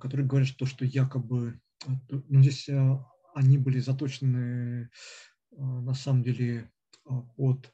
[0.00, 1.60] которые говорят, что, что якобы,
[2.08, 2.68] ну здесь
[3.34, 4.90] они были заточены
[5.52, 6.70] на самом деле
[7.36, 7.72] под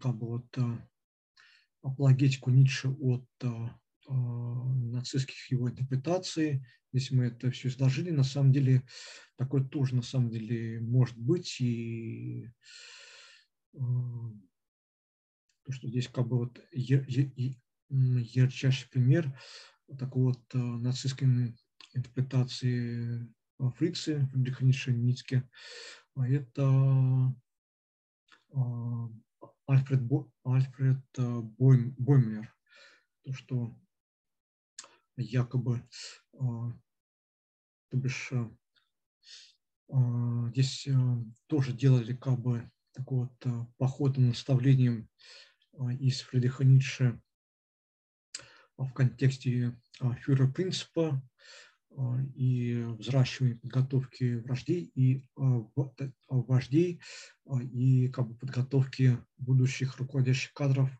[0.00, 0.58] как бы вот
[1.82, 3.24] апологетику Ницше от
[4.08, 8.82] нацистских его интерпретаций, если мы это все изложили, на самом деле
[9.36, 11.60] такое тоже на самом деле может быть.
[11.60, 12.50] И
[13.74, 16.60] э, то, что здесь как бы вот
[17.90, 19.38] ярчайший пример
[19.98, 21.54] такой вот э, нацистской
[21.94, 23.28] интерпретации
[23.76, 25.48] Фрицы, Фридриха Ницше
[26.14, 27.34] а это
[28.50, 28.58] э,
[29.66, 32.48] Альфред, Бо, Альфред Бойм.
[33.24, 33.76] То, что
[35.22, 35.82] якобы
[36.38, 36.72] а,
[37.90, 38.50] то бишь а,
[39.90, 40.88] а, здесь
[41.46, 45.08] тоже делали как бы такой вот походным наставлением
[46.00, 47.20] из Фридриха Ницше
[48.76, 49.78] в контексте
[50.22, 51.22] фюрер принципа,
[52.34, 55.26] и взращивания подготовки вождей и
[56.28, 57.00] вождей
[57.72, 60.90] и как бы подготовки будущих руководящих кадров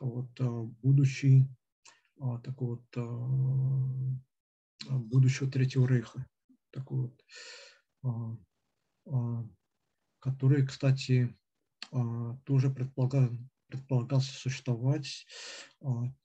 [0.00, 0.30] вот
[0.82, 1.48] будущий
[2.44, 2.86] такой вот
[4.88, 6.26] будущего Третьего Рейха.
[6.70, 7.12] Такой
[8.02, 8.40] вот,
[10.20, 11.36] который, кстати,
[12.44, 13.30] тоже предполагал,
[13.66, 15.26] предполагался существовать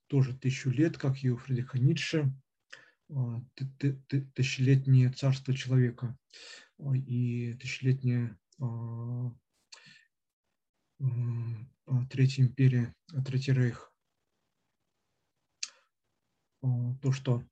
[0.07, 2.34] тоже тысячу лет, как и у Фридриха Ницше,
[4.36, 6.18] тысячелетнее царство человека
[6.94, 8.38] и тысячелетняя
[12.10, 12.94] Третья империя,
[13.26, 13.94] Третий Рейх.
[16.61, 17.43] То, что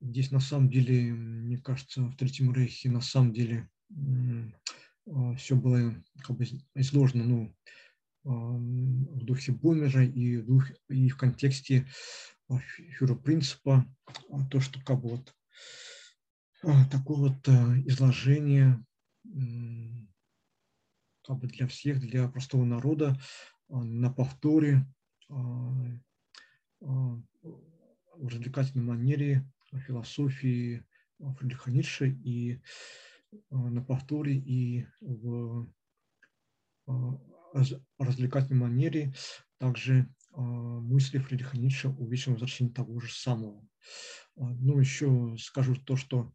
[0.00, 3.68] здесь на самом деле, мне кажется, в Третьем Рейхе на самом деле
[5.36, 7.56] все было как бы изложено ну,
[8.24, 11.86] в духе Бумера и в, духе, и в контексте
[12.48, 13.86] фюрер-принципа,
[14.50, 15.34] то, что как бы вот
[16.90, 17.48] такое вот
[17.86, 18.84] изложение
[21.30, 23.16] как бы для всех, для простого народа
[23.68, 24.84] на повторе
[25.28, 27.22] в
[28.20, 29.48] развлекательной манере
[29.86, 30.84] философии
[31.38, 32.60] Фридриха Ницше и
[33.50, 35.72] на повторе и в
[37.96, 39.14] развлекательной манере
[39.58, 43.64] также мысли Фридриха Ницше о вечном возвращении того же самого.
[44.34, 46.32] Ну, еще скажу то, что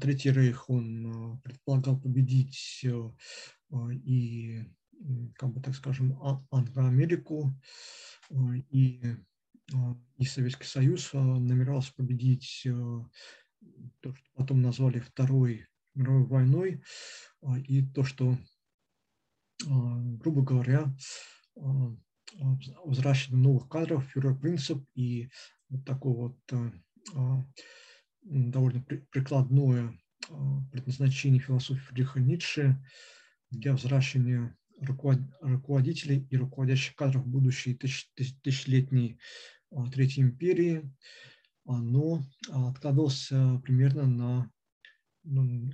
[0.00, 2.84] Третий Рейх, он предполагал победить
[3.90, 4.62] и
[5.36, 7.52] как бы так скажем, а, Англо-Америку
[8.30, 8.34] э,
[8.70, 9.16] и,
[9.72, 9.76] э,
[10.16, 12.62] и Советский Союз э, намеревался победить
[14.00, 16.82] то, что потом назвали Второй мировой войной,
[17.68, 18.36] и то, что,
[19.60, 20.92] грубо говоря,
[22.84, 25.28] возвращение новых кадров, фюрер-принцип и
[25.68, 26.38] вот такое вот
[28.22, 29.98] довольно прикладное
[30.70, 32.82] предназначение философии Фридриха Ницше
[33.50, 39.18] для возвращения руководителей и руководящих кадров будущей тысячелетней
[39.70, 40.90] а, Третьей империи,
[41.64, 44.50] оно откладывался примерно на,
[45.22, 45.70] ну,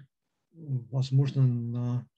[0.52, 2.08] возможно, на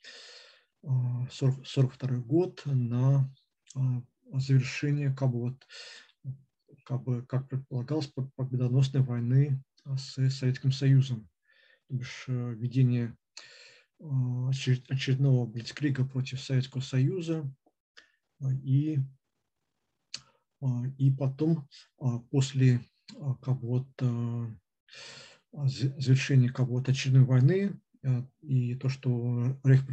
[0.82, 3.32] 40, а, 42 год, на
[3.76, 4.02] а,
[4.34, 5.66] завершение, как бы, вот,
[6.84, 9.62] как, бы, как предполагалось, победоносной войны
[9.96, 11.28] с Советским Союзом.
[11.88, 13.16] То бишь введение
[14.00, 17.52] а, очередного блицкрига против Советского Союза.
[18.40, 18.98] А, и,
[20.60, 21.68] а, и потом,
[22.30, 22.80] после
[23.42, 24.56] кого-то
[25.52, 27.80] завершения кого-то очередной войны,
[28.40, 29.84] и то, что Рейх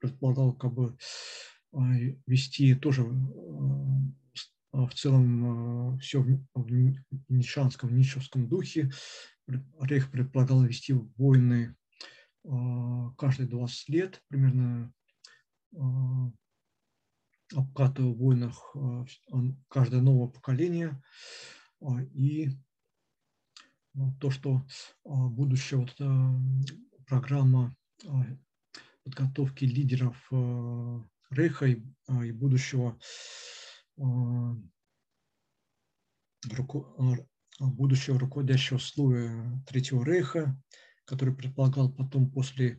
[0.00, 0.96] предполагал как бы
[2.26, 3.02] вести тоже
[4.72, 6.70] в целом все в
[7.28, 8.90] нишанском, нишевском духе.
[9.80, 11.76] Рейх предполагал вести войны
[12.44, 14.92] а, каждые 20 лет примерно
[15.76, 16.30] а,
[17.54, 19.04] обкатывая в войнах а,
[19.68, 21.02] каждое новое поколение.
[22.14, 22.50] И
[24.20, 24.64] то, что
[25.04, 25.96] будущая вот
[27.06, 27.76] программа
[29.02, 30.16] подготовки лидеров
[31.30, 32.96] Рейха и будущего
[37.58, 40.56] будущего руководящего слоя Третьего Рейха
[41.04, 42.78] который предполагал потом после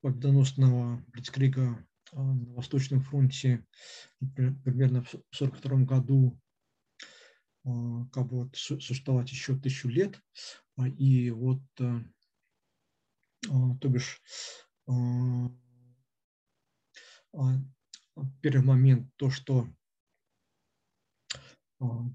[0.00, 3.66] победоносного Блицкрига а, на Восточном фронте
[4.34, 6.40] примерно в 1942 году
[7.64, 10.20] а, как бы существовать еще тысячу лет.
[10.76, 11.60] А, и вот,
[13.42, 14.20] то бишь,
[18.40, 19.68] первый момент, то, что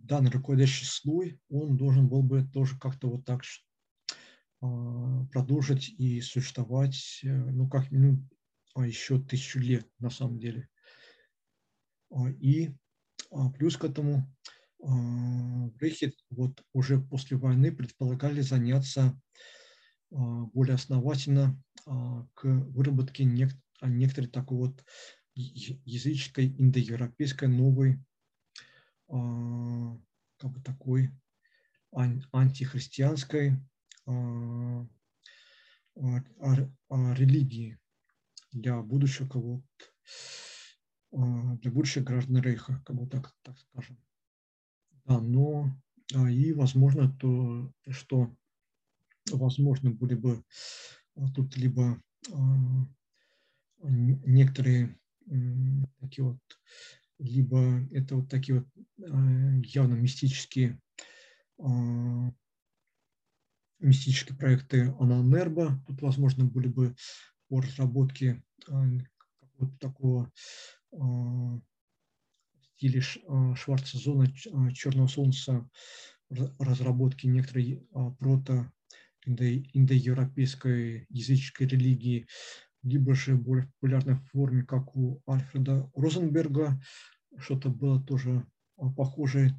[0.04, 3.44] данный руководящий слой, он должен был бы тоже как-то вот так
[4.62, 8.30] а, продолжить и существовать, э, ну, как минимум,
[8.76, 10.70] а, еще тысячу лет на самом деле.
[12.12, 12.72] А, и
[13.58, 14.30] плюс к этому
[14.80, 19.18] в Рейхе вот уже после войны предполагали заняться
[20.10, 24.84] более основательно к выработке некоторой такой вот
[25.36, 28.04] языческой индоевропейской новой
[29.12, 31.12] как бы такой
[31.92, 33.58] антихристианской
[34.08, 34.86] а,
[37.16, 37.78] религии
[38.54, 39.64] для будущего кого
[41.12, 43.98] для будущих граждан Рейха, как бы так, так скажем.
[45.06, 45.70] Да, но
[46.16, 48.34] а, и возможно то, что
[49.30, 50.42] возможно были бы
[51.16, 52.02] а, тут либо
[53.84, 54.98] некоторые
[56.00, 56.40] такие вот
[57.22, 58.68] либо это вот такие вот
[59.66, 60.80] явно мистические
[63.80, 65.82] мистические проекты Ананербо.
[65.88, 66.96] Тут, возможно, были бы
[67.48, 70.32] по разработке какого-то такого
[72.76, 74.32] стиля Шварца зона
[74.74, 75.70] Черного Солнца,
[76.30, 77.88] разработки некоторой
[78.20, 78.72] прото
[79.26, 82.28] индоевропейской языческой религии,
[82.84, 86.82] либо же более популярной форме, как у Альфреда Розенберга,
[87.38, 88.46] что-то было тоже
[88.96, 89.56] похожее,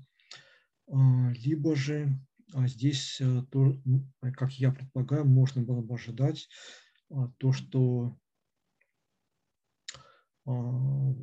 [0.89, 2.19] либо же
[2.55, 3.43] а здесь, э,
[4.35, 6.49] как я предполагаю, можно было бы ожидать
[7.11, 8.19] а, то, что
[10.45, 11.15] а,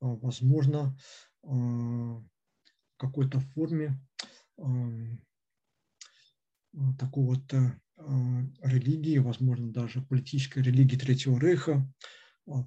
[0.00, 0.96] возможно
[1.42, 2.22] в
[2.98, 3.98] какой-то форме
[6.98, 7.54] такого вот
[8.62, 11.86] религии, возможно, даже политической религии Третьего Рейха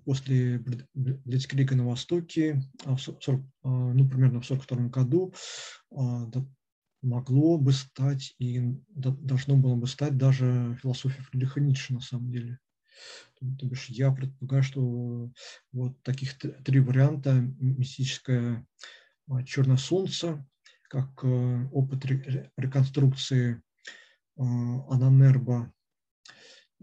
[0.05, 5.34] после Блицкрига на Востоке, ну, примерно в 1942 году,
[7.01, 12.60] могло бы стать и должно было бы стать даже философия Фридриха Ницше на самом деле.
[13.60, 15.30] То бишь я предполагаю, что
[15.73, 18.65] вот таких три варианта мистическое
[19.45, 20.45] черное солнце,
[20.89, 23.61] как э, опыт реконструкции
[24.38, 25.72] Ананерба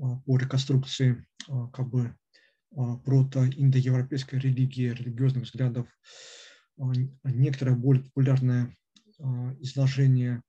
[0.01, 1.27] а, по реконструкции
[1.73, 2.15] как бы
[2.71, 5.89] прото-индоевропейской религии, религиозных взглядов,
[7.25, 8.75] некоторая более популярная
[9.19, 10.43] а, изложение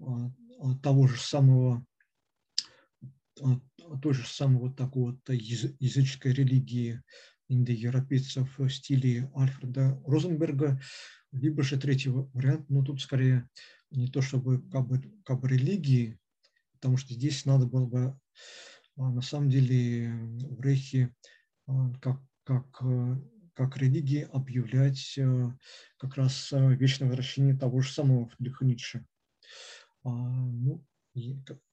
[0.00, 1.84] а, а, того же самого
[4.00, 7.02] той же самой вот такой вот языческой религии
[7.54, 10.80] индоевропейцев в стиле Альфреда Розенберга,
[11.32, 13.48] либо же третий вариант, но тут скорее
[13.90, 16.18] не то чтобы как бы, как бы религии,
[16.72, 18.20] потому что здесь надо было бы
[18.96, 20.12] на самом деле
[20.50, 21.14] в Рейхе
[22.00, 22.82] как, как
[23.54, 25.50] как религии объявлять э,
[25.96, 29.06] как раз э, вечное возвращение того же самого Фридриха Ницше.
[30.02, 30.84] А, ну,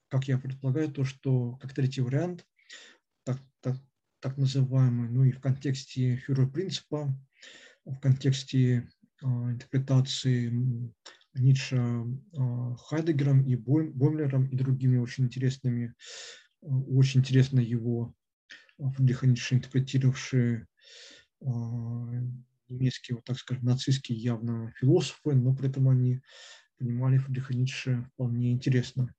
[0.08, 2.46] как я предполагаю, то, что как третий вариант,
[3.24, 3.76] так, так,
[4.22, 7.14] так называемый, ну и в контексте фюрер принципа,
[7.84, 8.88] в контексте
[9.20, 10.50] а, интерпретации
[11.34, 15.94] Ницше а, Хайдегером и Боймлером и другими очень интересными,
[16.60, 18.14] очень интересно его
[18.78, 20.68] Фридриха Ницше интерпретировавшие
[21.44, 21.50] а,
[22.68, 26.22] немецкие, вот так скажем, нацистские явно философы, но при этом они
[26.78, 29.12] понимали Фридриха Ницше вполне интересно.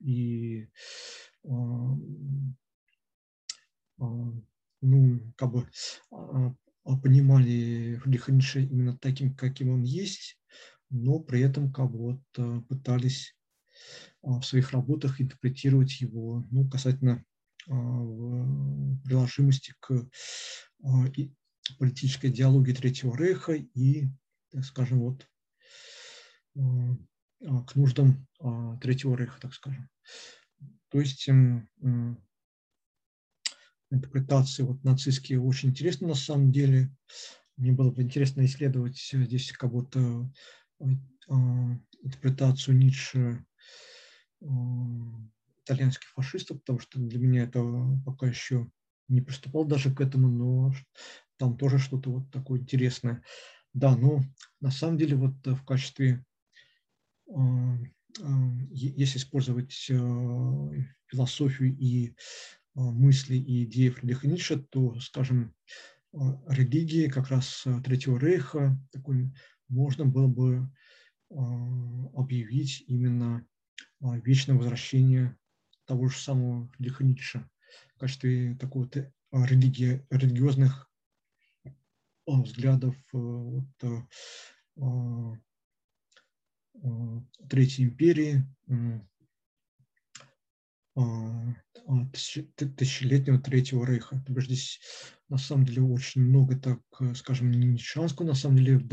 [0.00, 0.68] И
[1.44, 1.96] а, а,
[3.98, 5.68] ну, как бы
[7.02, 10.38] понимали Фридриха Ницше именно таким, каким он есть,
[10.90, 13.34] но при этом как бы вот пытались
[14.22, 17.24] в своих работах интерпретировать его ну, касательно
[17.66, 20.08] приложимости к
[21.76, 24.06] политической идеологии Третьего Рейха и,
[24.50, 25.28] так скажем, вот
[26.56, 29.88] а, к нуждам а, Третьего Рейха, так скажем.
[30.90, 31.28] То есть
[33.90, 36.90] интерпретации вот нацистские очень интересны на самом деле.
[37.56, 40.30] Мне было бы интересно исследовать здесь как будто
[40.80, 40.84] э,
[41.28, 43.44] а, интерпретацию Ницше
[45.64, 47.60] итальянских фашистов, потому что для меня это
[48.06, 48.70] пока еще
[49.08, 50.72] не приступал даже к этому, но
[51.38, 53.22] там тоже что-то вот такое интересное.
[53.74, 54.22] Да, ну,
[54.60, 56.24] на самом деле, вот э, в качестве,
[58.70, 59.94] если использовать э,
[61.06, 62.14] философию и
[62.78, 65.52] а, мысли и идеи Фридриха Ницше, то, скажем,
[66.12, 69.34] религии как раз э, Третьего Рейха такой,
[69.68, 70.70] можно было бы
[72.14, 73.46] объявить именно
[74.00, 75.36] вечное возвращение
[75.84, 77.50] того же самого Фридриха Ницше
[77.96, 78.88] в качестве такого
[79.32, 80.88] религии, религиозных
[82.26, 84.02] взглядов э, вот, э,
[87.48, 88.44] Третьей империи,
[92.76, 94.22] тысячелетнего Третьего Рейха.
[94.26, 94.80] То есть здесь
[95.28, 98.86] на самом деле очень много, так э, скажем, не ничанского на самом деле в,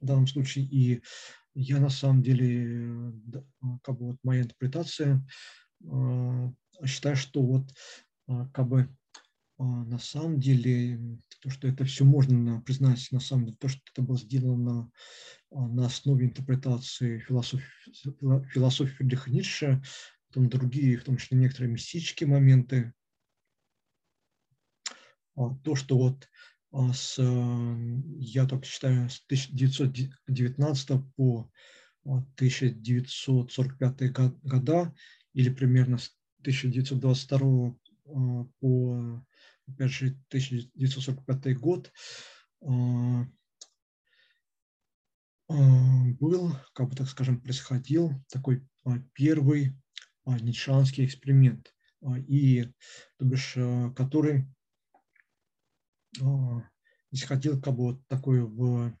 [0.00, 0.64] данном случае.
[0.64, 1.02] И
[1.54, 3.12] я на самом деле,
[3.82, 5.24] как бы вот моя интерпретация,
[6.84, 7.72] считаю, что вот
[8.52, 8.88] как бы
[9.56, 10.98] а, на самом деле,
[11.40, 14.90] то, что это все можно признать, на самом деле, то, что это было сделано
[15.50, 17.64] а, на основе интерпретации философии,
[18.52, 19.82] философии Фридриха Ницше,
[20.34, 22.92] потом другие, в том числе некоторые мистические моменты,
[25.36, 26.28] а, то, что вот
[26.92, 27.22] с,
[28.18, 31.48] я так считаю, с 1919 по
[32.02, 34.12] 1945
[34.42, 34.92] года
[35.34, 37.76] или примерно с 1922
[38.58, 39.24] по
[39.68, 41.92] опять же, 1945 год,
[45.48, 48.66] был, как бы так скажем, происходил такой
[49.12, 49.76] первый
[50.26, 51.74] ницшанский эксперимент,
[52.26, 52.64] и,
[53.18, 53.56] то бишь,
[53.96, 54.46] который
[57.10, 58.94] исходил как бы вот такой в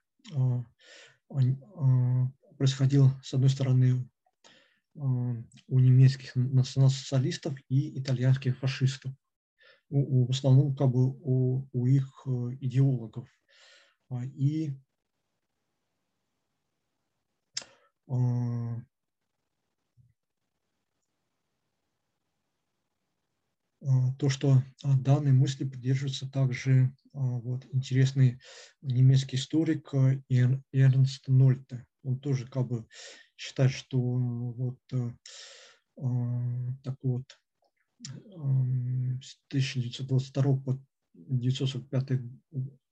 [2.56, 4.08] происходил, с одной стороны,
[4.94, 9.12] у немецких национал-социалистов и итальянских фашистов,
[9.90, 13.28] у, в основном как бы у, у их э, идеологов.
[14.08, 14.70] А, и
[18.08, 18.80] а, а,
[24.18, 28.40] то, что данной мысли придерживается также вот, интересный
[28.82, 30.22] немецкий историк э,
[30.72, 31.84] Эрнст Нольте.
[32.02, 32.86] Он тоже как бы
[33.36, 35.10] считать, что вот э,
[35.96, 37.24] а, так вот
[39.22, 40.72] с 1922 по
[41.14, 42.20] 1945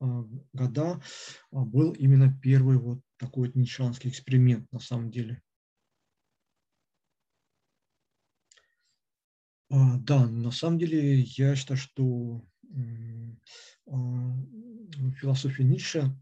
[0.00, 1.02] а, года
[1.50, 5.42] а, был именно первый вот такой вот нишанский эксперимент на самом деле.
[9.72, 12.42] Да, на самом деле я считаю, что
[15.18, 16.14] философия Ницше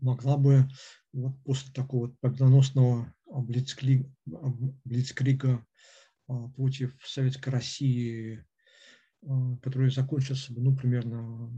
[0.00, 0.68] могла бы
[1.12, 3.12] вот после такого победоносного
[4.84, 5.64] блицкрига,
[6.54, 8.44] против Советской России,
[9.26, 11.50] а, который закончился ну, примерно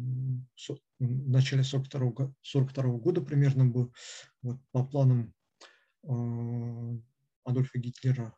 [1.00, 3.90] в начале 42 42 года примерно бы,
[4.42, 5.34] вот, по планам
[6.04, 6.96] а,
[7.44, 8.34] Адольфа Гитлера,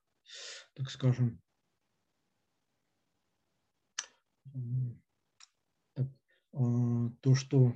[0.75, 1.41] так скажем.
[6.55, 7.75] А, то, что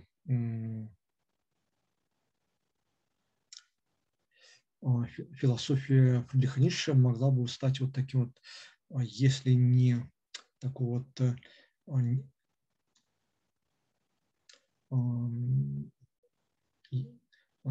[4.82, 5.04] А,
[5.34, 8.40] философия Фридриха Ницше могла бы стать вот таким вот,
[8.90, 9.96] а, если не
[10.60, 11.20] такой вот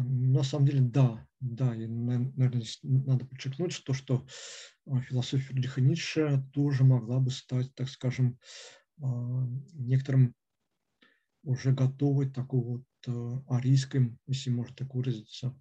[0.02, 4.26] на самом деле, да, да, и, наверное, надо подчеркнуть, что, что
[5.08, 8.38] философия Фридриха Ницше тоже могла бы стать, так скажем,
[8.98, 10.34] некоторым
[11.42, 15.56] уже готовой такой вот э, арийской, если можно так выразиться,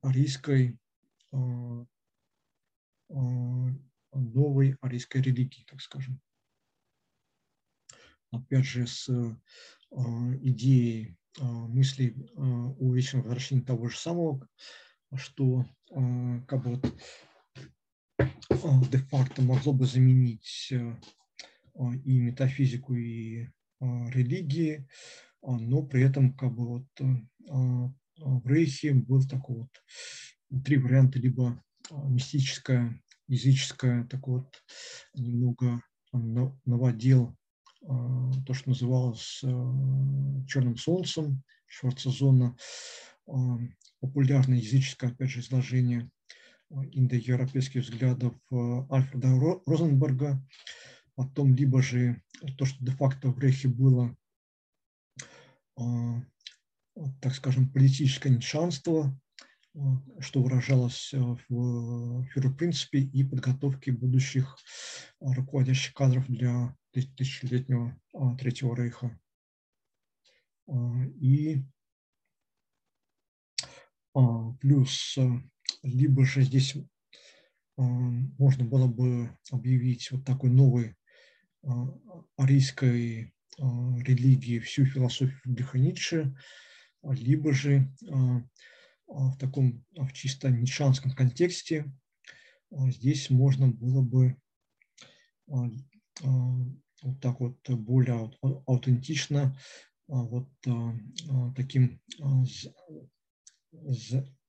[0.00, 0.78] арийской,
[3.10, 6.20] новой арийской религии, так скажем.
[8.30, 9.08] Опять же, с
[9.90, 14.46] идеей мыслей о вечном возвращении того же самого,
[15.14, 16.80] что как бы
[18.50, 23.48] вот де-факто могло бы заменить и метафизику, и
[23.80, 24.86] религии,
[25.42, 26.86] но при этом как бы вот
[28.18, 34.62] в Рейхе был такой вот три варианта, либо а, мистическое, языческое, так вот
[35.14, 35.82] немного
[36.12, 37.34] наводил а,
[37.80, 42.56] то, что называлось а, черным солнцем, Шварцезона,
[44.00, 46.10] популярное языческое, опять же, изложение
[46.70, 48.34] индоевропейских взглядов
[48.90, 49.28] Альфреда
[49.66, 50.42] Розенберга,
[51.14, 52.22] потом либо же
[52.56, 54.16] то, что де-факто в Рейхе было
[57.20, 59.27] так скажем, политическое нишанство, э,
[60.20, 64.56] что выражалось э, в фюрер-принципе и подготовке будущих
[65.20, 67.96] э, руководящих кадров для тысячелетнего
[68.38, 69.16] Третьего Рейха.
[71.20, 71.62] И
[74.60, 75.16] плюс,
[75.82, 76.76] либо же здесь
[77.76, 80.96] можно было бы объявить вот такой новой
[82.36, 85.78] арийской религии всю философию Фридриха
[87.04, 87.88] либо же
[89.08, 91.90] в таком а, в чисто нишанском контексте
[92.70, 94.36] здесь можно было бы
[95.46, 98.30] вот так вот более
[98.66, 99.58] аутентично
[100.06, 100.48] вот
[101.56, 102.00] таким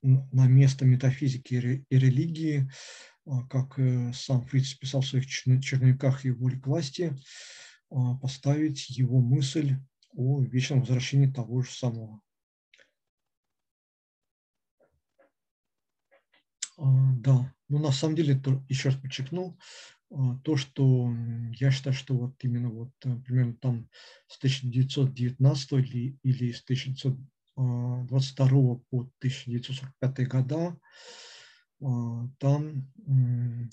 [0.01, 2.69] на место метафизики и религии,
[3.49, 7.15] как э, сам Фриц писал в своих черновиках и власти,
[8.21, 9.75] поставить его мысль
[10.15, 12.21] о вечном возвращении того же самого.
[16.79, 19.57] Да, ну на самом деле, то, еще раз подчеркнул,
[20.11, 21.13] а, то, что
[21.59, 23.89] я считаю, что вот именно вот э, примерно там
[24.27, 30.77] с 1919 или, или с 1922 по 1945 года
[31.81, 32.91] а, там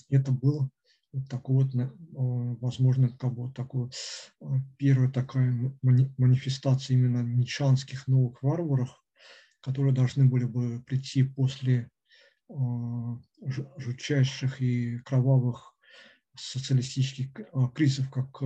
[0.09, 0.69] это было
[1.13, 1.71] вот такой вот,
[2.61, 3.89] возможно, как бы такой
[4.77, 9.01] первая такая манифестация именно ничанских новых варваров,
[9.61, 11.89] которые должны были бы прийти после
[12.49, 15.75] жутчайших и кровавых
[16.35, 17.31] социалистических
[17.73, 18.39] кризисов, как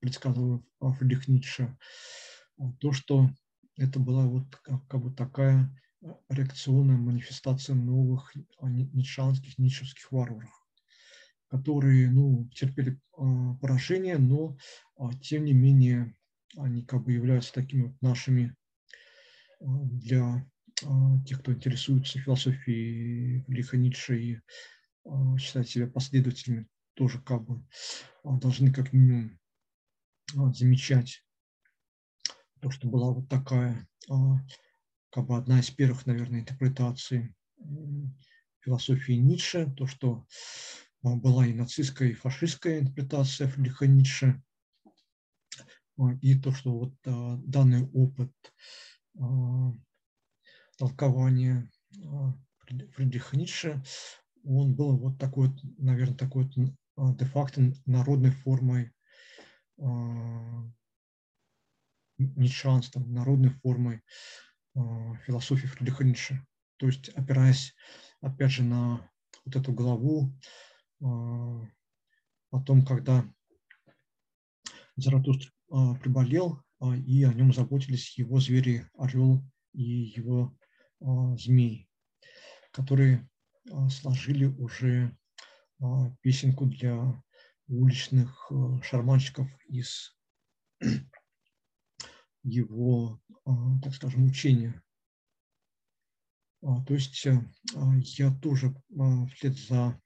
[0.00, 1.76] предсказывал Фридрих Ницше,
[2.80, 3.30] то, что
[3.76, 5.72] это была вот как, как бы такая
[6.28, 10.52] реакционная манифестация новых ницшанских, ницшевских варваров,
[11.48, 13.00] которые ну, терпели
[13.60, 14.56] поражение, но
[15.22, 16.14] тем не менее
[16.56, 18.54] они как бы являются такими вот нашими
[19.60, 20.44] для
[21.26, 24.40] тех, кто интересуется философией Лиха Ницше и
[25.38, 27.64] считает себя последователями, тоже как бы
[28.24, 29.38] должны как минимум
[30.54, 31.24] замечать
[32.60, 33.88] то, что была вот такая,
[35.10, 37.34] как бы одна из первых, наверное, интерпретаций
[38.60, 40.26] философии Ницше, то, что
[41.02, 44.42] была и нацистская, и фашистская интерпретация Фридриха Ницше,
[46.20, 48.32] и то, что вот данный опыт
[50.78, 51.70] толкования
[52.92, 53.82] Фридриха Ницше,
[54.44, 56.48] он был вот такой, наверное, такой
[56.96, 58.92] де-факто народной формой
[62.16, 64.02] ницшанством, народной формой
[65.26, 66.46] философии Фридриха Ницше.
[66.76, 67.74] То есть опираясь,
[68.20, 69.10] опять же, на
[69.44, 70.32] вот эту главу
[71.00, 73.28] о том, когда
[74.96, 76.62] Заратустр приболел,
[77.06, 80.57] и о нем заботились его звери Орел и его
[81.00, 81.88] змей,
[82.72, 83.28] которые
[83.90, 85.16] сложили уже
[86.22, 87.22] песенку для
[87.68, 88.50] уличных
[88.82, 90.16] шарманщиков из
[92.42, 94.82] его, а, так скажем, учения.
[96.62, 97.44] А, то есть а,
[98.16, 98.74] я тоже
[99.32, 100.00] вслед за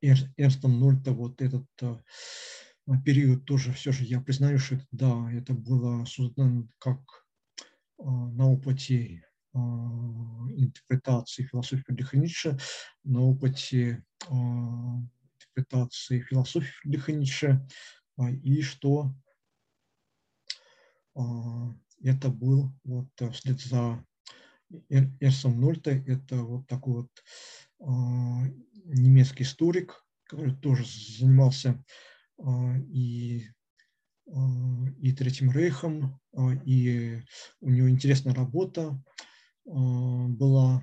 [0.00, 1.66] Эрстом Нольта вот этот
[3.04, 7.00] период тоже все же я признаю, что это, да, это было создано как
[7.96, 9.24] на опыте
[9.54, 12.58] интерпретации философии Фридриха Ницше,
[13.04, 17.66] на опыте интерпретации философии Фридриха Ницше,
[18.42, 19.14] и что
[22.02, 24.04] это был вот э, вслед за
[25.20, 27.10] Эрсом Нольте, это вот такой вот
[28.84, 31.84] немецкий историк, который тоже занимался
[32.88, 33.46] и,
[34.26, 36.20] и Третьим Рейхом,
[36.64, 37.22] и
[37.60, 39.00] у него интересная работа
[39.64, 40.82] была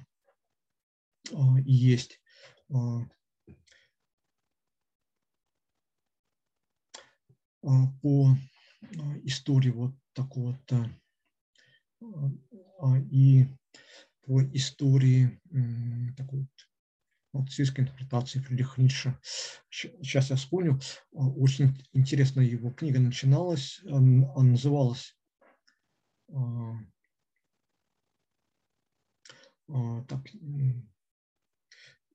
[1.65, 2.19] и есть.
[8.01, 8.35] По
[9.23, 10.89] истории вот такого-то
[12.01, 13.45] а, и
[14.25, 15.39] по истории
[16.17, 16.47] такой
[17.33, 19.17] вот нацистской интерпретации Фридриха Ницше.
[19.69, 20.79] Сейчас я вспомню,
[21.15, 25.15] а, очень интересная его книга начиналась, она называлась
[26.29, 26.73] а,
[30.07, 30.27] так,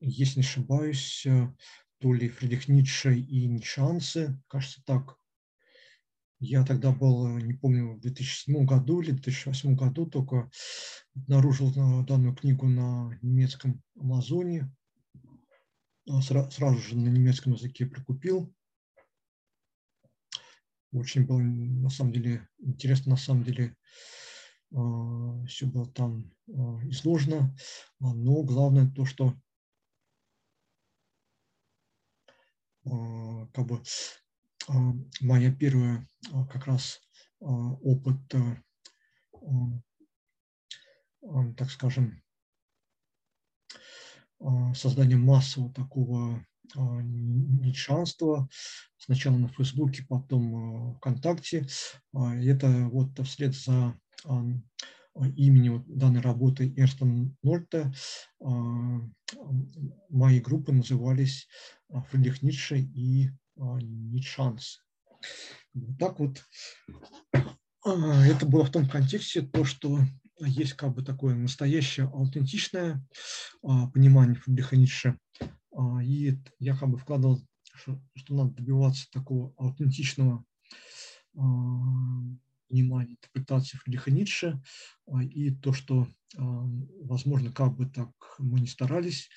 [0.01, 1.27] если не ошибаюсь,
[1.99, 5.19] то ли Фридрих Ницше и Ницшанцы, кажется так,
[6.39, 10.51] я тогда был, не помню, в 2007 году или 2008 году только
[11.15, 11.73] обнаружил
[12.05, 14.71] данную книгу на немецком Амазоне.
[16.09, 18.55] А, сразу же на немецком языке прикупил.
[20.93, 23.77] Очень было, на самом деле, интересно, на самом деле, а,
[24.71, 27.57] все было там а, изложено.
[28.01, 29.35] Но главное то, что
[32.85, 33.83] как бы
[34.69, 37.01] а, моя первая а, как раз
[37.41, 38.17] а, опыт,
[41.57, 42.23] так скажем,
[44.75, 46.45] создания массового такого
[46.75, 48.49] нитшанства,
[48.97, 51.67] сначала на Фейсбуке, потом ВКонтакте.
[52.13, 57.93] Это вот вслед за имени данной работы Эрстон Норта
[60.11, 61.49] мои группы назывались
[62.11, 64.85] Фридрих Ницше и а, не шанс.
[65.75, 66.45] Вот так вот
[67.85, 70.01] а, это было в том контексте, то, что
[70.41, 73.07] есть как бы такое настоящее, аутентичное
[73.63, 75.19] а, понимание Фридриха Ницше.
[76.03, 77.43] И я как бы вкладывал,
[77.75, 80.43] что, что надо добиваться такого аутентичного
[82.69, 84.63] понимания интерпретации Фридриха Ницше.
[85.31, 89.29] И то, что, возможно, как бы так мы не старались,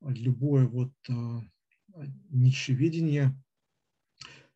[0.00, 0.92] любое вот
[2.30, 3.36] ницшеведение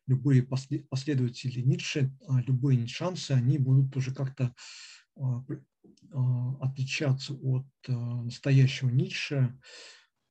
[0.07, 4.55] любые последователи Ницше, а, любые ницшанцы, они будут уже как-то
[5.15, 5.45] а,
[6.11, 9.59] а, отличаться от настоящего Ницше,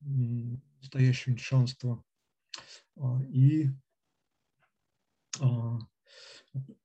[0.00, 2.02] настоящего ницшанства
[3.28, 3.70] и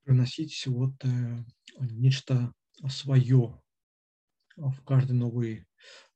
[0.03, 1.43] приносить вот э,
[1.79, 2.53] нечто
[2.89, 3.61] свое
[4.57, 5.65] в каждой новой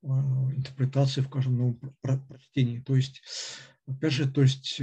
[0.02, 2.80] интерпретации, в каждом новом прочтении.
[2.82, 3.24] То есть
[3.88, 4.80] Опять же, то есть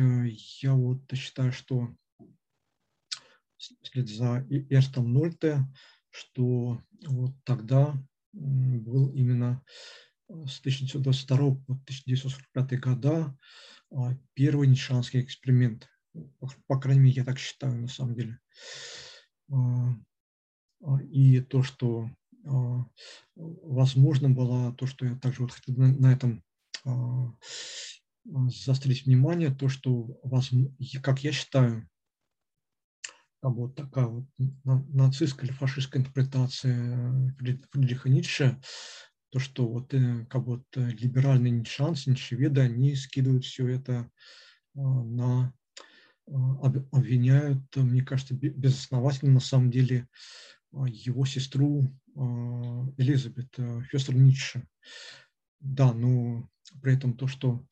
[0.62, 1.92] я вот считаю, что
[3.58, 5.66] вслед за Эрстом Нольте,
[6.10, 8.00] что вот тогда
[8.32, 9.62] был именно
[10.28, 13.36] с 1922 по 1945 года
[14.34, 15.88] первый нишанский эксперимент.
[16.66, 18.38] По крайней мере, я так считаю на самом деле.
[21.10, 22.10] И то, что
[23.34, 26.44] возможно было, то, что я также вот хотел на этом
[28.24, 30.20] заострить внимание, то, что,
[31.02, 31.88] как я считаю,
[33.42, 34.24] вот такая вот
[34.64, 37.34] нацистская или фашистская интерпретация
[37.70, 38.60] Фридриха Ницше,
[39.32, 44.10] то, что вот э, как вот э, либеральные ницшанцы, ницшеведы, они скидывают все это
[44.76, 45.52] а, на а,
[46.26, 50.08] обвиняют, мне кажется, безосновательно на самом деле
[50.72, 53.54] а, его сестру Элизабет
[53.90, 54.66] Фестер Ницше.
[55.60, 56.48] Да, но
[56.80, 57.66] при этом то, что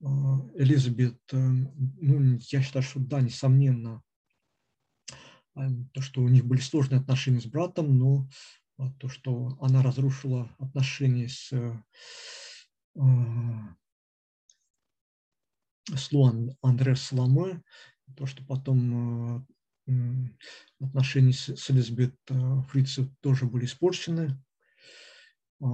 [0.00, 4.02] Элизабет, э, ну, я считаю, что да, несомненно,
[5.54, 8.28] то, что у них были сложные отношения с братом, но
[8.98, 11.52] то, что она разрушила отношения с,
[15.90, 17.62] э, с Луан Андре Соломе,
[18.16, 19.46] то, что потом
[19.86, 19.94] э,
[20.80, 22.14] отношения с, с Элизабет
[22.68, 24.40] Фрицев тоже были испорчены,
[25.60, 25.66] а,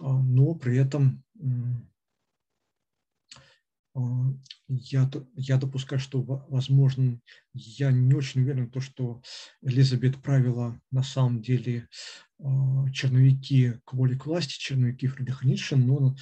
[0.00, 1.24] а, но при этом
[3.94, 4.00] а,
[4.68, 7.20] я, я допускаю, что, возможно,
[7.52, 9.22] я не очень уверен, то, что
[9.62, 11.88] Элизабет правила на самом деле
[12.92, 16.16] черновики к воле к власти, черновики Фридриха Ницше, но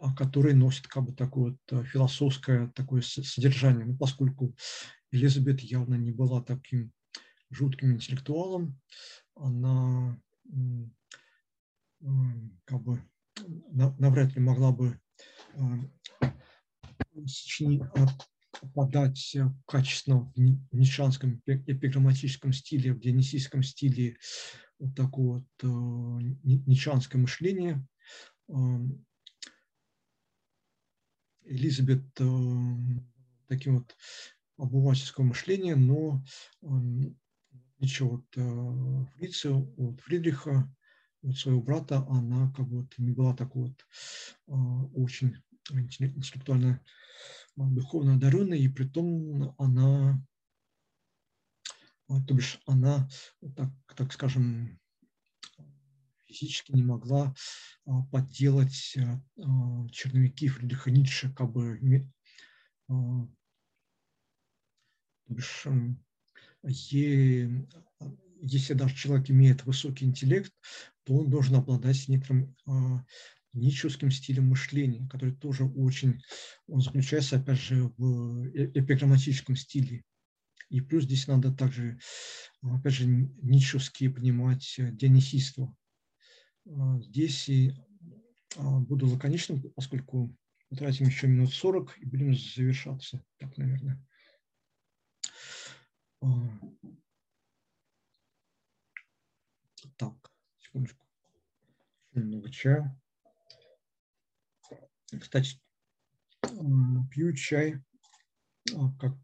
[0.00, 3.84] а, которые носят как бы такое вот философское такое содержание.
[3.84, 4.54] Ну, поскольку
[5.10, 6.92] Элизабет явно не была таким
[7.50, 8.78] жутким интеллектуалом,
[9.34, 10.18] она
[12.64, 13.00] как бы
[13.70, 15.00] навряд ли могла бы
[18.74, 19.36] подать
[19.66, 24.16] качественно в нишанском эпиграмматическом стиле, в дионисийском стиле
[24.78, 25.66] вот такое вот э,
[26.42, 27.86] нишанское мышление.
[31.46, 32.24] Эм, Элизабет э,
[33.48, 33.96] таким вот
[34.56, 36.24] обывательского мышления, но
[36.62, 37.18] эм,
[37.78, 40.72] ничего вот э, Фрица, вот Фридриха,
[41.22, 45.36] вот своего брата, она как бы вот не была такой вот очень
[45.70, 46.80] интеллектуально
[47.56, 50.22] духовно одаренная, и при том она,
[52.06, 53.08] то бишь она,
[53.56, 54.78] так, так скажем,
[56.36, 57.34] физически не могла
[57.86, 61.78] а, подделать а, а, черновики Фридриха Ницше, как бы,
[68.40, 70.52] если даже человек имеет высокий интеллект,
[71.04, 72.54] то он должен обладать некоторым
[73.56, 76.22] ницшевским стилем мышления, который тоже очень,
[76.68, 80.04] он заключается, опять же, в э, эпиграмматическом стиле.
[80.68, 81.98] И плюс здесь надо также,
[82.62, 85.74] опять же, ницшевски понимать э, дионисийство.
[86.68, 87.72] А, здесь и
[88.56, 90.36] а, буду лаконичным, поскольку
[90.68, 93.24] потратим еще минут 40 и будем завершаться.
[93.38, 94.04] Так, наверное.
[96.20, 96.26] А.
[99.96, 101.06] Так, секундочку.
[102.12, 103.00] Немного чая.
[105.20, 105.60] Кстати,
[107.10, 107.82] пью чай
[108.98, 109.16] как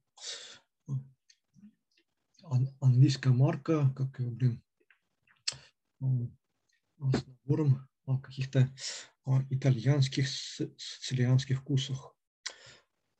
[2.81, 4.63] английская марка, как, блин,
[7.53, 7.89] с набором
[8.23, 8.73] каких-то
[9.51, 12.17] итальянских сицилианских вкусах.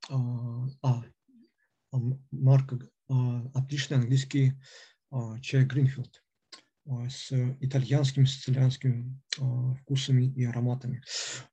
[0.09, 1.03] А, а
[2.31, 2.79] марка,
[3.55, 4.55] отличный английский
[5.43, 6.25] чай Гринфилд
[7.09, 7.31] с
[7.61, 9.21] итальянскими, сицилианскими
[9.81, 11.03] вкусами и ароматами.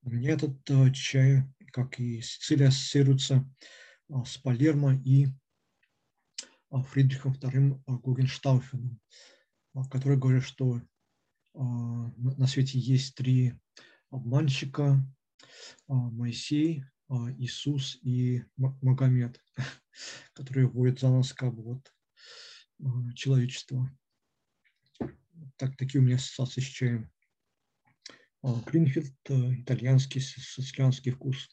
[0.02, 0.58] Меня этот
[0.96, 1.44] чай,
[1.74, 3.48] как и Сицилия, ассоциируется
[4.26, 5.28] с Палермо и
[6.72, 9.00] Фридрихом II Гогенштауфеном,
[9.92, 10.82] который говорит, что
[11.60, 13.54] на свете есть три
[14.10, 15.06] обманщика,
[15.88, 16.84] Моисей,
[17.38, 19.44] Иисус и Магомед,
[20.34, 21.94] которые вводят за нас как бы вот
[23.16, 23.90] человечество
[25.58, 27.12] так, такие у меня ассоциации с чаем.
[28.42, 31.50] Гринфилд, э, итальянский, сицилианский вкус.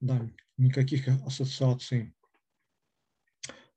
[0.00, 2.14] Да, никаких ассоциаций,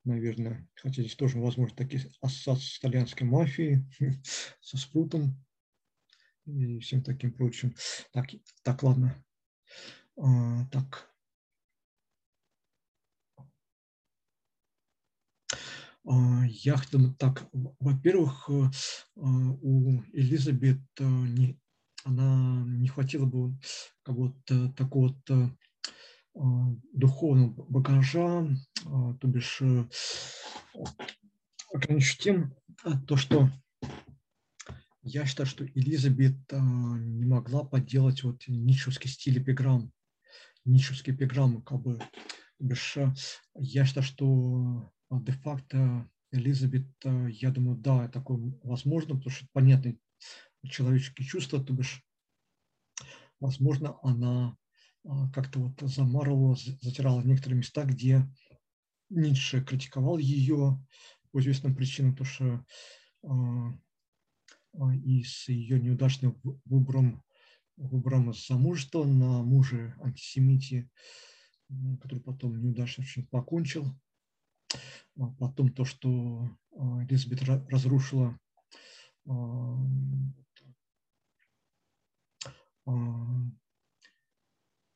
[0.05, 3.85] наверное, хотя здесь тоже, возможно, такие ассоциации с итальянской мафией,
[4.61, 5.43] со спрутом
[6.45, 7.75] и всем таким прочим.
[8.11, 8.27] Так,
[8.63, 9.23] так ладно.
[10.17, 11.15] А, так,
[16.07, 17.47] А, я хотел так,
[17.79, 18.69] во-первых, э,
[19.15, 19.27] а,
[19.61, 21.59] у Элизабет э, не,
[22.03, 23.57] она не хватило бы
[24.03, 24.35] как вот
[24.75, 25.51] такого вот
[26.35, 28.47] духовного багажа,
[28.83, 29.61] то бишь
[31.73, 32.55] ограничу тем,
[33.07, 33.49] то, что
[35.01, 39.91] я считаю, что Элизабет не могла подделать вот ницшевский стиль эпиграмм,
[40.65, 42.01] ницшевские эпиграммы, как бы,
[42.59, 42.97] бишь,
[43.55, 49.99] я считаю, что де-факто Элизабет, я думаю, да, такое возможно, потому что понятны
[50.67, 52.03] человеческие чувства, то бишь,
[53.39, 54.57] возможно, она
[55.33, 58.27] как-то вот замарывала, затирала некоторые места, где
[59.09, 60.83] Ницше критиковал ее
[61.31, 62.65] по известным причинам, потому что
[63.23, 63.73] а,
[64.79, 67.23] а, и с ее неудачным выбором,
[67.77, 70.89] выбором замужества на муже антисемите,
[72.01, 73.85] который потом неудачно очень покончил.
[75.39, 78.37] Потом то, что Элизабет разрушила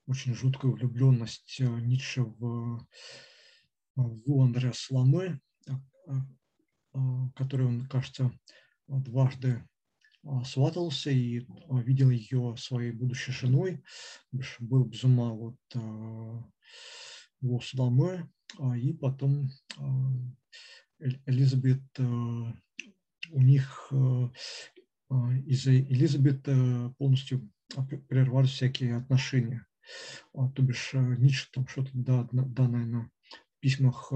[0.10, 2.86] очень жуткую влюбленность э, Ницше в,
[3.96, 5.72] в Андреа Сламе, э,
[6.94, 7.00] э,
[7.36, 8.32] который он, кажется,
[8.88, 9.64] дважды
[10.44, 13.82] сватался и видел ее своей будущей женой,
[14.60, 15.56] был без ума вот
[17.40, 18.30] его Сламе,
[18.76, 19.50] и потом
[21.26, 23.94] Элизабет, у них
[25.46, 26.44] из-за Элизабет
[26.98, 27.50] полностью
[28.10, 29.69] прервались всякие отношения.
[30.34, 33.12] А, то бишь э, Ницше там что-то да, данное на
[33.60, 34.16] письмах э,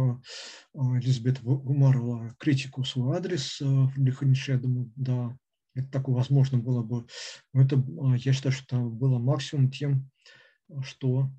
[0.73, 5.37] а, Элизабет вымарывала критику свой адрес Фридриха Ницше, я думаю, да,
[5.75, 7.07] это такое возможно было бы.
[7.51, 7.83] Но это,
[8.17, 10.09] я считаю, что было максимум тем,
[10.81, 11.31] что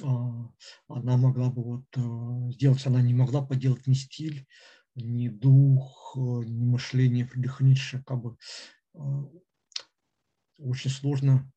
[0.00, 4.46] она могла бы вот э, сделать, она не могла поделать ни стиль,
[4.94, 8.36] ни дух, ни мышление Фридриха Ницше, как бы
[10.58, 11.50] очень сложно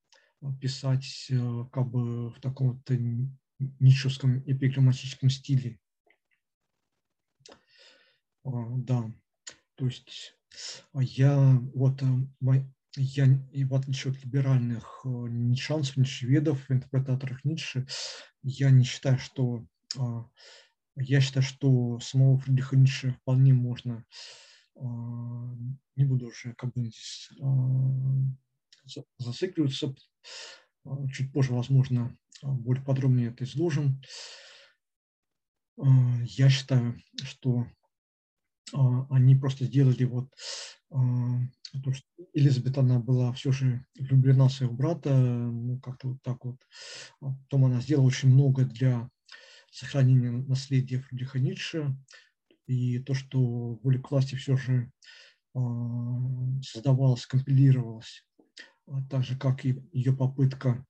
[0.60, 2.92] писать э, как бы в таком вот
[3.80, 5.80] нитшевском эпиграмматическом стиле.
[8.44, 9.12] А, да,
[9.76, 10.36] то есть
[10.94, 12.66] а я вот э,
[12.98, 17.88] я и в отличие от либеральных э, нитшанцев, нитшеведов, интерпретаторов Ницше,
[18.42, 19.66] я не считаю, что
[19.98, 20.26] а,
[20.96, 24.06] я считаю, что самого Фридриха Ницше вполне можно,
[25.96, 27.30] не буду уже как бы здесь
[29.18, 29.94] зацикливаться,
[30.86, 34.02] а, чуть позже, возможно, а, более подробнее это изложим.
[35.78, 35.86] А,
[36.24, 37.68] я считаю, что
[39.10, 40.34] они просто сделали вот
[40.90, 46.46] то, что Элизабет, она была все же влюблена в своего брата, ну, как-то вот так
[46.46, 46.56] вот.
[47.20, 49.10] Потом она сделала очень много для
[49.72, 51.98] сохранения наследия Фридриха Ницше.
[52.66, 54.90] И то, что воля к власти все же
[55.54, 58.31] создавалась, компилировалась а
[59.10, 60.86] так же как и ее попытка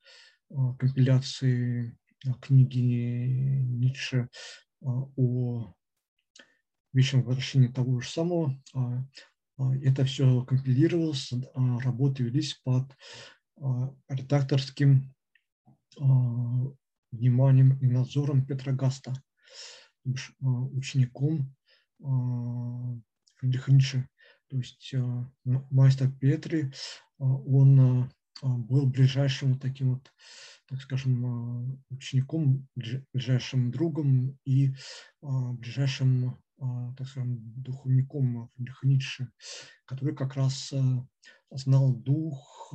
[0.49, 4.30] а, компиляции а, книги Ницше
[4.81, 5.73] о
[6.93, 8.59] вечном возвращении того же самого.
[9.83, 12.91] Это все компилировалось, работы велись под
[14.09, 15.13] редакторским
[17.11, 19.13] вниманием и надзором Петра Гаста,
[20.03, 21.55] учеником
[23.35, 24.09] Фридриха Ницше.
[24.51, 24.93] То есть
[25.69, 26.73] мастер Петри
[27.17, 30.11] а, он а, а, был ближайшим таким вот,
[30.67, 34.73] так скажем, учеником, ближайшим другом и
[35.21, 38.51] ближайшим, так скажем, духовником
[38.83, 39.31] Ницше,
[39.85, 40.73] который как раз
[41.49, 42.73] знал дух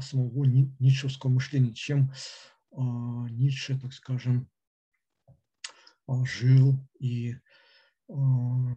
[0.00, 2.12] самого ницшевского мышления, чем
[2.70, 4.48] Ницше, так скажем,
[6.24, 7.34] жил и
[8.08, 8.76] а,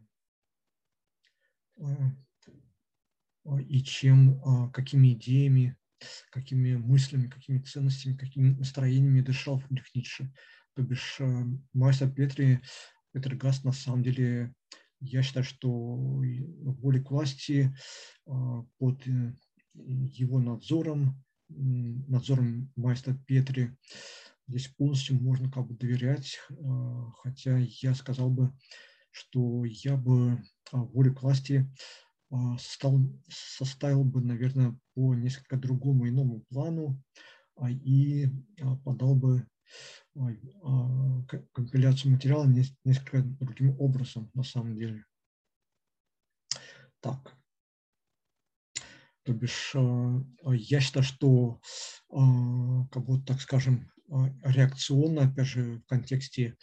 [3.67, 5.75] и чем, а, какими идеями,
[6.32, 10.32] какими мыслями, какими ценностями, какими настроениями дышал Фридрих Ницше.
[10.75, 12.61] То бишь а, мастер Петри,
[13.11, 14.53] Петр Гаст на самом деле,
[14.99, 17.74] я считаю, что воля к власти
[18.25, 19.33] под э,
[19.74, 23.75] его надзором, надзором мастера Петри,
[24.48, 26.38] здесь полностью можно как бы доверять,
[27.24, 28.53] хотя я сказал бы,
[29.11, 31.69] что я бы волю к власти
[32.31, 37.01] а, стал, составил бы, наверное, по несколько другому иному плану
[37.55, 38.27] а, и
[38.61, 39.47] а, подал бы
[41.53, 42.45] компиляцию материала
[42.83, 45.05] несколько другим образом на самом деле.
[46.99, 47.35] Так.
[49.23, 51.61] То бишь, я считаю, что,
[52.09, 53.91] как бы, так скажем,
[54.43, 56.57] реакционно, опять же, в контексте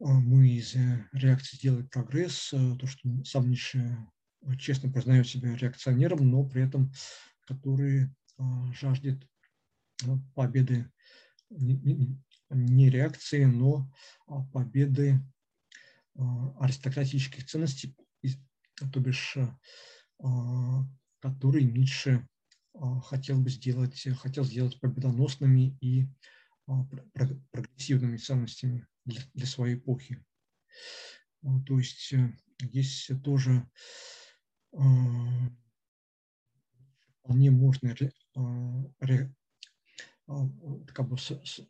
[0.00, 0.74] мы из
[1.12, 3.96] реакции сделали прогресс, то, что сам Ницше
[4.58, 6.92] честно признаю себя реакционером, но при этом
[7.48, 9.26] который а, жаждет
[10.04, 10.90] а, победы
[11.50, 13.90] не реакции, но
[14.52, 15.18] победы
[16.14, 17.96] аристократических ценностей,
[18.92, 19.38] то бишь,
[21.20, 22.26] которые Ницше
[23.04, 26.06] хотел бы сделать, хотел сделать победоносными и
[27.50, 30.24] прогрессивными ценностями для, для своей эпохи.
[31.66, 33.68] То есть э, здесь тоже
[37.22, 37.94] вполне можно
[40.26, 41.16] как бы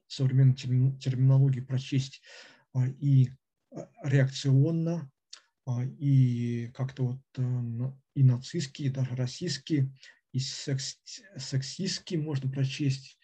[0.07, 2.23] современной терминологии прочесть
[3.00, 3.31] и
[4.02, 5.10] реакционно,
[5.99, 9.92] и как-то вот э, и нацистские, и даже российские,
[10.33, 10.99] и секс,
[11.36, 13.18] сексистские можно прочесть,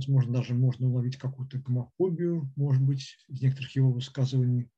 [0.00, 4.70] возможно, даже можно уловить какую-то гомофобию, может быть, из некоторых его высказываний.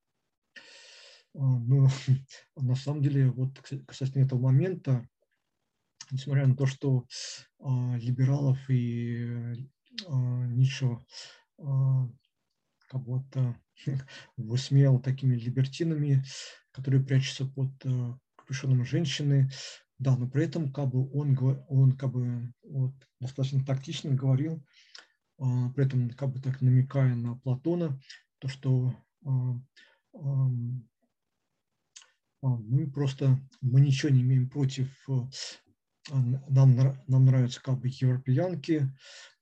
[1.33, 1.89] Но
[2.57, 5.09] на самом деле, вот касательно этого момента,
[6.11, 7.07] несмотря на то, что
[7.61, 9.69] либералов и
[10.09, 10.99] Ницше
[11.57, 13.57] как будто
[14.37, 16.25] высмеял такими либертинами,
[16.73, 17.71] которые прячутся под
[18.37, 19.51] капюшоном женщины,
[20.03, 24.72] да, но при этом как бы он, он как бы вот, достаточно тактично говорил, а,
[25.75, 27.99] при этом как бы так намекая на Платона,
[28.39, 29.31] то, что а,
[30.15, 30.49] а,
[32.43, 34.89] мы просто, мы ничего не имеем против,
[36.11, 38.89] нам, нам нравятся как бы европеянки,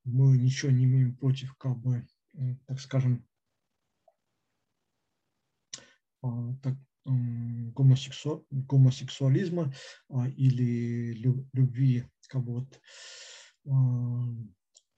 [0.04, 2.06] мы ничего не имеем против как бы,
[2.66, 3.26] так скажем,
[6.62, 8.46] так, гомосексу...
[8.50, 9.72] гомосексуализма
[10.08, 11.14] а, или
[11.52, 12.80] любви, как бы вот
[13.66, 13.72] а,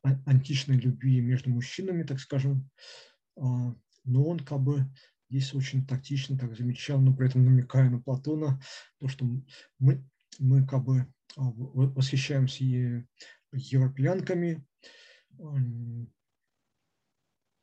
[0.02, 2.68] античной любви между мужчинами, так скажем,
[3.36, 3.74] а,
[4.04, 4.86] но он как бы
[5.30, 8.60] здесь очень тактично так замечал, но при этом намекая на Платона,
[8.98, 9.26] то, что
[9.78, 10.04] мы,
[10.38, 11.06] мы как бы
[11.36, 12.64] восхищаемся
[13.52, 14.66] европеянками,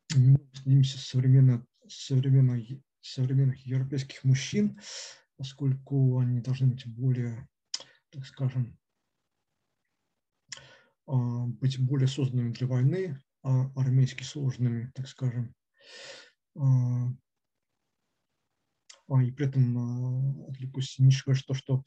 [0.08, 2.60] стремимся современно, современно
[3.00, 4.80] современных европейских мужчин,
[5.36, 7.48] поскольку они должны быть более,
[8.10, 8.79] так скажем, а,
[11.60, 15.54] быть более созданными для войны, а армейски сложными, так скажем.
[16.56, 17.08] А,
[19.08, 21.84] а, и при этом отвлекусь Ницше говорит, что, что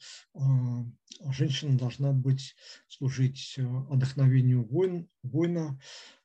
[1.30, 2.54] женщина должна быть
[2.88, 3.58] служить
[3.90, 5.78] отдохновению воин, воина,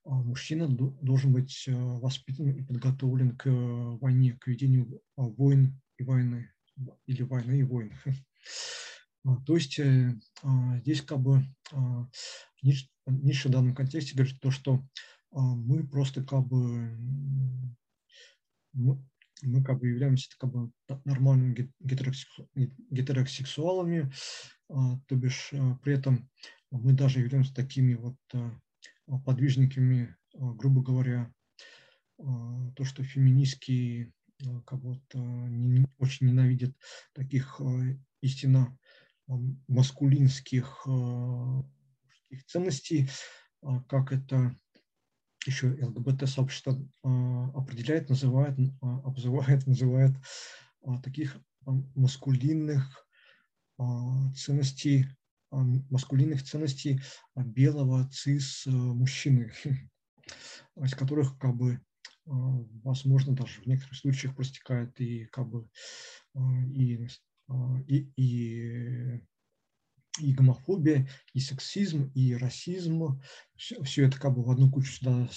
[0.03, 3.50] а мужчина должен быть воспитан и подготовлен к
[4.02, 6.52] войне, к ведению а, войн и войны,
[7.06, 7.94] или войны и войн.
[9.25, 10.14] А, то есть э,
[10.81, 11.43] здесь как бы
[12.61, 14.83] Ницше в данном контексте говорит то, что
[15.31, 16.98] мы просто как бы
[18.73, 19.03] мы,
[19.41, 20.72] мы как бы являемся как бы
[21.06, 21.72] нормальными
[22.89, 24.11] гетеросексуалами,
[24.67, 26.30] то бишь при этом
[26.72, 31.31] мы даже являемся такими вот а, подвижниками, а, грубо говоря,
[32.19, 34.11] а, то, что феминистские
[34.65, 36.73] как вот не, очень ненавидят
[37.11, 37.59] таких
[38.22, 38.77] истинно
[39.67, 40.88] маскулинских
[42.48, 43.09] ценностей,
[43.88, 44.58] как это
[45.45, 50.16] еще ЛГБТ-сообщество определяет, называет, обзывает, называет
[51.03, 51.38] таких
[51.95, 53.06] маскулинных
[54.35, 55.06] ценностей
[55.51, 57.01] маскулинных ценностей
[57.35, 58.72] белого цис э,
[60.83, 61.82] из которых как бы
[62.27, 62.32] а,
[62.83, 65.67] возможно даже в некоторых случаях простекает и как бы
[66.35, 66.40] а,
[66.72, 67.08] и, а,
[67.88, 69.22] и, и,
[70.19, 73.22] и гомофобия, и сексизм, и расизм.
[73.56, 75.28] Все, все это как бы в одну кучу сюда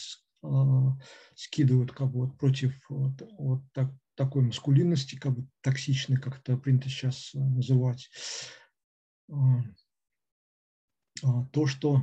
[1.37, 6.57] скидывают как бы вот против вот, вот так, такой маскулинности, как бы токсичной, как это
[6.57, 8.11] принято сейчас называть.
[11.25, 12.03] А, то, что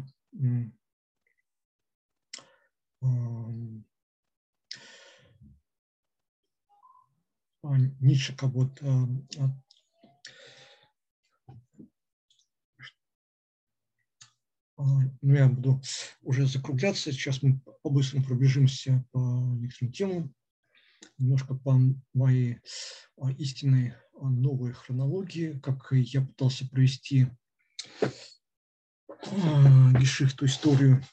[3.02, 3.08] а,
[8.00, 8.82] Ницше как вот
[14.80, 15.82] ну, я буду
[16.22, 17.11] уже закругляться.
[17.11, 19.19] Сейчас мы по-быстрому пробежимся по
[19.58, 20.35] некоторым темам,
[21.17, 21.80] немножко по
[22.14, 22.59] моей
[23.38, 27.27] истинной новой хронологии, как я пытался провести
[29.99, 31.03] Гешихту историю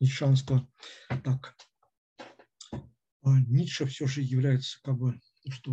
[0.00, 0.68] Ницшанского.
[1.24, 1.56] Так,
[3.24, 5.72] Ницше все же является как бы, что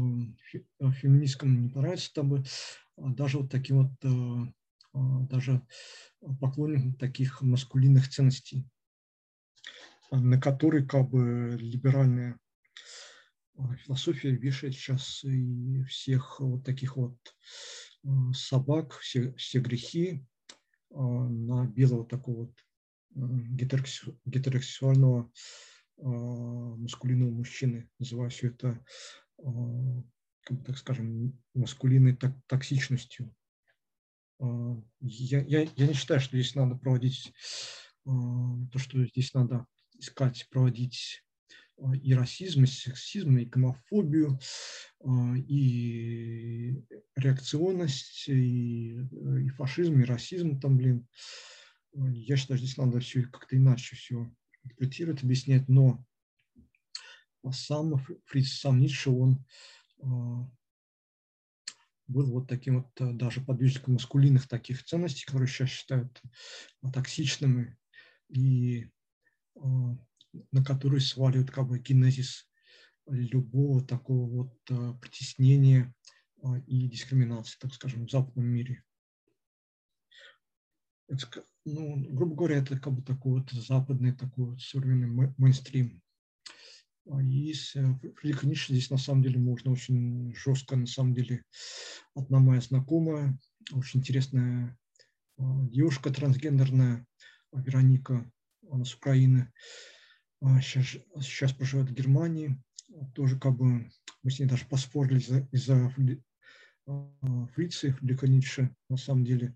[0.80, 2.44] феминисткам не нравится, там бы
[2.98, 4.54] даже вот таким вот,
[4.94, 5.66] даже
[6.40, 8.66] поклонником таких маскулинных ценностей,
[10.12, 12.40] на которые как бы либеральная
[13.84, 17.18] философия вешает сейчас и всех вот таких вот
[18.34, 20.26] собак, все, все грехи,
[20.92, 22.54] а, на белого такого вот
[23.16, 25.32] гетеросексуального
[25.98, 27.88] маскулинного мужчины.
[28.00, 28.84] Называю все это,
[30.66, 33.32] так скажем, маскулинной токсичностью.
[35.00, 37.34] Я, я, я не считаю, что здесь надо проводить
[38.04, 39.66] то, что здесь надо
[39.98, 41.24] искать, проводить
[42.02, 44.40] и расизм, и сексизм, и гомофобию,
[45.48, 46.84] и
[47.16, 51.08] реакционность, и, и фашизм, и расизм там, блин.
[51.94, 54.30] Я считаю, здесь надо все как-то иначе все
[54.64, 56.04] интерпретировать, объяснять, но
[57.52, 59.46] сам Фриц, сам Ницше, он
[62.08, 66.22] был вот таким вот даже подвижником маскулинных таких ценностей, которые сейчас считают
[66.94, 67.78] токсичными,
[68.30, 68.90] и
[69.56, 72.50] на который сваливают как бы генезис
[73.08, 75.94] любого такого вот притеснения
[76.68, 78.84] и дискриминации, так скажем, в западном мире.
[81.08, 81.28] Это,
[81.66, 86.02] ну, грубо говоря, это как бы такой вот западный такой вот современный мейнстрим.
[87.10, 88.00] А и с э,
[88.70, 91.44] здесь на самом деле можно очень жестко, на самом деле,
[92.16, 93.38] одна моя знакомая,
[93.72, 94.78] очень интересная
[95.38, 97.06] девушка трансгендерная,
[97.52, 98.32] Вероника,
[98.70, 99.52] она с Украины,
[100.62, 102.62] сейчас, а, сейчас проживает в Германии.
[103.16, 103.90] Тоже как бы
[104.22, 105.94] мы с ней даже поспорили из-за
[107.58, 109.56] из Фридриха Ницше, на самом деле.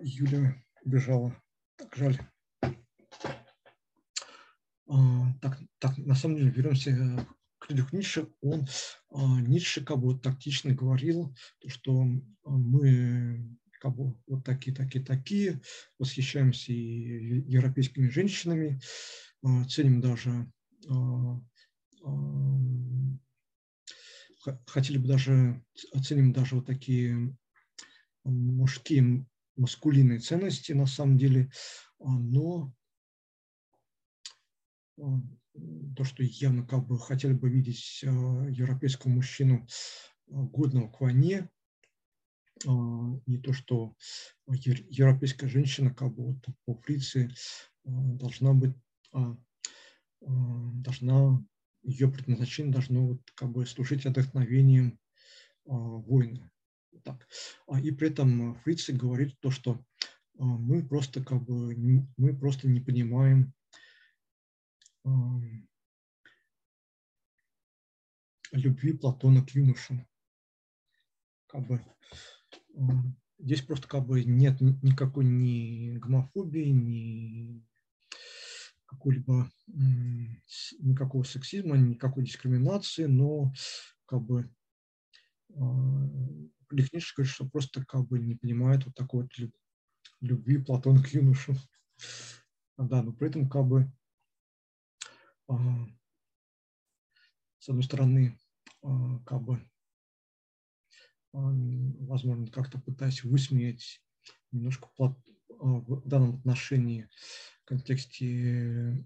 [0.00, 1.40] Юля убежала.
[1.76, 2.18] Так жаль.
[4.88, 7.26] А, так, так, на самом деле, вернемся
[7.58, 8.28] к Фридриху Ницше.
[8.40, 8.66] Он,
[9.10, 11.34] а, Ницше как бы тактично говорил,
[11.66, 12.06] что
[12.44, 15.60] мы как бы вот такие, такие, такие,
[15.98, 18.80] восхищаемся и европейскими женщинами,
[19.42, 20.50] а, ценим даже,
[20.88, 21.40] а,
[22.04, 22.58] а,
[24.66, 27.36] хотели бы даже, оценим даже вот такие
[28.24, 29.26] мужские,
[29.56, 31.50] маскулинные ценности на самом деле,
[31.98, 32.72] но
[35.96, 39.66] то, что явно как бы хотели бы видеть европейского мужчину
[40.26, 41.48] годного к войне,
[42.66, 43.94] а, не то, что
[44.46, 47.30] европейская женщина как бы вот по Фриции
[47.84, 48.74] а, должна быть,
[49.12, 49.36] а,
[50.20, 51.44] должна,
[51.82, 54.98] ее предназначение должно вот как бы служить вдохновением
[55.64, 56.50] войны.
[57.04, 57.28] Так.
[57.82, 59.84] И при этом Фрицы говорит то, что
[60.34, 61.74] мы просто как бы
[62.16, 63.52] мы просто не понимаем
[68.52, 70.06] любви Платона к юношам.
[71.46, 71.82] Как бы
[73.38, 77.64] Здесь просто как бы нет никакой ни гомофобии, ни
[78.86, 79.48] какой-либо
[80.80, 83.52] никакого сексизма, никакой дискриминации, но
[84.06, 84.50] как бы
[86.70, 89.50] Лихнич говорит, что просто как бы не понимает вот такой вот
[90.20, 91.54] любви Платона к юношу.
[92.76, 93.90] Да, но при этом как бы
[97.58, 98.38] с одной стороны
[99.24, 99.60] как бы
[101.32, 104.02] возможно, как-то пытаясь высмеять
[104.52, 105.14] немножко а,
[105.58, 107.08] в данном отношении
[107.62, 109.04] в контексте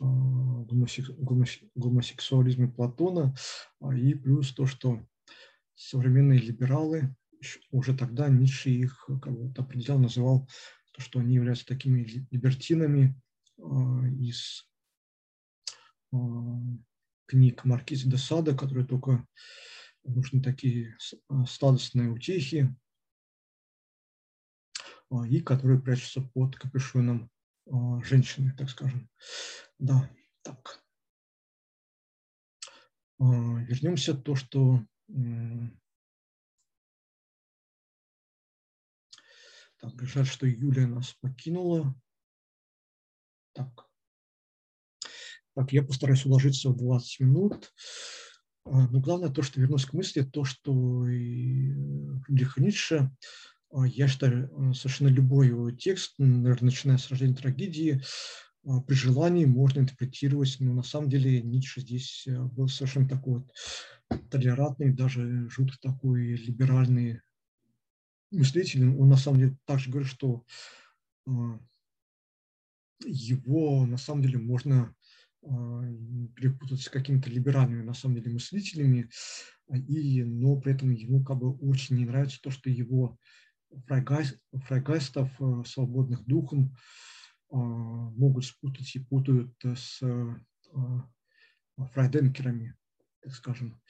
[0.00, 0.04] а,
[1.74, 3.34] гомосексуализма Платона,
[3.80, 5.04] а, и плюс то, что
[5.74, 7.14] современные либералы,
[7.70, 10.48] уже тогда Ницше их как бы определял, называл
[10.92, 13.20] то, что они являются такими либертинами
[14.20, 14.64] из
[17.26, 19.26] книг Маркиза де Сада, которые только
[20.04, 20.96] нужны такие
[21.28, 22.74] а, сладостные утехи,
[25.10, 27.30] а, и которые прячутся под капюшоном
[27.70, 29.08] а, женщины, так скажем.
[29.78, 30.10] Да,
[30.42, 30.84] так.
[33.18, 34.84] Вернемся то, что
[39.76, 41.94] так, жаль, что Юлия нас покинула.
[43.52, 43.91] Так.
[45.54, 47.72] Так, я постараюсь уложиться в 20 минут.
[48.64, 53.10] А, но главное то, что вернусь к мысли, то, что Фридрих Ницше,
[53.70, 58.02] а, я считаю, э, совершенно любой его текст, наверное, начиная с рождения трагедии,
[58.64, 63.40] а, при желании можно интерпретировать, но на самом деле Ницше здесь э, был совершенно такой
[63.40, 63.50] вот
[64.30, 67.20] толерантный, даже жутко такой либеральный
[68.30, 68.88] мыслитель.
[68.88, 70.44] Он на самом деле также говорит, что
[73.04, 74.94] его на самом деле можно
[75.42, 79.10] перепутать с какими-то либеральными, на самом деле, мыслителями,
[79.68, 83.18] а, и, но при этом ему как бы очень не нравится то, что его
[83.86, 86.76] фрайгайстов, э, свободных духом,
[87.50, 90.00] а, могут спутать и путают с
[91.76, 92.76] фрайденкерами,
[93.20, 93.80] так скажем,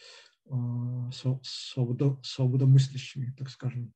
[1.43, 3.93] свободо, свободомыслящими, так скажем.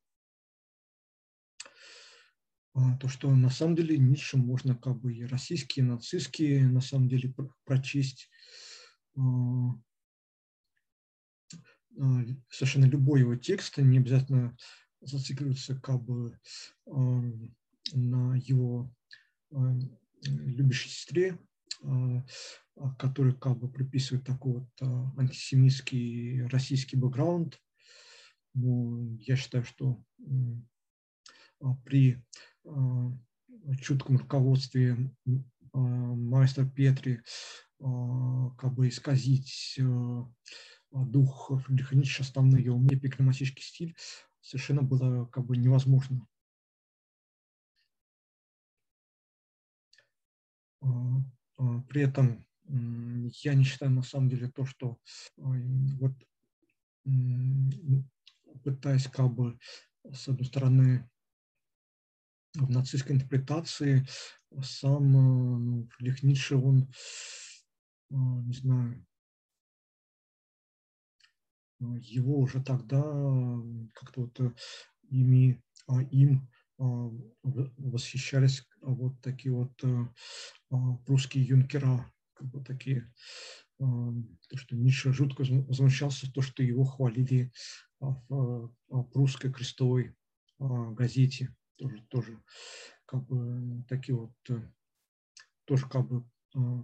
[3.01, 7.09] То, что на самом деле Ницше можно как бы и российские, и нацистские на самом
[7.09, 8.31] деле прочесть.
[12.51, 14.57] Совершенно любой его текст, не обязательно
[15.01, 16.39] зацикливаться как бы
[16.85, 18.93] на его
[20.23, 21.39] любящей сестре,
[22.99, 24.69] который как бы приписывает такой вот
[25.17, 27.59] антисемитский российский бэкграунд.
[28.53, 30.05] Но я считаю, что
[31.85, 32.23] при
[33.81, 34.97] чутком руководстве
[35.73, 37.23] мастера Петри
[37.79, 39.79] как бы исказить
[40.91, 43.95] дух Фридриха Ницше, основной его эпиклематический стиль,
[44.41, 46.27] совершенно было как бы невозможно.
[50.81, 54.99] При этом я не считаю на самом деле то, что
[55.37, 56.13] вот
[58.65, 59.59] пытаясь как бы
[60.11, 61.09] с одной стороны
[62.57, 64.07] в нацистской интерпретации
[64.63, 66.91] сам ну, Фридрих Ницше, он,
[68.11, 69.07] не знаю,
[71.81, 73.03] его уже тогда
[73.93, 74.53] как-то вот э,
[75.11, 77.11] ими, а, им а,
[77.43, 80.09] восхищались вот такие вот э,
[80.71, 83.11] а, прусские юнкера, как бы такие,
[83.79, 87.53] то, что Ницше жутко возмущался, то, что его хвалили
[88.01, 88.71] в
[89.13, 90.15] прусской крестовой
[90.59, 92.43] газете, тоже, тоже
[93.07, 94.61] как бы такие вот, э,
[95.65, 96.25] тоже как бы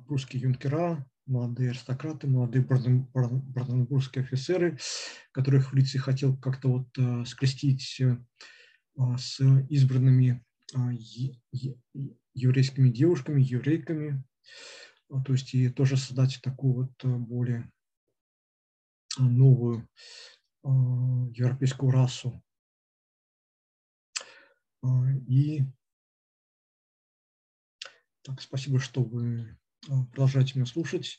[0.07, 4.79] прусские юнкера, молодые аристократы, молодые бранденбургские офицеры,
[5.33, 8.19] которых в лице хотел как-то вот э, скрестить э,
[8.99, 10.91] а, с избранными а,
[12.35, 14.23] еврейскими девушками, еврейками,
[15.11, 17.71] а, то есть и тоже создать такую вот э, более
[19.19, 19.87] новую
[20.65, 22.43] европейскую расу.
[25.29, 25.63] И
[28.23, 31.19] так, спасибо, что вы а, продолжайте меня слушать.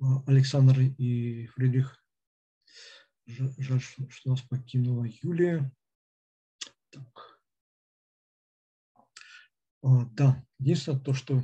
[0.00, 2.04] А, Александр и Фридрих.
[3.26, 5.72] Жаль, что нас покинула Юлия.
[6.90, 7.40] Так.
[9.82, 11.42] Да, единственное то, что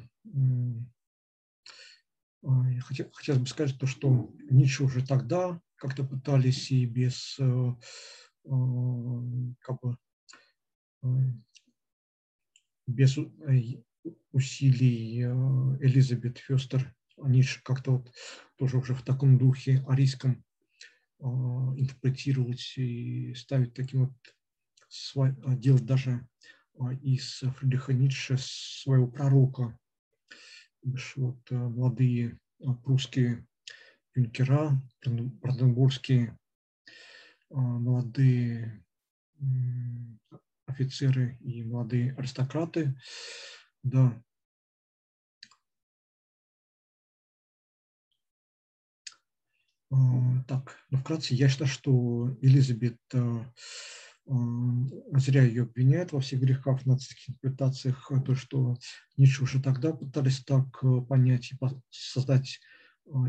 [2.80, 7.36] хотелось бы сказать, то, что Ницше уже тогда как-то пытались и без
[8.44, 9.96] как бы
[12.92, 13.18] без
[14.32, 18.12] усилий э, Элизабет Фестер, они же как-то вот
[18.56, 20.44] тоже уже в таком духе арийском
[21.20, 26.26] э, интерпретировать и ставить таким вот, э, делать даже
[27.02, 29.78] из Фридриха Ницше своего пророка.
[31.16, 32.38] Вот молодые
[32.82, 33.46] прусские
[34.14, 36.36] юнкера, бранденбургские
[37.50, 38.82] молодые
[40.72, 42.96] офицеры и молодые аристократы
[43.82, 44.22] да.
[49.90, 49.96] А,
[50.48, 53.52] так, ну, вкратце, я считаю, что Элизабет а,
[54.26, 54.34] а,
[55.18, 58.78] зря ее обвиняют во всех грехах в нацистских интерпретациях, то, что
[59.16, 61.56] Ницше уже тогда пытались так понять и
[61.90, 62.60] создать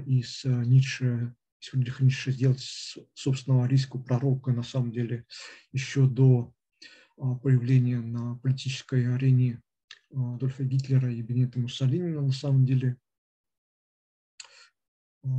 [0.05, 2.61] из Ницше, из Ницше сделать
[3.13, 5.25] собственного арийского пророка, на самом деле,
[5.71, 6.53] еще до
[7.15, 9.61] появления на политической арене
[10.11, 12.97] Адольфа Гитлера и Бенито Муссолини на самом деле.
[15.23, 15.29] А,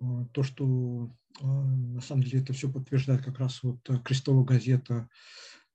[0.00, 1.10] а, то, что
[1.40, 5.08] а, на самом деле это все подтверждает как раз вот Крестовая газета,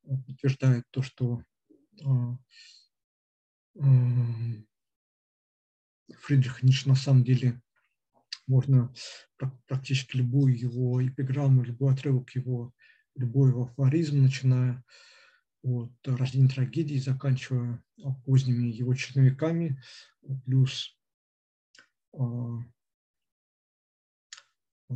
[0.03, 1.43] подтверждает то, что
[6.21, 7.61] Фридрих Ницше на самом деле
[8.47, 8.93] можно
[9.67, 12.73] практически любую его эпиграмму, любой отрывок его,
[13.19, 14.83] любой афоризм, начиная
[15.61, 17.83] от рождения трагедии, заканчивая
[18.25, 19.81] поздними его черновиками,
[20.45, 20.97] плюс
[22.17, 22.59] а,
[24.89, 24.93] а,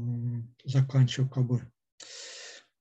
[0.64, 1.72] заканчивая как бы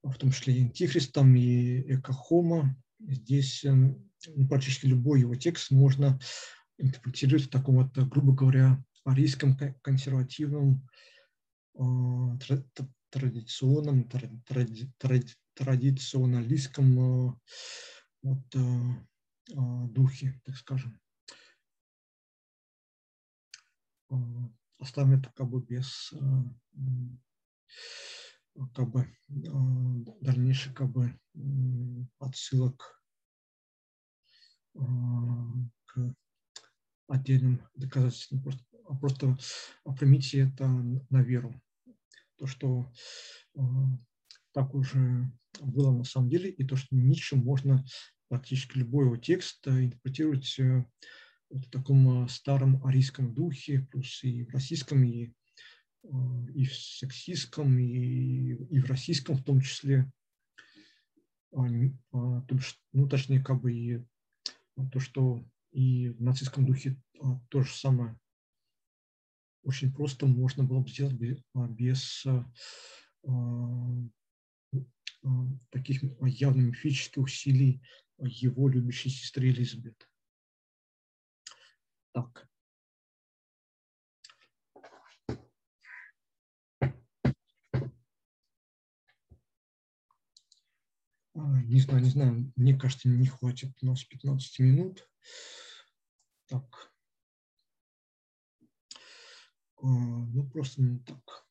[0.02, 2.76] в том числе и антихристом, и экохома.
[2.98, 6.18] Здесь э, ну, практически любой его текст можно
[6.78, 10.88] интерпретировать в таком вот, грубо говоря, арийском консервативном,
[13.12, 14.08] традиционном,
[15.54, 17.34] традиционалистском э,
[18.22, 18.58] вот, э,
[19.50, 20.98] э, духе, так скажем.
[24.78, 26.12] Оставим это как бы без
[28.74, 29.08] как бы
[30.20, 31.18] дальнейших как бы
[32.18, 33.02] отсылок
[34.74, 36.14] к
[37.08, 38.42] отдельным доказательствам.
[38.42, 38.64] Просто,
[39.00, 39.38] просто
[39.98, 41.58] примите это на веру.
[42.42, 42.92] То, что
[44.52, 45.30] так уже
[45.60, 47.84] было на самом деле, и то, что Ницше можно
[48.26, 50.58] практически любой его текст интерпретировать
[51.50, 55.32] в таком старом арийском духе, плюс и в российском, и,
[56.02, 60.10] и в сексистском, и, и в российском в том числе.
[61.52, 61.64] То
[62.50, 64.04] бишь, ну, точнее, как бы и
[64.90, 67.00] то, что и в нацистском духе
[67.50, 68.18] то же самое
[69.62, 72.26] очень просто можно было бы сделать без
[75.70, 77.80] таких явно мифических усилий
[78.18, 80.08] его любящей сестры Элизабет.
[82.12, 82.48] Так.
[91.34, 95.08] Не знаю, не знаю, мне кажется, не хватит у нас 15 минут.
[96.46, 96.91] Так.
[99.84, 101.44] Ну, просто не так.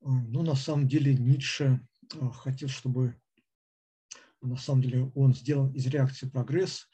[0.00, 1.80] Ну, на самом деле Ницше
[2.34, 3.20] хотел, чтобы
[4.40, 6.88] на самом деле он сделал из реакции прогресс.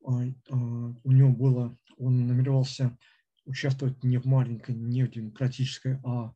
[0.00, 2.98] У него было, он намеревался
[3.46, 6.34] участвовать не в маленькой, не в демократической, а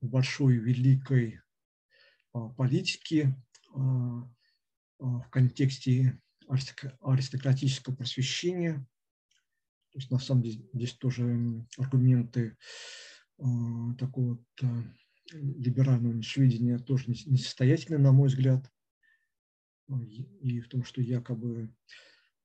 [0.00, 1.40] в большой, великой
[2.56, 3.36] политике
[4.98, 8.86] в контексте аристократического просвещения.
[9.92, 12.56] То есть на самом деле здесь тоже аргументы
[13.98, 14.44] такого вот
[15.32, 18.70] либерального ничевидения тоже несостоятельны, на мой взгляд.
[20.40, 21.74] И в том, что я как бы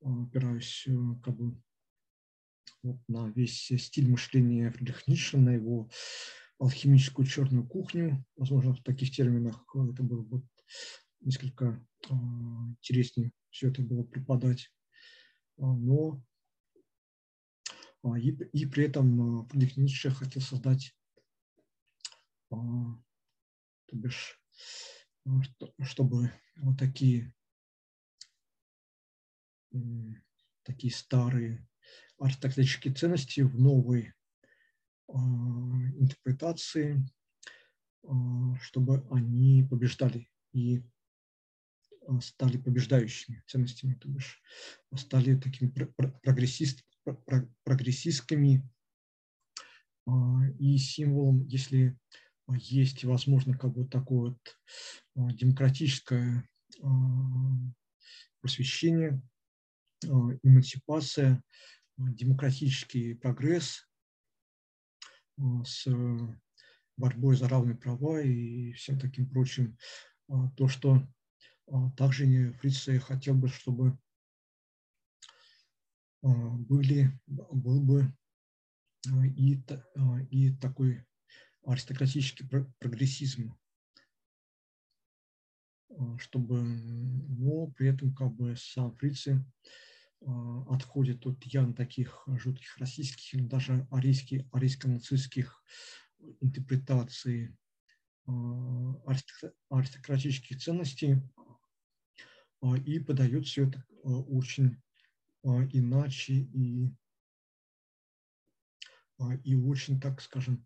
[0.02, 0.88] опираюсь
[1.24, 1.62] как бы
[2.84, 5.90] вот на весь стиль мышления Фридриха Ницше, на его
[6.60, 8.26] алхимическую черную кухню.
[8.36, 10.42] Возможно, в таких терминах это было бы
[11.22, 11.86] несколько
[12.80, 14.70] интереснее все это было преподать.
[15.58, 16.22] Но
[18.16, 20.96] и, и при этом Фридрих Ницше хотел создать
[22.50, 24.40] то бишь,
[25.82, 27.34] чтобы вот такие,
[30.64, 31.68] такие старые
[32.20, 34.14] аристократические ценности в новой
[35.08, 37.06] интерпретации,
[38.62, 40.84] чтобы они побеждали и
[42.22, 44.42] стали побеждающими ценностями, то бишь
[44.96, 46.86] стали такими прогрессист,
[47.64, 48.64] прогрессистскими
[50.60, 51.98] и символом, если
[52.56, 54.58] есть, возможно, как бы такое вот
[55.16, 56.48] а, демократическое
[56.82, 56.88] а,
[58.42, 59.22] просвещение,
[60.06, 60.10] а,
[60.44, 61.44] эмансипация,
[61.98, 63.88] демократический прогресс
[65.66, 65.88] с
[66.96, 69.78] борьбой за равные права и всем таким прочим.
[70.56, 71.08] То, что
[71.96, 73.98] также Фриц хотел бы, чтобы
[76.22, 78.14] были, был бы
[79.36, 79.62] и,
[80.30, 81.06] и такой
[81.66, 82.48] аристократический
[82.80, 83.58] прогрессизм,
[86.18, 89.46] чтобы, но при этом как бы сам Фрицы
[90.70, 95.64] отходит от явно таких жутких российских даже арийских, арийско-нацистских
[96.42, 97.56] интерпретаций
[99.70, 101.22] аристократических ценностей
[102.86, 104.82] и подает все это очень
[105.72, 106.92] иначе и,
[109.44, 110.66] и очень, так скажем,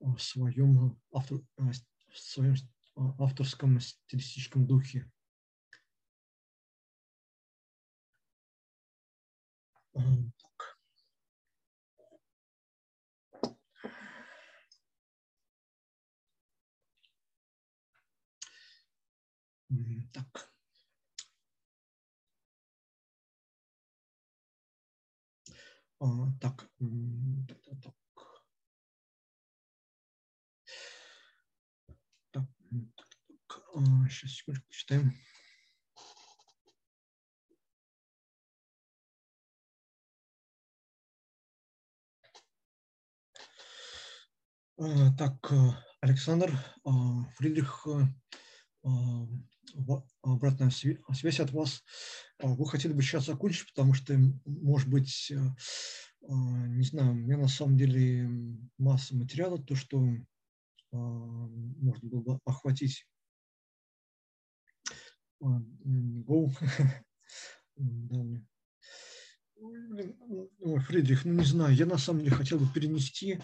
[0.00, 2.56] в своем, автор, в своем
[3.18, 5.10] авторском стилистическом духе.
[9.92, 10.78] Так.
[20.12, 20.55] Так.
[25.98, 26.68] Так,
[27.46, 27.94] так, так.
[34.08, 35.12] Сейчас, секундочку, читаем.
[45.16, 45.52] Так,
[46.02, 46.52] Александр,
[47.36, 47.86] Фридрих,
[50.22, 51.82] обратная связь от вас.
[52.38, 55.32] Вы хотели бы сейчас закончить, потому что, может быть,
[56.22, 58.28] не знаю, у меня на самом деле
[58.78, 60.00] масса материала, то, что
[60.92, 63.06] можно было бы охватить
[65.40, 66.50] Go.
[70.86, 73.40] Фридрих, ну не знаю, я на самом деле хотел бы перенести.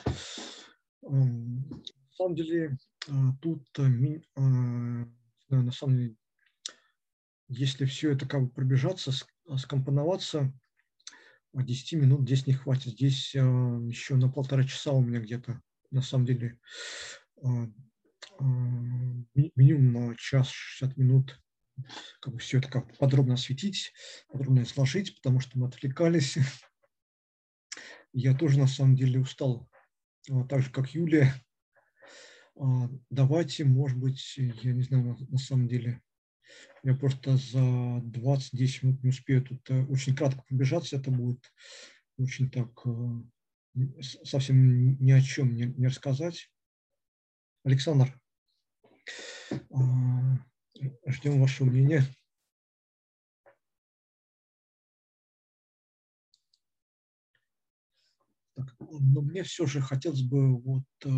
[1.02, 2.76] На самом деле
[3.08, 3.88] а, тут а,
[5.56, 6.16] на самом деле,
[7.48, 9.12] если все это как бы пробежаться,
[9.56, 10.52] скомпоноваться,
[11.52, 12.94] 10 минут здесь не хватит.
[12.94, 16.58] Здесь еще на полтора часа у меня где-то, на самом деле,
[18.38, 21.38] минимум на час 60 минут
[22.20, 23.92] как бы все это как подробно осветить,
[24.28, 26.38] подробно изложить, потому что мы отвлекались.
[28.12, 29.68] Я тоже на самом деле устал,
[30.48, 31.34] так же как Юлия.
[33.10, 36.00] Давайте, может быть, я не знаю, на, на самом деле,
[36.84, 41.52] я просто за 20-10 минут не успею тут э, очень кратко пробежаться, это будет
[42.18, 46.50] очень так э, совсем ни о чем не, не рассказать.
[47.64, 48.16] Александр,
[49.70, 50.38] а,
[51.06, 52.04] ждем вашего мнения.
[58.54, 61.10] Так, но мне все же хотелось бы вот э,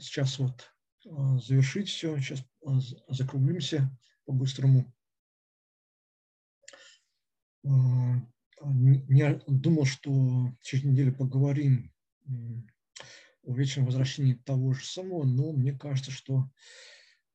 [0.00, 0.72] сейчас вот
[1.04, 2.70] завершить все, сейчас э,
[3.08, 3.90] закруглимся
[4.24, 4.92] по-быстрому.
[7.64, 7.68] Э,
[8.62, 11.92] не думал, что через неделю поговорим
[13.42, 16.50] о вечном возвращении того же самого, но мне кажется, что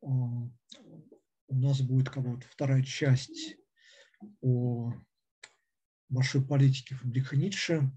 [0.02, 3.58] э, у нас будет как бы вторая часть
[4.42, 4.94] о
[6.10, 7.92] большой политике Фабриха Ницше.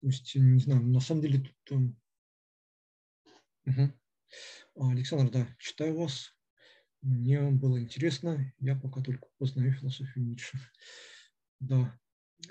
[0.00, 1.96] То есть, не знаю, на самом деле тут...
[3.68, 4.90] Угу.
[4.90, 6.34] Александр, да, читаю вас.
[7.02, 8.50] Мне было интересно.
[8.58, 10.58] Я пока только познаю философию Ницше.
[11.60, 11.98] Да.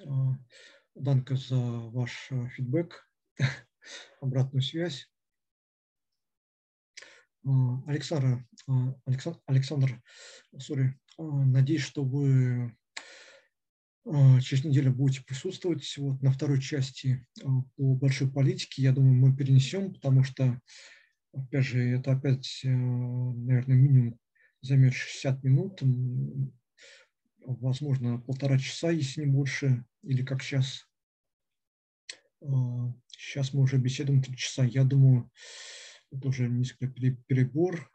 [0.05, 0.37] А,
[0.93, 3.09] Данка за ваш а, фидбэк,
[4.21, 5.09] обратную связь.
[7.45, 8.45] А, Александр,
[9.47, 9.99] Александр,
[10.55, 12.77] sorry, надеюсь, что вы
[14.41, 17.27] через неделю будете присутствовать вот на второй части
[17.75, 18.81] по большой политике.
[18.81, 20.61] Я думаю, мы перенесем, потому что,
[21.37, 24.19] опять же, это опять, э, наверное, минимум
[24.61, 25.81] займет 60 минут,
[27.39, 30.87] возможно, полтора часа, если не больше, или как сейчас.
[33.11, 34.63] Сейчас мы уже беседуем три часа.
[34.63, 35.31] Я думаю,
[36.11, 37.91] это уже несколько перебор,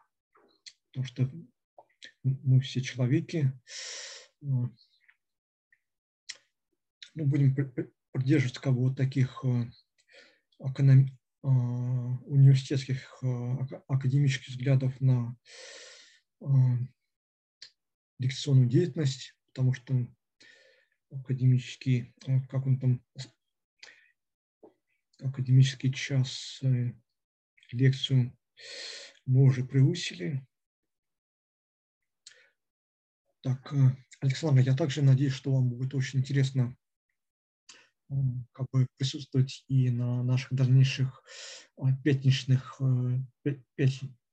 [0.88, 1.30] потому что
[2.22, 3.52] мы все человеки.
[4.40, 4.70] Мы
[7.14, 7.54] будем
[8.12, 9.70] придерживаться вот таких э,
[10.58, 10.72] э,
[11.42, 13.56] университетских э,
[13.88, 15.36] академических взглядов на
[18.18, 20.06] лекционную деятельность, потому что
[21.10, 22.14] академический,
[22.48, 23.04] как он там,
[25.20, 26.60] академический час
[27.70, 28.36] лекцию
[29.26, 30.46] мы уже превысили.
[33.40, 36.76] Так, э, Александр, я также надеюсь, что вам будет очень интересно
[38.52, 41.22] как бы присутствовать и на наших дальнейших
[41.76, 42.80] а, пятничных,
[43.44, 43.54] э,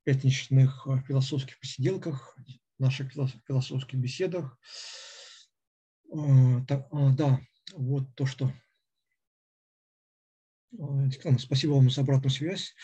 [0.03, 2.37] пятничных э, философских посиделках,
[2.77, 4.57] наших философских беседах.
[6.67, 7.39] Так, а, да,
[7.73, 8.51] вот то, что
[11.39, 12.75] Спасибо вам за обратную связь.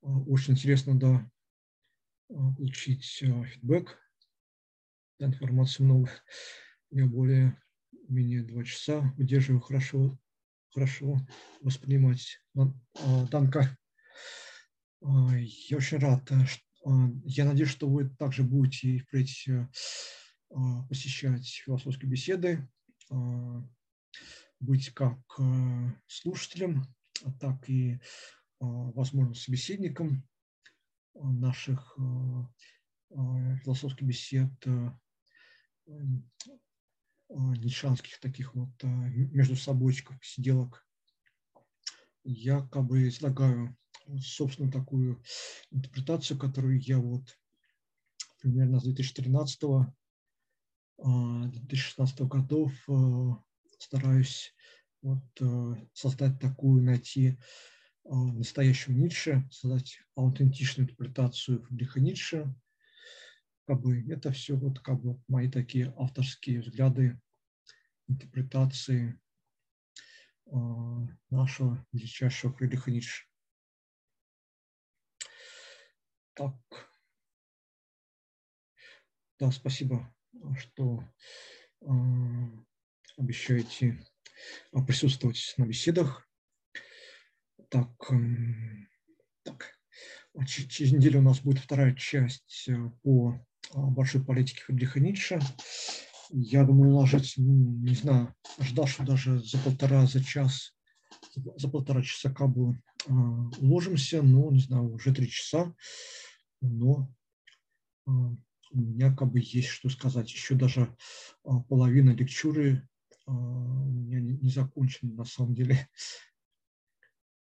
[0.00, 1.30] Очень интересно, да,
[2.28, 3.98] получить фидбэк.
[5.18, 6.10] Информации много.
[6.90, 10.18] Я более-менее два часа удерживаю хорошо,
[10.76, 11.18] хорошо
[11.62, 12.38] воспринимать.
[12.54, 13.78] Данка,
[15.00, 16.30] я очень рад.
[17.24, 19.48] Я надеюсь, что вы также будете и впредь
[20.90, 22.68] посещать философские беседы,
[24.60, 25.18] быть как
[26.06, 26.84] слушателем,
[27.40, 27.98] так и
[28.60, 30.28] а, возможно, собеседником
[31.14, 34.50] а, наших а, философских бесед,
[37.28, 40.86] нишанских таких вот между собойчиков, посиделок.
[42.24, 43.76] Я как бы излагаю
[44.20, 45.22] собственно такую
[45.70, 47.38] интерпретацию, которую я вот
[48.40, 49.92] примерно с 2013-2016
[52.26, 52.72] годов
[53.78, 54.54] стараюсь
[55.02, 55.22] вот,
[55.92, 57.38] создать такую, найти
[58.04, 62.54] настоящего Ницше, создать аутентичную интерпретацию Фридриха Ницше.
[63.66, 67.20] Как бы это все вот как бы мои такие авторские взгляды,
[68.06, 69.20] интерпретации
[70.46, 70.50] э,
[71.30, 73.26] нашего величайшего Фридриха Ницше.
[76.34, 76.54] Так.
[79.38, 80.14] Да, спасибо,
[80.56, 81.02] что
[81.80, 81.86] э,
[83.16, 84.06] обещаете
[84.86, 86.28] присутствовать на беседах.
[87.68, 88.88] Так, эм,
[89.42, 89.72] так.
[90.46, 95.40] Через неделю у нас будет вторая часть э, по а, большой политике Фридриха Ницше.
[96.30, 100.74] Я думаю, уложить, ну, не знаю, ждал, что даже за полтора, за час,
[101.34, 103.12] за полтора часа как бы а,
[103.58, 105.72] уложимся, но, не знаю, уже три часа,
[106.60, 107.08] но
[108.06, 110.32] а, у меня как бы есть что сказать.
[110.32, 110.96] Еще даже
[111.68, 112.88] половина лекчуры
[113.26, 115.88] у меня не закончена на самом деле.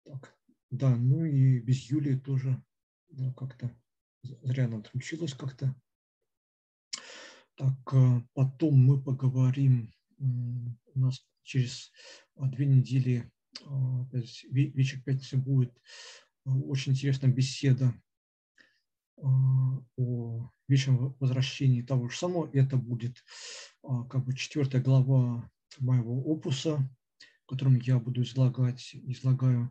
[0.05, 0.37] Так,
[0.71, 2.63] да, ну и без Юлии тоже
[3.37, 3.77] как-то
[4.23, 5.75] зря она отключилась как-то.
[7.61, 7.95] Так,
[8.33, 11.93] потом мы поговорим, у нас через
[12.39, 13.31] две недели,
[14.51, 15.79] вечер пятницы будет
[16.47, 17.93] очень интересная беседа
[19.19, 22.49] о вечном возвращении того же самого.
[22.55, 23.23] Это будет
[23.83, 25.47] как бы четвертая глава
[25.81, 26.79] моего опуса,
[27.45, 29.71] в котором я буду излагать, излагаю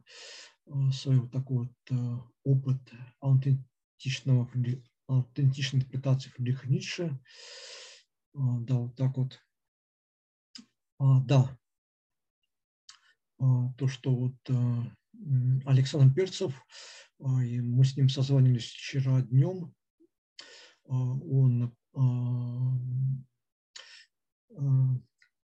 [0.92, 4.48] свой вот такой вот опыт аутентичного,
[5.10, 7.20] аутентичной интерпретации Фридриха Ницше.
[8.34, 9.42] Да, вот так вот.
[11.00, 11.58] Да,
[13.38, 14.36] то, что вот
[15.66, 16.54] Александр Перцев,
[17.18, 19.74] мы с ним созвонились вчера днем,
[20.84, 21.76] он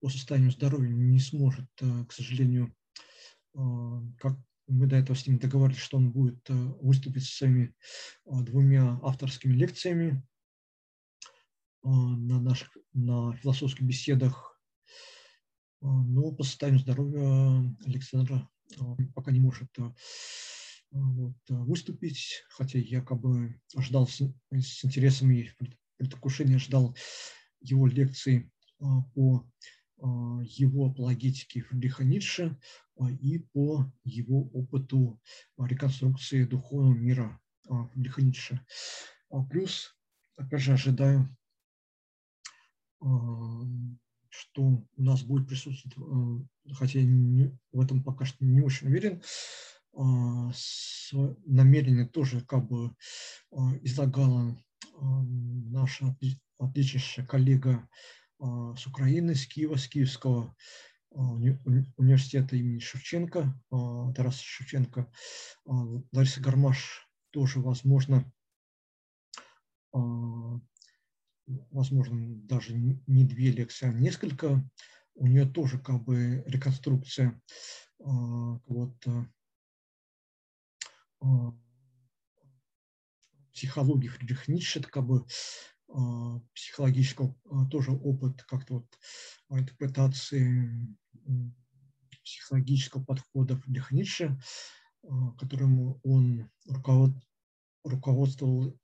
[0.01, 2.73] по состоянию здоровья не сможет, к сожалению,
[3.53, 4.37] как
[4.69, 7.73] мы до этого с ним договорились, что он будет выступить со своими
[8.25, 10.23] двумя авторскими лекциями
[11.83, 14.61] на наших на философских беседах.
[15.81, 18.49] Но по состоянию здоровья Александра
[19.15, 19.69] пока не может
[20.91, 25.49] вот, выступить, хотя я как бы ожидал с, с интересом и
[25.97, 26.95] предвкушением ждал
[27.61, 29.49] его лекции по
[30.01, 32.57] его апологетике Фридриха Ницше
[33.21, 35.19] и по его опыту
[35.57, 38.65] реконструкции духовного мира Фридриха Ницше.
[39.49, 39.95] Плюс,
[40.37, 41.35] опять же, ожидаю
[44.29, 48.87] что у нас будет присутствовать, э, хотя я не, в этом пока что не очень
[48.87, 49.21] уверен,
[49.93, 50.51] а,
[51.45, 52.95] намерение тоже как бы
[53.51, 54.55] а, излагала
[54.95, 56.15] а, наша
[56.57, 57.87] отличнейшая коллега
[58.39, 60.55] с Украины, с Киева, с Киевского
[61.11, 63.53] университета имени Шевченко,
[64.15, 65.11] Тараса Шевченко.
[65.65, 68.31] Лариса Гармаш тоже, возможно,
[71.45, 74.63] возможно, даже не две лекции, а несколько.
[75.15, 77.41] У нее тоже как бы реконструкция
[78.01, 79.25] а, вот, а,
[81.19, 81.53] а,
[83.53, 85.25] психологии Фридриха Ницше, это как бы
[86.53, 87.35] психологического
[87.71, 88.87] тоже опыт как-то вот
[89.49, 90.95] интерпретации
[92.23, 94.39] психологического подхода Фридриха Ницше,
[95.39, 96.49] которым он
[97.83, 98.77] руководствовал,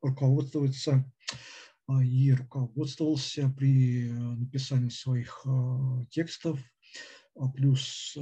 [0.00, 1.04] руководствуется
[1.88, 6.60] а, и руководствовался при э, написании своих а, текстов.
[7.34, 8.20] А, плюс э,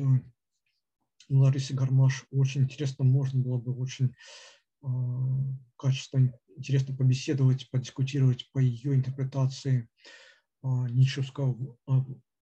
[1.29, 4.15] Ларисе Гармаш очень интересно, можно было бы очень
[5.77, 9.89] качественно, интересно побеседовать, подискутировать по ее интерпретации
[10.63, 11.77] Ницшевского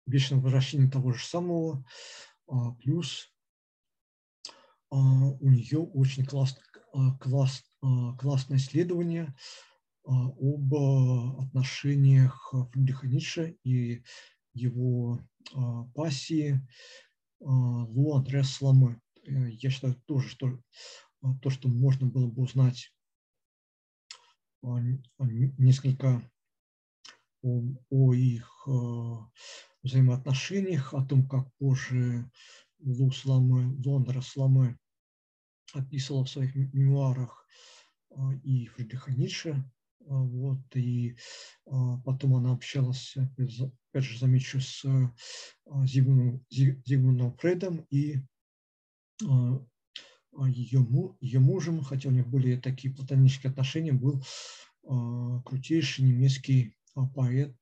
[0.06, 1.86] вечного возвращения того же самого.
[2.80, 3.34] Плюс
[4.90, 6.58] у нее очень класс,
[7.20, 7.64] класс,
[8.18, 9.34] классное исследование–
[10.06, 10.74] а, об
[11.40, 14.04] отношениях Фридриха Ницше и
[14.54, 15.22] его
[15.54, 16.60] а, пассии
[17.42, 19.00] а, Лу Андреа Сламе.
[19.26, 20.60] Э, я считаю тоже, что
[21.42, 22.94] то, что можно было бы узнать
[24.62, 26.32] несколько
[27.42, 28.68] о, о их
[29.84, 32.30] взаимоотношениях, о том, как позже
[32.80, 34.78] Лу Сламе, Лу Андреа Сламе
[35.74, 37.48] описывала в своих мемуарах
[38.44, 39.64] и Фридриха Ницше,
[40.08, 41.16] а, вот, и
[41.66, 48.20] а, потом она общалась, опять же, замечу, с а, Зигмундом Фредом и
[50.48, 50.86] ее,
[51.20, 54.24] ее мужем, хотя у них были такие платонические отношения, был
[55.46, 56.76] крутейший немецкий
[57.16, 57.56] поэт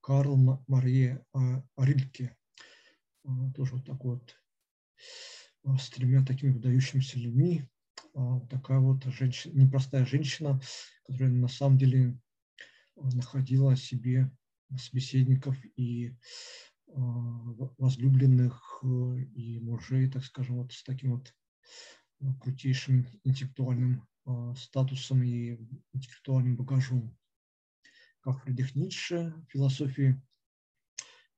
[0.00, 1.24] Карл Мария
[1.76, 2.36] Рильке.
[3.54, 4.36] Тоже вот такой вот
[5.80, 7.68] с тремя такими выдающимися людьми.
[8.14, 10.60] А, такая вот женщина, непростая женщина,
[11.04, 12.18] которая на самом деле
[12.96, 14.30] а, находила себе
[14.78, 16.14] собеседников и а,
[16.86, 18.86] возлюбленных э,
[19.34, 21.34] и мужей, так скажем, вот с таким вот
[22.40, 24.06] крутейшим интеллектуальным
[24.56, 25.58] статусом и
[25.92, 27.16] интеллектуальным багажом.
[28.20, 30.20] Как Фридрих Ницше в философии,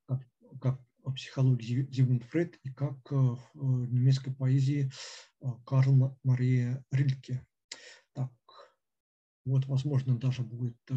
[0.07, 0.27] как,
[0.60, 0.81] как
[1.12, 3.17] психологии Зигмунд Фрейд и как э,
[3.55, 4.91] в немецкой поэзии
[5.41, 7.47] э, Карл Мария Рильке.
[8.12, 8.33] Так,
[9.44, 10.94] вот, возможно, даже будет э,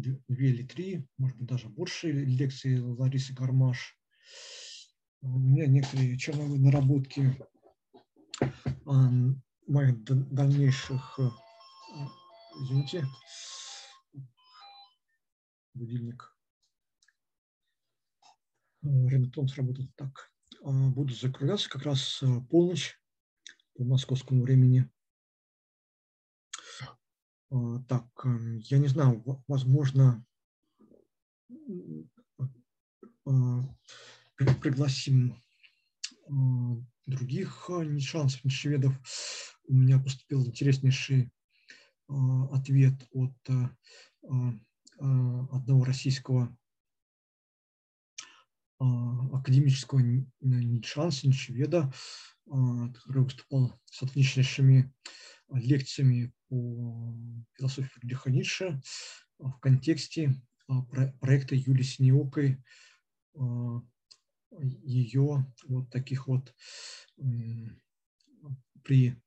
[0.00, 3.98] две или три, может быть, даже больше лекций Ларисы Гармаш.
[5.20, 7.36] У меня некоторые черновые наработки
[9.66, 11.18] моих дальнейших,
[12.60, 13.04] извините,
[15.74, 16.38] будильник
[18.82, 20.32] рингтон сработал так.
[20.62, 22.98] А, буду закругляться как раз полночь
[23.74, 24.90] по московскому времени.
[27.50, 30.24] Так, я не знаю, возможно,
[34.60, 35.42] пригласим
[37.06, 38.94] других нишансов, нишеведов.
[39.66, 41.32] У меня поступил интереснейший
[42.06, 43.34] ответ от
[44.98, 46.54] одного российского
[48.78, 50.00] академического
[50.40, 51.90] нишанса, нишеведа,
[52.44, 54.92] который выступал с отличнейшими
[55.50, 57.16] лекциями по
[57.68, 58.80] философии Фридриха Ницше
[59.38, 60.34] в контексте
[61.20, 62.62] проекта Юлии Синеокой
[64.82, 66.54] ее вот таких вот
[68.82, 69.20] при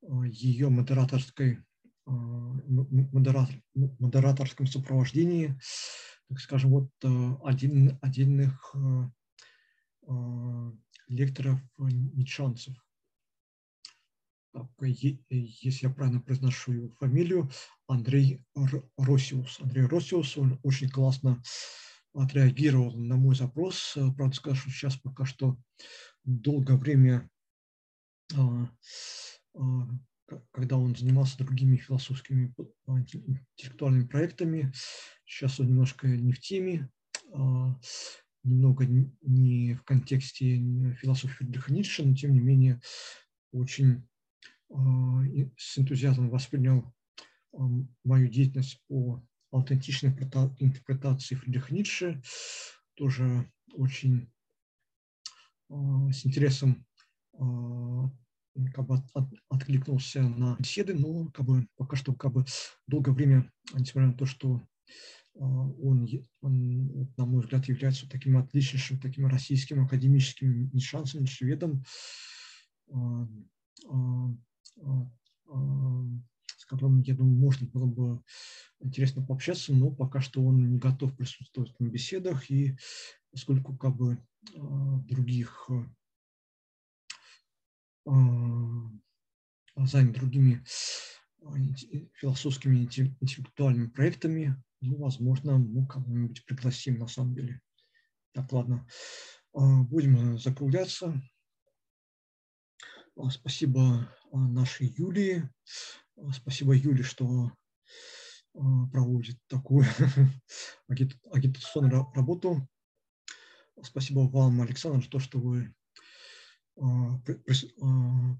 [0.00, 1.58] ее модераторской
[2.06, 5.58] модератор, модераторском сопровождении,
[6.28, 6.90] так скажем, вот
[7.44, 8.74] один, отдельных
[11.08, 12.74] лекторов нитшанцев.
[14.80, 17.50] Если я правильно произношу его фамилию,
[17.86, 18.42] Андрей
[18.96, 19.60] Росиус.
[19.60, 21.42] Андрей Росиус, он очень классно
[22.12, 23.96] отреагировал на мой запрос.
[24.16, 25.56] Правда, скажу, что сейчас пока что
[26.24, 27.30] долгое время,
[28.36, 28.68] а,
[29.54, 29.88] а,
[30.52, 32.54] когда он занимался другими философскими
[32.86, 34.72] а, интеллектуальными проектами,
[35.24, 36.90] сейчас он немножко не в теме,
[38.42, 40.56] немного не в контексте
[40.94, 42.80] философии Фридриха Ницше, но тем не менее
[43.52, 44.08] очень
[44.70, 46.94] с энтузиазмом воспринял
[48.04, 52.22] мою деятельность по аутентичной интерпретации Фридриха Ницше,
[52.94, 54.30] тоже очень
[55.68, 56.86] а, с интересом
[57.34, 58.10] а,
[58.74, 62.44] как бы от, откликнулся на беседы, но как бы пока что как бы
[62.86, 64.62] долгое время, несмотря на то, что
[65.34, 66.06] он,
[66.42, 71.24] он, на мой взгляд, является таким отличнейшим, таким российским академическим нишансом,
[74.76, 76.30] нишеведом,
[76.70, 78.22] которым, я думаю, можно было бы
[78.78, 82.78] интересно пообщаться, но пока что он не готов присутствовать на беседах, и
[83.32, 84.24] поскольку как бы
[84.56, 85.68] а, других
[88.06, 88.12] а,
[89.76, 90.64] занят другими
[91.42, 91.56] а,
[92.14, 97.60] философскими интеллектуальными проектами, ну, возможно, мы кого-нибудь пригласим на самом деле.
[98.32, 98.86] Так, ладно.
[99.52, 101.20] Будем закругляться.
[103.30, 105.48] Спасибо нашей Юлии.
[106.32, 107.52] Спасибо Юле, что
[108.54, 109.84] а, проводит такую
[110.88, 112.68] агитационную работу.
[113.82, 115.74] Спасибо вам, Александр, за то, что вы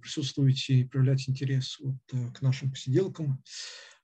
[0.01, 3.43] присутствуете и проявляете интерес вот э, к нашим посиделкам.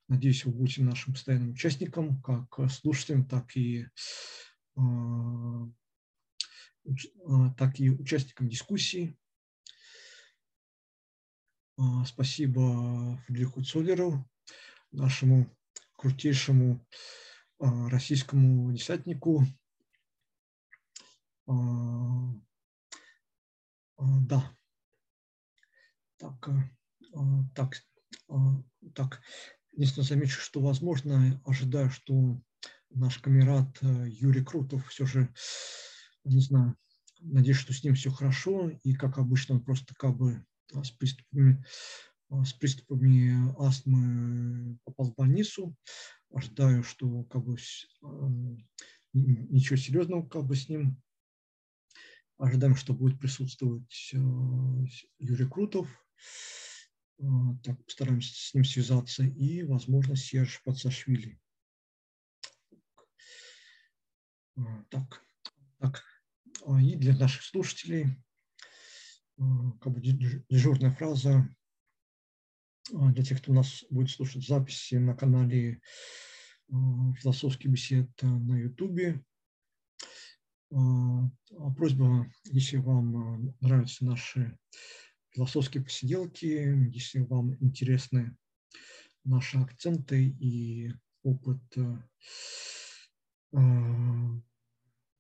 [0.08, 3.86] Надеюсь, вы будете нашим постоянным участником, как слушателем, так и,
[7.56, 9.16] так и участником дискуссии.
[12.06, 14.26] Спасибо Фридриху Цолеру,
[14.92, 15.55] нашему
[15.96, 16.86] крутейшему
[17.58, 19.44] российскому десятнику.
[23.96, 24.52] Да.
[26.18, 26.48] Так,
[27.55, 27.74] так,
[28.94, 29.22] так.
[29.72, 32.40] Единственное, замечу, что, возможно, ожидаю, что
[32.88, 35.28] наш камерат Юрий Крутов все же,
[36.24, 36.76] не знаю,
[37.20, 40.42] надеюсь, что с ним все хорошо, и, как обычно, он просто как бы
[40.82, 41.64] с приступами,
[42.30, 45.76] с приступами астмы попал в больницу.
[46.30, 47.56] Ожидаю, что как бы
[49.12, 51.00] ничего серьезного как бы с ним.
[52.38, 54.12] Ожидаем, что будет присутствовать
[55.18, 55.88] Юрий Крутов.
[57.62, 59.22] Так, постараемся с ним связаться.
[59.24, 61.40] И, возможно, Серж Пацашвили.
[64.90, 65.24] Так,
[65.78, 66.05] так.
[66.82, 68.22] И для наших слушателей
[69.36, 71.48] как бы дежурная фраза
[72.90, 75.81] для тех, кто нас будет слушать записи на канале
[76.68, 79.23] «Философский бесед» на Ютубе.
[80.73, 81.28] А
[81.76, 84.58] просьба, если вам нравятся наши
[85.31, 86.47] философские посиделки,
[86.92, 88.36] если вам интересны
[89.24, 90.92] наши акценты и
[91.23, 91.62] опыт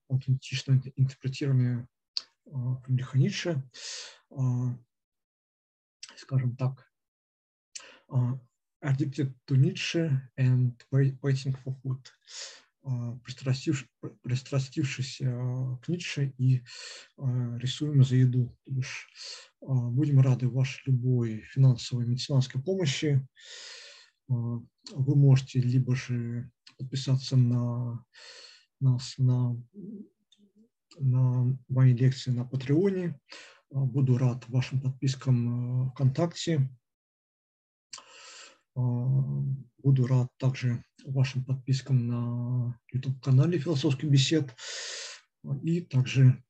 [0.08, 1.88] аутентичного интерпретирования
[2.46, 3.62] Фридриха Ницше,
[6.16, 6.92] скажем так,
[8.80, 12.06] addicted to Nietzsche and waiting for food,
[14.22, 16.62] пристрастившись к Ницше и
[17.16, 18.56] рисуем за еду.
[19.60, 23.26] Будем рады вашей любой финансовой медицинской помощи.
[24.28, 28.04] Вы можете либо же подписаться на
[28.78, 29.56] нас на
[30.98, 33.20] на мои лекции на Патреоне.
[33.70, 36.68] Буду рад вашим подпискам э, ВКонтакте.
[38.74, 44.54] Буду рад также вашим подпискам на YouTube-канале «Философский бесед».
[45.62, 46.42] И также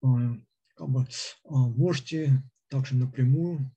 [0.00, 1.06] как бы,
[1.44, 3.70] можете также напрямую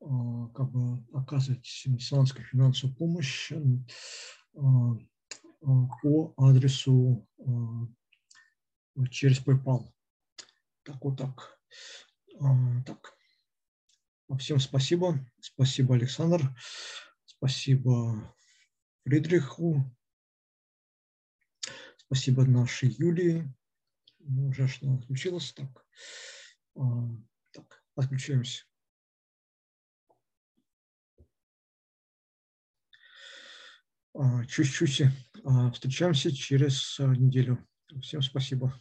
[0.00, 3.52] как бы оказывать меценатскую финансовую помощь
[4.52, 7.28] по адресу
[9.06, 9.92] через PayPal.
[10.82, 11.60] Так вот так.
[12.86, 13.16] Так.
[14.38, 15.18] Всем спасибо.
[15.40, 16.54] Спасибо, Александр.
[17.24, 18.34] Спасибо
[19.04, 19.84] Фридриху.
[21.96, 23.54] Спасибо нашей Юлии.
[24.20, 25.52] Ну, уже что отключилась.
[25.52, 25.86] Так.
[27.52, 28.64] Так, отключаемся.
[34.48, 35.02] Чуть-чуть
[35.74, 37.66] встречаемся через неделю.
[38.02, 38.78] Всем спасибо.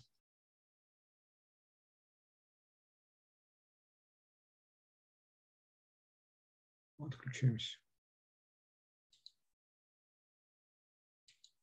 [7.08, 7.78] Отключаемся.